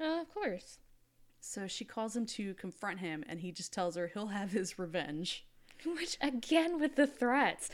Uh, 0.01 0.21
of 0.21 0.33
course. 0.33 0.79
So 1.41 1.67
she 1.67 1.85
calls 1.85 2.17
him 2.17 2.27
to 2.27 2.55
confront 2.55 2.99
him, 2.99 3.25
and 3.29 3.41
he 3.41 3.53
just 3.53 3.73
tells 3.73 3.97
her 3.97 4.09
he'll 4.13 4.29
have 4.29 4.53
his 4.53 4.79
revenge. 4.79 5.47
Which 5.85 6.17
again 6.21 6.81
with 6.81 6.97
the 6.97 7.07
threats. 7.07 7.71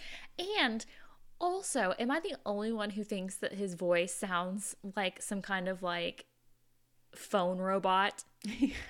And 0.61 0.85
also, 1.41 1.95
am 1.99 2.11
I 2.11 2.21
the 2.21 2.37
only 2.45 2.73
one 2.73 2.91
who 2.91 3.05
thinks 3.05 3.37
that 3.37 3.55
his 3.55 3.75
voice 3.75 4.15
sounds 4.15 4.77
like 4.97 5.23
some 5.23 5.43
kind 5.43 5.69
of 5.69 5.83
like 5.83 6.27
phone 7.15 7.59
robot? 7.59 8.25
yeah. 8.45 8.75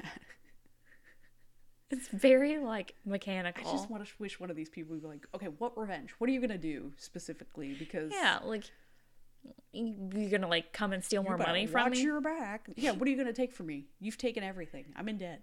It's 1.92 2.08
very 2.08 2.56
like 2.56 2.94
mechanical. 3.04 3.68
I 3.68 3.72
just 3.72 3.90
want 3.90 4.02
to 4.02 4.10
wish 4.18 4.40
one 4.40 4.48
of 4.48 4.56
these 4.56 4.70
people 4.70 4.94
would 4.94 5.02
be 5.02 5.08
like, 5.08 5.26
okay, 5.34 5.48
what 5.58 5.76
revenge? 5.76 6.14
What 6.16 6.30
are 6.30 6.32
you 6.32 6.40
going 6.40 6.48
to 6.48 6.56
do 6.56 6.90
specifically? 6.96 7.76
Because 7.78 8.10
yeah, 8.10 8.38
like 8.42 8.64
you're 9.72 10.30
gonna 10.30 10.48
like 10.48 10.72
come 10.72 10.92
and 10.92 11.02
steal 11.04 11.22
You 11.22 11.28
more 11.28 11.38
money 11.38 11.66
from 11.66 11.80
me? 11.84 11.90
watch 11.90 11.92
me. 11.98 12.02
your 12.02 12.20
back. 12.20 12.68
Yeah, 12.76 12.92
what 12.92 13.06
are 13.06 13.10
you 13.10 13.16
gonna 13.16 13.32
take 13.32 13.52
from 13.54 13.66
me? 13.66 13.86
You've 14.00 14.18
taken 14.18 14.42
everything. 14.44 14.86
I'm 14.96 15.08
in 15.08 15.18
debt. 15.18 15.42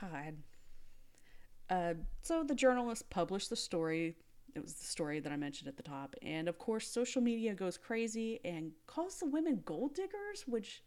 God. 0.00 0.36
Uh, 1.68 1.94
so 2.22 2.44
the 2.44 2.54
journalist 2.54 3.08
published 3.10 3.50
the 3.50 3.56
story 3.56 4.14
It 4.54 4.62
was 4.62 4.74
the 4.74 4.84
story 4.86 5.20
that 5.20 5.32
I 5.32 5.36
mentioned 5.36 5.68
at 5.68 5.76
the 5.76 5.82
top. 5.82 6.14
And 6.22 6.48
of 6.48 6.58
course, 6.58 6.86
social 6.88 7.20
media 7.20 7.54
goes 7.54 7.76
crazy 7.76 8.40
and 8.44 8.72
calls 8.86 9.18
the 9.18 9.26
women 9.26 9.62
gold 9.64 9.94
diggers, 9.94 10.44
which 10.46 10.82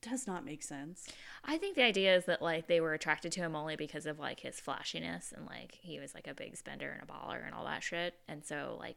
does 0.00 0.26
not 0.26 0.44
make 0.44 0.62
sense. 0.64 1.06
I 1.44 1.58
think 1.58 1.76
the 1.76 1.84
idea 1.84 2.16
is 2.16 2.24
that 2.24 2.42
like 2.42 2.66
they 2.66 2.80
were 2.80 2.92
attracted 2.94 3.30
to 3.32 3.40
him 3.40 3.54
only 3.54 3.76
because 3.76 4.04
of 4.06 4.18
like 4.18 4.40
his 4.40 4.58
flashiness 4.58 5.32
and 5.36 5.46
like 5.46 5.78
he 5.80 6.00
was 6.00 6.12
like 6.14 6.26
a 6.26 6.34
big 6.34 6.56
spender 6.56 6.90
and 6.90 7.02
a 7.08 7.12
baller 7.12 7.44
and 7.46 7.54
all 7.54 7.64
that 7.66 7.84
shit. 7.84 8.14
And 8.26 8.44
so 8.44 8.76
like 8.80 8.96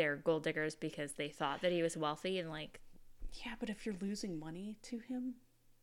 they're 0.00 0.16
gold 0.16 0.42
diggers 0.44 0.74
because 0.74 1.12
they 1.12 1.28
thought 1.28 1.60
that 1.60 1.72
he 1.72 1.82
was 1.82 1.96
wealthy 1.96 2.38
and 2.38 2.48
like 2.48 2.80
Yeah, 3.44 3.52
but 3.60 3.68
if 3.68 3.84
you're 3.84 3.94
losing 4.00 4.38
money 4.38 4.76
to 4.82 4.98
him, 4.98 5.34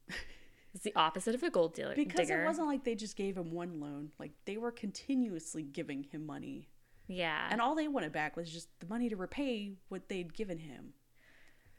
it's 0.73 0.83
the 0.83 0.95
opposite 0.95 1.35
of 1.35 1.43
a 1.43 1.49
gold 1.51 1.73
dealer. 1.75 1.93
because 1.95 2.27
digger. 2.27 2.41
it 2.41 2.45
wasn't 2.45 2.67
like 2.67 2.83
they 2.83 2.95
just 2.95 3.15
gave 3.15 3.37
him 3.37 3.51
one 3.51 3.79
loan, 3.79 4.11
like 4.19 4.31
they 4.45 4.57
were 4.57 4.71
continuously 4.71 5.61
giving 5.63 6.03
him 6.03 6.25
money. 6.25 6.67
yeah. 7.07 7.47
And 7.51 7.61
all 7.61 7.75
they 7.75 7.87
wanted 7.87 8.11
back 8.11 8.35
was 8.35 8.51
just 8.51 8.67
the 8.79 8.87
money 8.87 9.07
to 9.09 9.15
repay 9.15 9.73
what 9.89 10.09
they'd 10.09 10.33
given 10.33 10.57
him. 10.59 10.93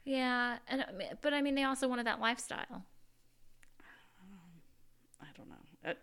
yeah, 0.05 0.57
and 0.67 0.85
but 1.21 1.33
I 1.33 1.41
mean 1.41 1.55
they 1.55 1.63
also 1.65 1.87
wanted 1.87 2.07
that 2.07 2.19
lifestyle. 2.21 2.85
Um, 4.21 4.61
I 5.21 5.27
don't 5.35 5.49
know. 5.49 5.55
A, 5.91 5.95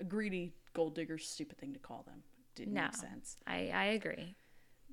a 0.00 0.04
greedy 0.04 0.54
gold 0.74 0.94
digger's 0.94 1.26
stupid 1.28 1.58
thing 1.58 1.72
to 1.74 1.78
call 1.78 2.02
them. 2.06 2.22
Didn't 2.54 2.74
No. 2.74 2.82
make 2.84 2.96
sense. 2.96 3.36
I 3.46 3.70
I 3.72 3.84
agree. 3.98 4.34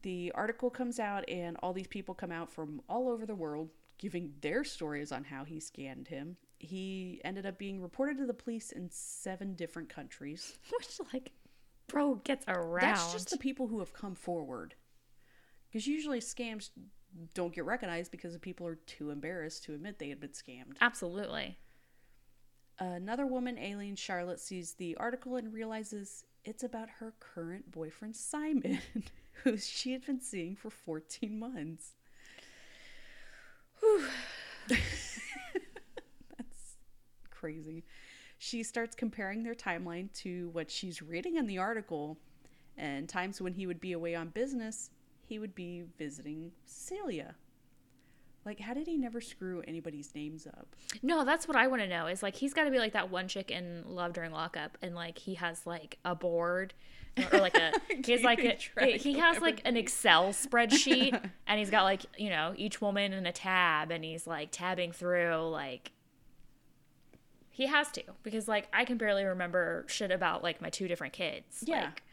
The 0.06 0.32
article 0.36 0.70
comes 0.70 1.00
out, 1.00 1.28
and 1.28 1.58
all 1.64 1.74
these 1.74 1.88
people 1.88 2.14
come 2.14 2.32
out 2.32 2.52
from 2.52 2.80
all 2.88 3.10
over 3.10 3.26
the 3.26 3.34
world 3.34 3.72
giving 3.98 4.34
their 4.42 4.64
stories 4.64 5.12
on 5.12 5.24
how 5.24 5.46
he 5.46 5.60
scanned 5.60 6.08
him. 6.08 6.38
He 6.60 7.20
ended 7.26 7.48
up 7.48 7.58
being 7.58 7.82
reported 7.82 8.20
to 8.20 8.28
the 8.28 8.34
police 8.36 8.72
in 8.72 8.92
seven 8.92 9.56
different 9.56 9.90
countries. 9.90 10.60
Which 10.70 11.00
like 11.12 11.32
bro 11.88 12.22
gets 12.24 12.46
around. 12.48 12.82
That's 12.82 13.14
just 13.14 13.32
the 13.32 13.38
people 13.38 13.66
who 13.66 13.80
have 13.80 13.94
come 13.94 14.14
forward. 14.14 14.76
Because 15.68 15.88
usually 15.88 16.20
scams 16.20 16.70
don't 17.34 17.56
get 17.56 17.66
recognized 17.66 18.12
because 18.12 18.34
the 18.34 18.40
people 18.40 18.68
are 18.68 18.76
too 18.86 19.10
embarrassed 19.10 19.64
to 19.64 19.74
admit 19.74 19.98
they 19.98 20.10
had 20.10 20.20
been 20.20 20.30
scammed. 20.30 20.78
Absolutely. 20.82 21.58
Another 22.78 23.26
woman, 23.26 23.56
Ayleen 23.56 23.98
Charlotte, 23.98 24.40
sees 24.40 24.74
the 24.74 24.96
article 24.98 25.36
and 25.36 25.52
realizes 25.52 26.26
it's 26.44 26.64
about 26.64 26.90
her 27.00 27.16
current 27.20 27.72
boyfriend, 27.72 28.16
Simon, 28.16 28.80
who 29.44 29.58
she 29.58 29.92
had 29.92 30.06
been 30.06 30.22
seeing 30.22 30.56
for 30.56 30.70
14 30.70 31.38
months. 31.38 31.94
That's 34.68 35.20
crazy. 37.30 37.84
She 38.38 38.64
starts 38.64 38.96
comparing 38.96 39.44
their 39.44 39.56
timeline 39.56 40.12
to 40.22 40.50
what 40.50 40.70
she's 40.70 41.02
reading 41.02 41.38
in 41.38 41.48
the 41.48 41.58
article, 41.58 42.18
and 42.78 43.08
times 43.08 43.42
when 43.42 43.54
he 43.54 43.68
would 43.68 43.80
be 43.80 43.94
away 43.94 44.16
on 44.16 44.30
business, 44.30 44.90
he 45.26 45.40
would 45.40 45.56
be 45.56 45.84
visiting 45.98 46.52
Celia. 46.66 47.36
Like, 48.46 48.60
how 48.60 48.76
did 48.76 48.86
he 48.86 48.96
never 48.96 49.22
screw 49.22 49.64
anybody's 49.68 50.14
names 50.14 50.46
up? 50.46 50.76
No, 51.02 51.26
that's 51.26 51.48
what 51.48 51.58
I 51.58 51.66
want 51.68 51.82
to 51.82 51.88
know. 51.88 52.06
Is 52.06 52.22
like 52.22 52.36
he's 52.36 52.54
got 52.54 52.66
to 52.66 52.72
be 52.72 52.78
like 52.78 52.94
that 52.94 53.10
one 53.10 53.28
chick 53.28 53.50
in 53.50 53.84
Love 53.88 54.14
During 54.14 54.32
Lockup, 54.32 54.78
and 54.84 54.94
like 54.94 55.18
he 55.18 55.34
has 55.36 55.66
like 55.66 55.98
a 56.06 56.14
board 56.14 56.76
or 57.32 57.40
like 57.40 57.58
a 57.58 57.74
he's 58.06 58.24
like 58.24 58.44
a, 58.44 58.98
he 58.98 59.18
has 59.18 59.40
like 59.42 59.62
an. 59.66 59.76
Excel 59.76 60.30
spreadsheet, 60.30 61.20
and 61.48 61.60
he's 61.60 61.70
got 61.70 61.84
like 61.84 62.04
you 62.18 62.30
know 62.30 62.54
each 62.56 62.82
woman 62.82 63.14
in 63.14 63.26
a 63.26 63.32
tab, 63.32 63.92
and 63.92 64.04
he's 64.04 64.28
like 64.28 64.52
tabbing 64.52 64.92
through 64.92 65.50
like. 65.50 65.92
He 67.50 67.68
has 67.68 67.90
to 67.92 68.04
because 68.22 68.48
like 68.48 68.68
I 68.74 68.86
can 68.86 68.98
barely 68.98 69.24
remember 69.24 69.86
shit 69.88 70.12
about 70.12 70.44
like 70.44 70.62
my 70.62 70.70
two 70.70 70.88
different 70.88 71.14
kids. 71.14 71.64
Yeah. 71.66 71.86
Like, 71.86 72.04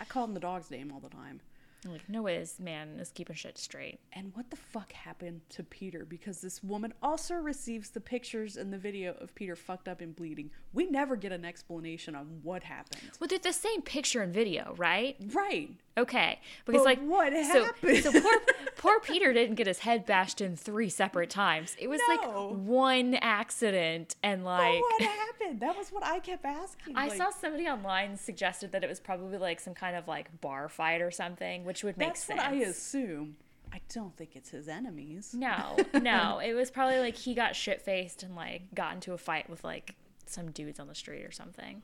I 0.00 0.04
call 0.04 0.24
him 0.24 0.34
the 0.34 0.40
dog's 0.40 0.70
name 0.70 0.92
all 0.92 1.00
the 1.00 1.08
time. 1.08 1.40
Like 1.86 2.08
no 2.08 2.22
way 2.22 2.38
this 2.38 2.58
man 2.60 2.98
is 2.98 3.10
keeping 3.10 3.36
shit 3.36 3.56
straight. 3.56 4.00
And 4.12 4.34
what 4.34 4.50
the 4.50 4.56
fuck 4.56 4.92
happened 4.92 5.40
to 5.50 5.62
Peter? 5.62 6.04
Because 6.04 6.40
this 6.40 6.62
woman 6.62 6.92
also 7.02 7.34
receives 7.34 7.90
the 7.90 8.00
pictures 8.00 8.56
and 8.56 8.72
the 8.72 8.78
video 8.78 9.14
of 9.20 9.34
Peter 9.34 9.56
fucked 9.56 9.88
up 9.88 10.00
and 10.00 10.14
bleeding. 10.14 10.50
We 10.72 10.86
never 10.86 11.16
get 11.16 11.32
an 11.32 11.44
explanation 11.44 12.14
on 12.14 12.40
what 12.42 12.62
happened. 12.64 13.02
Well, 13.18 13.28
they're 13.28 13.38
the 13.38 13.52
same 13.52 13.82
picture 13.82 14.22
and 14.22 14.32
video, 14.32 14.74
right? 14.76 15.16
Right. 15.32 15.70
Okay, 15.98 16.40
because 16.64 16.80
But 16.80 16.84
like 16.84 17.00
what 17.00 17.32
so, 17.32 17.64
happened? 17.64 17.98
So 18.04 18.12
poor 18.20 18.32
poor 18.76 19.00
Peter 19.00 19.32
didn't 19.32 19.56
get 19.56 19.66
his 19.66 19.80
head 19.80 20.06
bashed 20.06 20.40
in 20.40 20.56
three 20.56 20.88
separate 20.88 21.30
times. 21.30 21.76
It 21.78 21.88
was 21.88 22.00
No. 22.08 22.14
like 22.14 22.56
one 22.56 23.14
accident, 23.16 24.14
and 24.22 24.44
like 24.44 24.80
But 24.80 24.80
what 24.80 25.02
happened? 25.02 25.60
That 25.60 25.76
was 25.76 25.90
what 25.90 26.04
I 26.04 26.20
kept 26.20 26.44
asking. 26.44 26.96
I 26.96 27.08
Like, 27.08 27.18
saw 27.18 27.30
somebody 27.30 27.66
online 27.68 28.16
suggested 28.16 28.72
that 28.72 28.84
it 28.84 28.88
was 28.88 29.00
probably 29.00 29.36
like 29.36 29.58
some 29.60 29.74
kind 29.74 29.96
of 29.96 30.06
like 30.08 30.40
bar 30.40 30.68
fight 30.68 31.02
or 31.02 31.10
something, 31.10 31.64
which 31.64 31.82
would 31.84 31.96
make 31.98 32.08
that's 32.10 32.24
sense. 32.24 32.38
what 32.40 32.48
I 32.50 32.54
assume. 32.56 33.36
I 33.72 33.80
don't 33.92 34.16
think 34.16 34.34
it's 34.34 34.50
his 34.50 34.68
enemies. 34.68 35.34
No, 35.36 35.76
no, 36.00 36.38
it 36.38 36.54
was 36.54 36.70
probably 36.70 36.98
like 37.00 37.16
he 37.16 37.34
got 37.34 37.54
shit 37.56 37.82
faced 37.82 38.22
and 38.22 38.34
like 38.34 38.74
got 38.74 38.94
into 38.94 39.12
a 39.12 39.18
fight 39.18 39.50
with 39.50 39.64
like 39.64 39.94
some 40.26 40.50
dudes 40.52 40.78
on 40.80 40.86
the 40.86 40.94
street 40.94 41.24
or 41.24 41.30
something. 41.32 41.82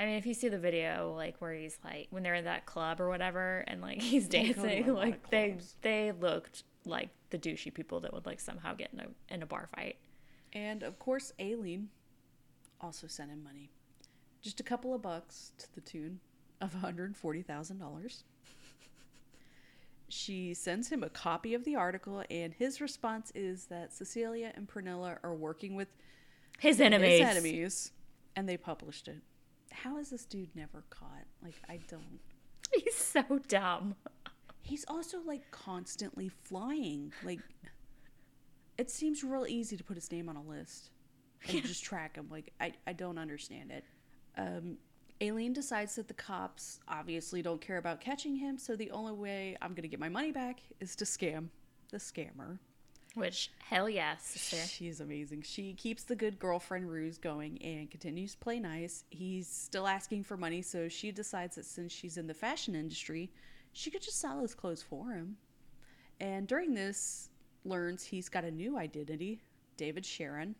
I 0.00 0.06
mean, 0.06 0.14
if 0.14 0.24
you 0.24 0.32
see 0.32 0.48
the 0.48 0.58
video, 0.58 1.12
like 1.14 1.36
where 1.40 1.52
he's 1.52 1.78
like 1.84 2.06
when 2.08 2.22
they're 2.22 2.34
in 2.34 2.46
that 2.46 2.64
club 2.64 3.02
or 3.02 3.08
whatever, 3.10 3.62
and 3.68 3.82
like 3.82 4.00
he's 4.02 4.28
They 4.28 4.52
go 4.54 4.62
to 4.62 4.68
a 4.68 4.76
dancing, 4.76 4.94
like 4.94 5.28
they 5.28 5.58
they 5.82 6.12
looked 6.12 6.62
like 6.86 7.10
the 7.28 7.38
douchey 7.38 7.72
people 7.72 8.00
that 8.00 8.14
would 8.14 8.24
like 8.24 8.40
somehow 8.40 8.74
get 8.74 8.88
in 8.94 9.00
a 9.00 9.34
in 9.34 9.42
a 9.42 9.46
bar 9.46 9.68
fight. 9.76 9.96
And 10.54 10.82
of 10.82 10.98
course, 10.98 11.34
Ayleen 11.38 11.88
also 12.80 13.06
sent 13.08 13.30
him 13.30 13.44
money. 13.44 13.70
Just 14.40 14.58
a 14.58 14.62
couple 14.62 14.94
of 14.94 15.02
bucks 15.02 15.52
to 15.58 15.74
the 15.74 15.82
tune 15.82 16.20
of 16.62 16.74
$140,000. 16.74 18.22
She 20.08 20.54
sends 20.54 20.88
him 20.88 21.02
a 21.02 21.10
copy 21.10 21.52
of 21.52 21.64
the 21.64 21.76
article, 21.76 22.24
and 22.30 22.54
his 22.54 22.80
response 22.80 23.30
is 23.34 23.66
that 23.66 23.92
Cecilia 23.92 24.50
and 24.56 24.66
Pernilla 24.66 25.18
are 25.22 25.34
working 25.34 25.74
with 25.74 25.88
His 26.58 26.80
enemies. 26.80 27.20
his 27.20 27.28
enemies, 27.28 27.92
and 28.34 28.48
they 28.48 28.56
published 28.56 29.06
it. 29.06 29.20
How 29.72 29.98
is 29.98 30.10
this 30.10 30.24
dude 30.24 30.54
never 30.54 30.84
caught? 30.90 31.24
Like, 31.42 31.56
I 31.68 31.78
don't. 31.88 32.20
He's 32.84 32.94
so 32.94 33.22
dumb. 33.48 33.94
He's 34.62 34.84
also 34.88 35.18
like 35.24 35.50
constantly 35.50 36.28
flying. 36.28 37.12
Like, 37.24 37.40
it 38.78 38.90
seems 38.90 39.24
real 39.24 39.46
easy 39.48 39.76
to 39.76 39.84
put 39.84 39.96
his 39.96 40.10
name 40.12 40.28
on 40.28 40.36
a 40.36 40.42
list 40.42 40.90
and 41.48 41.62
just 41.64 41.82
track 41.84 42.16
him. 42.16 42.28
Like, 42.30 42.52
I, 42.60 42.72
I 42.86 42.92
don't 42.92 43.18
understand 43.18 43.70
it. 43.70 43.84
Um, 44.36 44.76
Ayleen 45.20 45.52
decides 45.52 45.96
that 45.96 46.08
the 46.08 46.14
cops 46.14 46.80
obviously 46.88 47.42
don't 47.42 47.60
care 47.60 47.76
about 47.76 48.00
catching 48.00 48.36
him, 48.36 48.56
so 48.56 48.74
the 48.74 48.90
only 48.90 49.12
way 49.12 49.56
I'm 49.60 49.70
going 49.70 49.82
to 49.82 49.88
get 49.88 50.00
my 50.00 50.08
money 50.08 50.32
back 50.32 50.60
is 50.80 50.96
to 50.96 51.04
scam 51.04 51.48
the 51.90 51.98
scammer. 51.98 52.58
Which 53.14 53.50
hell 53.58 53.88
yes, 53.88 54.22
sister. 54.24 54.56
She's 54.68 55.00
amazing. 55.00 55.42
She 55.42 55.74
keeps 55.74 56.04
the 56.04 56.14
good 56.14 56.38
girlfriend 56.38 56.88
ruse 56.88 57.18
going 57.18 57.60
and 57.62 57.90
continues 57.90 58.32
to 58.32 58.38
play 58.38 58.60
nice. 58.60 59.04
He's 59.10 59.48
still 59.48 59.88
asking 59.88 60.24
for 60.24 60.36
money, 60.36 60.62
so 60.62 60.88
she 60.88 61.10
decides 61.10 61.56
that 61.56 61.66
since 61.66 61.92
she's 61.92 62.16
in 62.16 62.26
the 62.26 62.34
fashion 62.34 62.74
industry, 62.74 63.30
she 63.72 63.90
could 63.90 64.02
just 64.02 64.20
sell 64.20 64.40
his 64.40 64.54
clothes 64.54 64.82
for 64.82 65.12
him. 65.12 65.36
And 66.20 66.46
during 66.46 66.74
this, 66.74 67.30
learns 67.64 68.04
he's 68.04 68.28
got 68.28 68.44
a 68.44 68.50
new 68.50 68.78
identity, 68.78 69.42
David 69.76 70.06
Sharon. 70.06 70.54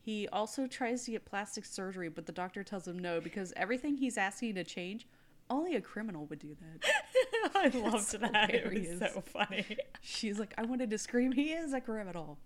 He 0.00 0.26
also 0.28 0.66
tries 0.66 1.04
to 1.04 1.10
get 1.10 1.26
plastic 1.26 1.64
surgery, 1.64 2.08
but 2.08 2.24
the 2.24 2.32
doctor 2.32 2.64
tells 2.64 2.88
him 2.88 2.98
no 2.98 3.20
because 3.20 3.52
everything 3.56 3.96
he's 3.96 4.16
asking 4.16 4.54
to 4.54 4.64
change, 4.64 5.06
only 5.50 5.74
a 5.74 5.80
criminal 5.80 6.26
would 6.26 6.38
do 6.38 6.56
that. 6.60 6.90
I 7.54 7.68
loved 7.68 8.20
that. 8.20 8.54
It 8.54 8.72
was 8.72 9.12
so 9.12 9.20
funny. 9.20 9.64
She's 10.00 10.38
like, 10.38 10.54
I 10.58 10.62
wanted 10.62 10.90
to 10.90 10.98
scream, 10.98 11.32
he 11.32 11.52
is 11.52 11.72
a 11.72 11.80
criminal. 11.80 12.38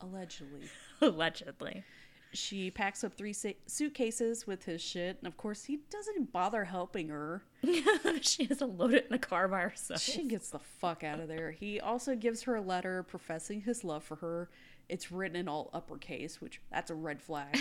Allegedly. 0.00 0.68
Allegedly. 1.00 1.84
She 2.32 2.70
packs 2.70 3.04
up 3.04 3.14
three 3.14 3.32
sa- 3.32 3.50
suitcases 3.66 4.46
with 4.46 4.64
his 4.64 4.82
shit, 4.82 5.18
and 5.18 5.26
of 5.28 5.36
course, 5.36 5.64
he 5.64 5.80
doesn't 5.88 6.32
bother 6.32 6.64
helping 6.64 7.08
her. 7.08 7.44
she 8.22 8.46
has 8.46 8.58
to 8.58 8.66
load 8.66 8.92
it 8.94 9.04
in 9.06 9.12
the 9.12 9.18
car 9.18 9.46
by 9.46 9.60
herself. 9.60 10.00
She 10.00 10.26
gets 10.26 10.50
the 10.50 10.58
fuck 10.58 11.04
out 11.04 11.20
of 11.20 11.28
there. 11.28 11.52
He 11.52 11.78
also 11.78 12.16
gives 12.16 12.42
her 12.42 12.56
a 12.56 12.60
letter 12.60 13.04
professing 13.04 13.60
his 13.60 13.84
love 13.84 14.02
for 14.02 14.16
her. 14.16 14.50
It's 14.88 15.12
written 15.12 15.36
in 15.36 15.48
all 15.48 15.70
uppercase, 15.72 16.40
which 16.40 16.60
that's 16.72 16.90
a 16.90 16.94
red 16.94 17.22
flag. 17.22 17.56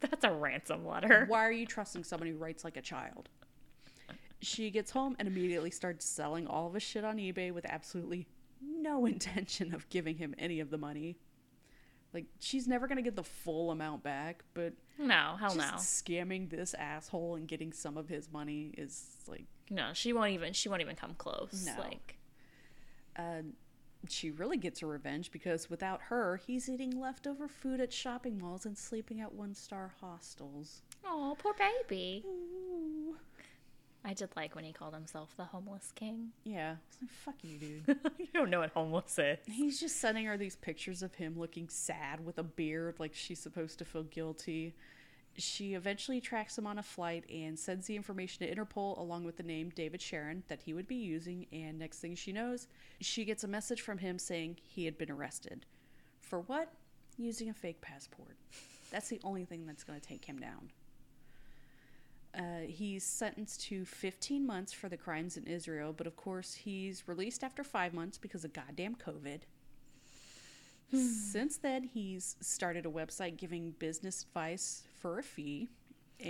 That's 0.00 0.22
a 0.24 0.32
ransom 0.32 0.86
letter. 0.86 1.24
Why 1.26 1.44
are 1.44 1.52
you 1.52 1.66
trusting 1.66 2.04
somebody 2.04 2.30
who 2.30 2.36
writes 2.36 2.62
like 2.64 2.76
a 2.76 2.82
child? 2.82 3.28
She 4.40 4.70
gets 4.70 4.90
home 4.90 5.16
and 5.18 5.26
immediately 5.26 5.70
starts 5.70 6.04
selling 6.06 6.46
all 6.46 6.68
of 6.68 6.74
his 6.74 6.82
shit 6.82 7.04
on 7.04 7.16
eBay 7.16 7.52
with 7.52 7.66
absolutely 7.66 8.26
no 8.60 9.06
intention 9.06 9.74
of 9.74 9.88
giving 9.88 10.16
him 10.16 10.34
any 10.38 10.60
of 10.60 10.70
the 10.70 10.78
money. 10.78 11.18
Like, 12.14 12.26
she's 12.38 12.66
never 12.66 12.86
gonna 12.88 13.02
get 13.02 13.16
the 13.16 13.22
full 13.24 13.70
amount 13.70 14.02
back, 14.02 14.42
but 14.54 14.72
No, 14.98 15.36
hell 15.38 15.54
no. 15.54 15.74
scamming 15.76 16.48
this 16.48 16.72
asshole 16.74 17.34
and 17.34 17.46
getting 17.46 17.72
some 17.72 17.98
of 17.98 18.08
his 18.08 18.32
money 18.32 18.72
is 18.78 19.16
like 19.26 19.44
No, 19.70 19.90
she 19.92 20.12
won't 20.12 20.30
even. 20.30 20.52
She 20.54 20.68
won't 20.68 20.80
even 20.80 20.96
come 20.96 21.14
close. 21.14 21.66
No. 21.66 21.82
Like, 21.82 22.16
uh, 23.16 23.42
she 24.08 24.30
really 24.30 24.56
gets 24.56 24.80
her 24.80 24.86
revenge 24.86 25.30
because 25.32 25.68
without 25.68 26.00
her 26.02 26.36
he's 26.46 26.68
eating 26.68 26.98
leftover 27.00 27.48
food 27.48 27.80
at 27.80 27.92
shopping 27.92 28.38
malls 28.38 28.64
and 28.64 28.78
sleeping 28.78 29.20
at 29.20 29.32
one 29.34 29.54
star 29.54 29.92
hostels 30.00 30.82
oh, 31.04 31.36
poor 31.38 31.54
baby. 31.54 32.24
Ooh. 32.26 32.67
I 34.04 34.14
did 34.14 34.30
like 34.36 34.54
when 34.54 34.64
he 34.64 34.72
called 34.72 34.94
himself 34.94 35.34
the 35.36 35.44
homeless 35.44 35.92
king. 35.94 36.30
Yeah. 36.44 36.70
I 36.70 36.72
was 36.72 36.98
like, 37.02 37.10
fuck 37.10 37.34
you, 37.42 37.58
dude. 37.58 37.98
you 38.18 38.28
don't 38.32 38.50
know 38.50 38.60
what 38.60 38.70
homeless 38.70 39.18
is. 39.18 39.38
He's 39.46 39.80
just 39.80 40.00
sending 40.00 40.24
her 40.26 40.36
these 40.36 40.56
pictures 40.56 41.02
of 41.02 41.14
him 41.14 41.38
looking 41.38 41.68
sad 41.68 42.24
with 42.24 42.38
a 42.38 42.42
beard, 42.42 42.96
like 42.98 43.14
she's 43.14 43.40
supposed 43.40 43.78
to 43.80 43.84
feel 43.84 44.04
guilty. 44.04 44.74
She 45.36 45.74
eventually 45.74 46.20
tracks 46.20 46.58
him 46.58 46.66
on 46.66 46.78
a 46.78 46.82
flight 46.82 47.24
and 47.30 47.58
sends 47.58 47.86
the 47.86 47.96
information 47.96 48.46
to 48.46 48.54
Interpol 48.54 48.98
along 48.98 49.24
with 49.24 49.36
the 49.36 49.42
name 49.42 49.70
David 49.74 50.00
Sharon 50.00 50.42
that 50.48 50.62
he 50.62 50.74
would 50.74 50.88
be 50.88 50.96
using. 50.96 51.46
And 51.52 51.78
next 51.78 51.98
thing 51.98 52.14
she 52.14 52.32
knows, 52.32 52.66
she 53.00 53.24
gets 53.24 53.44
a 53.44 53.48
message 53.48 53.80
from 53.80 53.98
him 53.98 54.18
saying 54.18 54.56
he 54.62 54.84
had 54.84 54.98
been 54.98 55.10
arrested. 55.10 55.66
For 56.20 56.40
what? 56.40 56.72
Using 57.16 57.48
a 57.48 57.54
fake 57.54 57.80
passport. 57.80 58.36
That's 58.90 59.08
the 59.08 59.20
only 59.22 59.44
thing 59.44 59.66
that's 59.66 59.84
going 59.84 60.00
to 60.00 60.06
take 60.06 60.24
him 60.24 60.38
down. 60.38 60.70
Uh, 62.36 62.60
he's 62.66 63.04
sentenced 63.04 63.62
to 63.62 63.84
15 63.84 64.46
months 64.46 64.72
for 64.72 64.88
the 64.88 64.96
crimes 64.96 65.36
in 65.36 65.44
Israel, 65.44 65.92
but 65.96 66.06
of 66.06 66.16
course, 66.16 66.54
he's 66.54 67.06
released 67.08 67.42
after 67.42 67.64
five 67.64 67.94
months 67.94 68.18
because 68.18 68.44
of 68.44 68.52
goddamn 68.52 68.96
COVID. 68.96 69.40
Since 70.92 71.58
then, 71.58 71.84
he's 71.84 72.36
started 72.40 72.86
a 72.86 72.90
website 72.90 73.36
giving 73.36 73.72
business 73.78 74.22
advice 74.22 74.84
for 75.00 75.18
a 75.18 75.22
fee. 75.22 75.68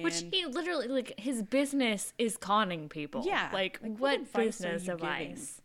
Which 0.02 0.22
he 0.30 0.44
literally 0.44 0.86
like 0.86 1.18
his 1.18 1.42
business 1.42 2.12
is 2.18 2.36
conning 2.36 2.90
people. 2.90 3.22
Yeah, 3.24 3.48
Like, 3.54 3.80
like, 3.82 3.96
what 3.96 4.20
what 4.20 4.32
business 4.34 4.86
advice? 4.86 5.62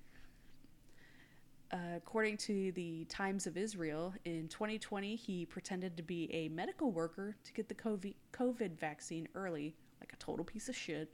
uh, 1.74 1.78
according 1.98 2.38
to 2.38 2.72
the 2.74 3.04
Times 3.06 3.48
of 3.48 3.58
Israel, 3.58 4.14
in 4.26 4.48
2020, 4.48 5.16
he 5.16 5.46
pretended 5.46 5.98
to 5.98 6.04
be 6.04 6.32
a 6.32 6.48
medical 6.50 6.92
worker 6.92 7.36
to 7.44 7.54
get 7.54 7.68
the 7.68 7.76
COVID 7.76 8.80
vaccine 8.80 9.28
early, 9.34 9.76
like 10.04 10.14
a 10.14 10.18
total 10.18 10.44
piece 10.46 10.70
of 10.70 10.76
shit. 10.76 11.12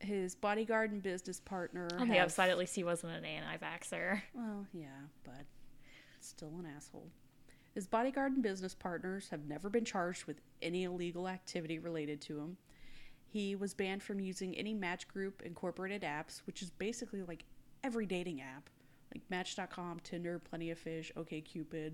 His 0.00 0.34
bodyguard 0.34 0.90
and 0.90 1.02
business 1.02 1.38
partner. 1.38 1.88
On 1.98 2.08
the 2.08 2.14
have- 2.14 2.24
upside, 2.26 2.50
at 2.50 2.58
least 2.58 2.74
he 2.74 2.82
wasn't 2.82 3.12
an 3.12 3.24
anti-vaxxer. 3.24 4.20
Well, 4.34 4.66
yeah, 4.72 4.86
but 5.24 5.44
still 6.20 6.52
an 6.58 6.66
asshole. 6.66 7.08
His 7.74 7.86
bodyguard 7.86 8.32
and 8.32 8.42
business 8.42 8.74
partners 8.74 9.28
have 9.30 9.46
never 9.46 9.68
been 9.70 9.84
charged 9.84 10.24
with 10.24 10.40
any 10.60 10.84
illegal 10.84 11.28
activity 11.28 11.78
related 11.78 12.20
to 12.22 12.38
him. 12.38 12.56
He 13.26 13.54
was 13.56 13.72
banned 13.72 14.02
from 14.02 14.20
using 14.20 14.54
any 14.56 14.74
Match 14.74 15.08
Group 15.08 15.42
incorporated 15.42 16.02
apps, 16.02 16.42
which 16.46 16.60
is 16.62 16.70
basically 16.70 17.22
like 17.22 17.44
every 17.82 18.04
dating 18.04 18.42
app, 18.42 18.68
like 19.14 19.22
Match.com, 19.30 20.00
Tinder, 20.04 20.38
Plenty 20.38 20.70
of 20.70 20.78
Fish, 20.78 21.12
OkCupid. 21.16 21.92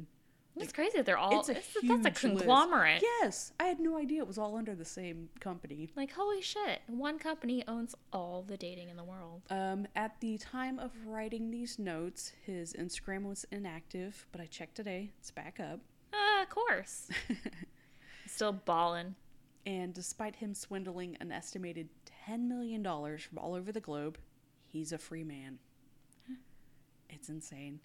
It's 0.56 0.72
crazy 0.72 0.96
that 0.98 1.06
they're 1.06 1.16
all. 1.18 1.38
it's 1.38 1.48
a 1.48 1.52
it's- 1.52 1.76
huge 1.80 2.02
that's 2.02 2.24
a 2.24 2.28
list. 2.28 2.38
conglomerate. 2.38 3.00
Yes, 3.22 3.52
I 3.60 3.64
had 3.66 3.78
no 3.78 3.96
idea 3.96 4.20
it 4.22 4.26
was 4.26 4.38
all 4.38 4.56
under 4.56 4.74
the 4.74 4.84
same 4.84 5.28
company. 5.40 5.88
Like 5.94 6.12
holy 6.12 6.42
shit! 6.42 6.80
One 6.88 7.18
company 7.18 7.62
owns 7.68 7.94
all 8.12 8.42
the 8.46 8.56
dating 8.56 8.88
in 8.88 8.96
the 8.96 9.04
world. 9.04 9.42
Um, 9.50 9.86
at 9.94 10.18
the 10.20 10.36
time 10.38 10.78
of 10.80 10.90
writing 11.06 11.50
these 11.52 11.78
notes, 11.78 12.32
his 12.44 12.72
Instagram 12.72 13.22
was 13.22 13.46
inactive, 13.52 14.26
but 14.32 14.40
I 14.40 14.46
checked 14.46 14.74
today; 14.74 15.12
it's 15.20 15.30
back 15.30 15.60
up. 15.60 15.78
Uh, 16.12 16.42
of 16.42 16.48
course. 16.48 17.08
Still 18.26 18.52
ballin'. 18.52 19.14
And 19.66 19.92
despite 19.92 20.36
him 20.36 20.54
swindling 20.54 21.16
an 21.20 21.30
estimated 21.30 21.88
$10 22.28 22.48
million 22.48 22.82
from 22.82 23.38
all 23.38 23.54
over 23.54 23.70
the 23.70 23.80
globe, 23.80 24.16
he's 24.66 24.92
a 24.92 24.98
free 24.98 25.24
man. 25.24 25.58
It's 27.10 27.28
insane. 27.28 27.80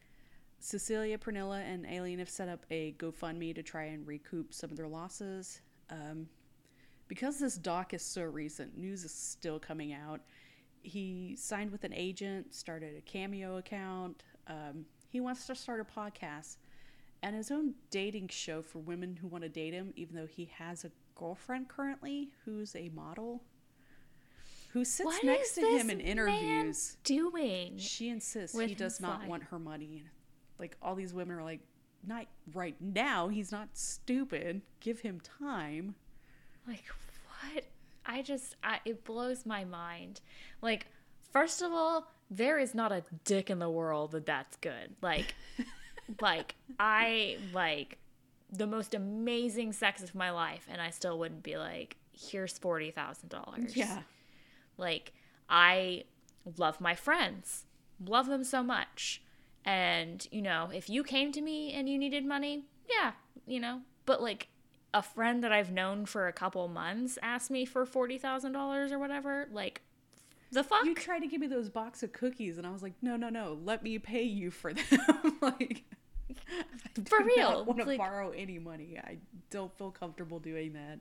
Cecilia 0.63 1.17
Pernilla 1.17 1.59
and 1.61 1.85
Ayleen 1.85 2.19
have 2.19 2.29
set 2.29 2.47
up 2.47 2.65
a 2.71 2.93
GoFundMe 2.97 3.53
to 3.53 3.61
try 3.61 3.83
and 3.83 4.07
recoup 4.07 4.53
some 4.53 4.71
of 4.71 4.77
their 4.77 4.87
losses. 4.87 5.59
Um, 5.89 6.29
because 7.09 7.37
this 7.37 7.57
doc 7.57 7.93
is 7.93 8.01
so 8.01 8.23
recent, 8.23 8.77
news 8.77 9.03
is 9.03 9.13
still 9.13 9.59
coming 9.59 9.91
out. 9.91 10.21
He 10.81 11.35
signed 11.37 11.69
with 11.69 11.83
an 11.83 11.93
agent, 11.93 12.55
started 12.55 12.95
a 12.97 13.01
Cameo 13.01 13.57
account. 13.57 14.23
Um, 14.47 14.85
he 15.09 15.19
wants 15.19 15.45
to 15.47 15.55
start 15.55 15.81
a 15.81 15.83
podcast 15.83 16.55
and 17.21 17.35
his 17.35 17.51
own 17.51 17.73
dating 17.91 18.29
show 18.29 18.61
for 18.61 18.79
women 18.79 19.17
who 19.17 19.27
want 19.27 19.43
to 19.43 19.49
date 19.49 19.73
him, 19.73 19.91
even 19.97 20.15
though 20.15 20.25
he 20.25 20.49
has 20.57 20.85
a 20.85 20.91
girlfriend 21.15 21.67
currently 21.67 22.29
who's 22.45 22.73
a 22.77 22.89
model 22.95 23.43
who 24.71 24.85
sits 24.85 25.05
What 25.05 25.23
next 25.25 25.55
to 25.55 25.61
him 25.61 25.89
in 25.89 25.99
interviews. 25.99 26.95
doing? 27.03 27.77
She 27.77 28.07
insists 28.07 28.57
he 28.57 28.73
does 28.73 29.01
not 29.01 29.19
life? 29.19 29.29
want 29.29 29.43
her 29.43 29.59
money. 29.59 30.05
Like 30.63 30.77
all 30.81 30.95
these 30.95 31.13
women 31.13 31.35
are 31.35 31.43
like, 31.43 31.59
not 32.07 32.25
right 32.53 32.75
now. 32.79 33.27
He's 33.27 33.51
not 33.51 33.67
stupid. 33.73 34.61
Give 34.79 35.01
him 35.01 35.19
time. 35.19 35.95
Like 36.65 36.85
what? 37.27 37.65
I 38.05 38.21
just 38.21 38.55
I, 38.63 38.79
it 38.85 39.03
blows 39.03 39.45
my 39.45 39.65
mind. 39.65 40.21
Like 40.61 40.87
first 41.33 41.61
of 41.61 41.73
all, 41.73 42.07
there 42.31 42.59
is 42.59 42.73
not 42.73 42.93
a 42.93 43.03
dick 43.25 43.49
in 43.49 43.59
the 43.59 43.69
world 43.69 44.11
that 44.11 44.25
that's 44.25 44.55
good. 44.55 44.95
Like 45.01 45.35
like 46.21 46.55
I 46.79 47.39
like 47.53 47.97
the 48.49 48.65
most 48.65 48.93
amazing 48.93 49.73
sex 49.73 50.01
of 50.01 50.15
my 50.15 50.31
life 50.31 50.65
and 50.71 50.81
I 50.81 50.91
still 50.91 51.19
wouldn't 51.19 51.43
be 51.43 51.57
like 51.57 51.97
here's 52.13 52.57
$40,000. 52.57 53.75
Yeah. 53.75 54.03
Like 54.77 55.11
I 55.49 56.05
love 56.57 56.79
my 56.79 56.95
friends. 56.95 57.65
Love 58.05 58.27
them 58.27 58.45
so 58.45 58.63
much. 58.63 59.21
And, 59.65 60.27
you 60.31 60.41
know, 60.41 60.69
if 60.73 60.89
you 60.89 61.03
came 61.03 61.31
to 61.31 61.41
me 61.41 61.71
and 61.73 61.87
you 61.87 61.97
needed 61.97 62.25
money, 62.25 62.65
yeah, 62.89 63.11
you 63.47 63.59
know, 63.59 63.81
but 64.05 64.21
like 64.21 64.49
a 64.93 65.01
friend 65.01 65.43
that 65.43 65.51
I've 65.51 65.71
known 65.71 66.05
for 66.05 66.27
a 66.27 66.33
couple 66.33 66.67
months 66.67 67.17
asked 67.21 67.49
me 67.49 67.65
for 67.65 67.85
$40,000 67.85 68.91
or 68.91 68.99
whatever, 68.99 69.47
like 69.51 69.81
the 70.51 70.63
fuck? 70.63 70.85
You 70.85 70.93
tried 70.93 71.19
to 71.19 71.27
give 71.27 71.41
me 71.41 71.47
those 71.47 71.69
box 71.69 72.03
of 72.03 72.13
cookies, 72.13 72.59
and 72.59 72.67
I 72.67 72.69
was 72.69 72.83
like, 72.83 72.93
no, 73.01 73.15
no, 73.15 73.29
no. 73.29 73.57
Let 73.63 73.81
me 73.81 73.97
pay 73.97 74.21
you 74.23 74.51
for 74.51 74.71
them. 74.71 74.85
like, 75.41 75.83
I 76.29 77.01
For 77.09 77.23
real, 77.23 77.49
Not 77.49 77.65
want 77.65 77.79
to 77.79 77.85
like- 77.85 77.97
borrow 77.97 78.29
any 78.29 78.59
money. 78.59 78.99
I 79.03 79.17
don't 79.49 79.75
feel 79.77 79.89
comfortable 79.91 80.39
doing 80.39 80.73
that. 80.73 80.99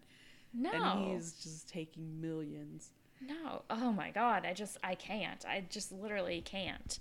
no. 0.55 0.71
And 0.73 1.13
he's 1.13 1.33
just 1.33 1.69
taking 1.69 2.21
millions. 2.21 2.93
No. 3.21 3.63
Oh 3.71 3.93
my 3.93 4.11
god, 4.11 4.47
I 4.47 4.53
just 4.55 4.79
I 4.83 4.95
can't. 4.95 5.45
I 5.47 5.65
just 5.69 5.93
literally 5.93 6.41
can't. 6.41 6.99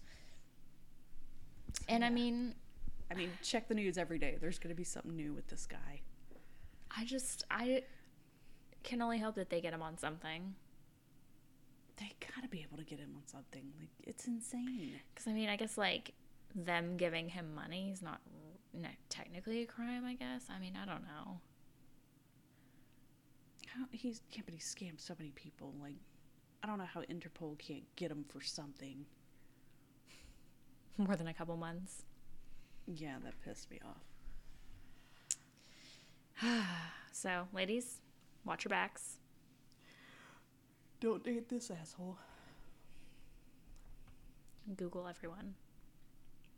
And 1.87 2.05
I 2.05 2.09
mean, 2.09 2.55
I 3.09 3.13
mean, 3.13 3.31
check 3.41 3.67
the 3.67 3.73
news 3.73 3.97
every 3.97 4.19
day. 4.19 4.37
There's 4.39 4.59
going 4.59 4.73
to 4.73 4.77
be 4.77 4.83
something 4.83 5.15
new 5.15 5.33
with 5.33 5.47
this 5.47 5.65
guy. 5.65 6.01
I 6.95 7.05
just 7.05 7.43
I 7.49 7.83
can 8.83 9.01
only 9.01 9.19
hope 9.19 9.35
that 9.35 9.49
they 9.49 9.61
get 9.61 9.73
him 9.73 9.81
on 9.81 9.97
something. 9.97 10.55
They 11.97 12.11
got 12.19 12.41
to 12.41 12.49
be 12.49 12.65
able 12.67 12.77
to 12.77 12.83
get 12.83 12.99
him 12.99 13.13
on 13.15 13.27
something. 13.27 13.71
Like, 13.79 13.89
it's 14.03 14.27
insane. 14.27 14.99
Cuz 15.15 15.27
I 15.27 15.33
mean, 15.33 15.49
I 15.49 15.55
guess 15.55 15.77
like 15.77 16.13
them 16.55 16.97
giving 16.97 17.29
him 17.29 17.53
money 17.53 17.91
is 17.91 18.01
not 18.01 18.21
no, 18.73 18.87
technically 19.09 19.61
a 19.61 19.65
crime, 19.65 20.05
I 20.05 20.15
guess. 20.15 20.45
I 20.49 20.59
mean, 20.59 20.77
I 20.81 20.85
don't 20.85 21.03
know. 21.03 21.39
How 23.67 23.85
he's 23.91 24.21
can't 24.31 24.45
but 24.45 24.53
he 24.53 24.59
scammed 24.59 24.99
so 24.99 25.15
many 25.17 25.31
people. 25.31 25.73
Like, 25.81 25.95
I 26.63 26.67
don't 26.67 26.77
know 26.77 26.85
how 26.85 27.01
Interpol 27.01 27.57
can't 27.57 27.83
get 27.95 28.11
him 28.11 28.25
for 28.27 28.41
something. 28.41 29.05
More 30.97 31.15
than 31.15 31.27
a 31.27 31.33
couple 31.33 31.57
months. 31.57 32.03
Yeah, 32.85 33.15
that 33.23 33.33
pissed 33.43 33.69
me 33.71 33.79
off. 33.85 34.03
So, 37.13 37.47
ladies, 37.53 37.99
watch 38.45 38.63
your 38.63 38.69
backs. 38.69 39.17
Don't 41.01 41.23
date 41.23 41.49
this 41.49 41.69
asshole. 41.69 42.17
Google 44.77 45.07
everyone. 45.07 45.55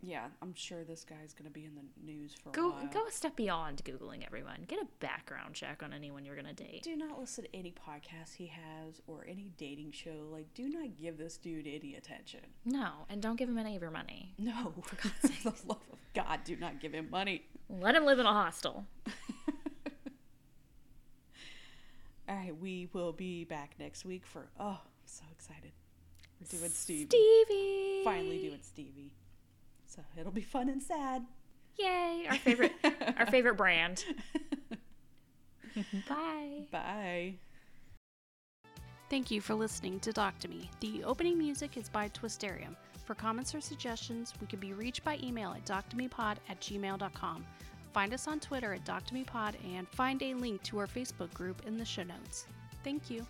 Yeah, 0.05 0.25
I'm 0.41 0.53
sure 0.53 0.83
this 0.83 1.05
guy's 1.05 1.33
gonna 1.33 1.49
be 1.49 1.63
in 1.63 1.75
the 1.75 1.81
news 2.05 2.33
for 2.33 2.49
a 2.49 2.51
Go 2.51 2.71
while. 2.71 2.87
go 2.91 3.05
a 3.07 3.11
step 3.11 3.37
beyond 3.37 3.81
googling 3.85 4.25
everyone. 4.25 4.65
Get 4.67 4.79
a 4.81 4.87
background 4.99 5.53
check 5.55 5.81
on 5.81 5.93
anyone 5.93 6.25
you're 6.25 6.35
going 6.35 6.53
to 6.53 6.53
date. 6.53 6.83
Do 6.83 6.97
not 6.97 7.17
listen 7.19 7.45
to 7.45 7.55
any 7.55 7.71
podcast 7.71 8.35
he 8.35 8.47
has 8.47 9.01
or 9.07 9.25
any 9.29 9.51
dating 9.57 9.91
show. 9.93 10.27
Like, 10.29 10.53
do 10.53 10.67
not 10.67 10.97
give 10.97 11.17
this 11.17 11.37
dude 11.37 11.67
any 11.67 11.95
attention. 11.95 12.41
No, 12.65 12.89
and 13.09 13.21
don't 13.21 13.37
give 13.37 13.47
him 13.47 13.57
any 13.57 13.77
of 13.77 13.81
your 13.81 13.91
money. 13.91 14.33
No, 14.37 14.73
for 14.83 14.95
God's 14.97 15.21
sake, 15.21 15.43
the 15.43 15.53
love 15.67 15.79
of 15.91 15.97
God, 16.13 16.39
do 16.43 16.57
not 16.57 16.81
give 16.81 16.91
him 16.93 17.07
money. 17.09 17.45
Let 17.69 17.95
him 17.95 18.05
live 18.05 18.19
in 18.19 18.25
a 18.25 18.33
hostel. 18.33 18.85
All 22.27 22.35
right, 22.35 22.57
we 22.59 22.89
will 22.93 23.11
be 23.13 23.43
back 23.45 23.75
next 23.79 24.03
week 24.05 24.25
for. 24.25 24.47
Oh, 24.59 24.79
I'm 24.81 25.05
so 25.05 25.23
excited. 25.31 25.71
We're 26.41 26.57
doing 26.59 26.71
Stevie. 26.71 27.05
Stevie. 27.09 28.01
Finally 28.03 28.41
doing 28.41 28.59
Stevie. 28.61 29.11
So 29.93 30.01
it'll 30.17 30.31
be 30.31 30.41
fun 30.41 30.69
and 30.69 30.81
sad. 30.81 31.23
Yay! 31.77 32.25
Our 32.29 32.37
favorite, 32.37 32.73
our 33.17 33.25
favorite 33.31 33.57
brand. 33.57 34.03
Bye. 36.09 36.65
Bye. 36.71 37.35
Thank 39.09 39.29
you 39.29 39.41
for 39.41 39.53
listening 39.53 39.99
to 39.99 40.11
Doc 40.11 40.39
to 40.39 40.47
Me. 40.47 40.71
The 40.79 41.03
opening 41.03 41.37
music 41.37 41.77
is 41.77 41.89
by 41.89 42.09
Twisterium. 42.09 42.75
For 43.05 43.13
comments 43.13 43.53
or 43.53 43.61
suggestions, 43.61 44.33
we 44.41 44.47
can 44.47 44.59
be 44.59 44.73
reached 44.73 45.03
by 45.03 45.19
email 45.21 45.51
at 45.51 45.65
doctomepod 45.65 46.37
at 46.49 46.59
gmail.com. 46.59 47.45
Find 47.93 48.13
us 48.13 48.27
on 48.27 48.39
Twitter 48.39 48.73
at 48.73 48.85
doctomepod 48.85 49.53
and 49.75 49.87
find 49.89 50.23
a 50.23 50.33
link 50.33 50.63
to 50.63 50.79
our 50.79 50.87
Facebook 50.87 51.31
group 51.33 51.61
in 51.67 51.77
the 51.77 51.85
show 51.85 52.03
notes. 52.03 52.47
Thank 52.83 53.11
you. 53.11 53.27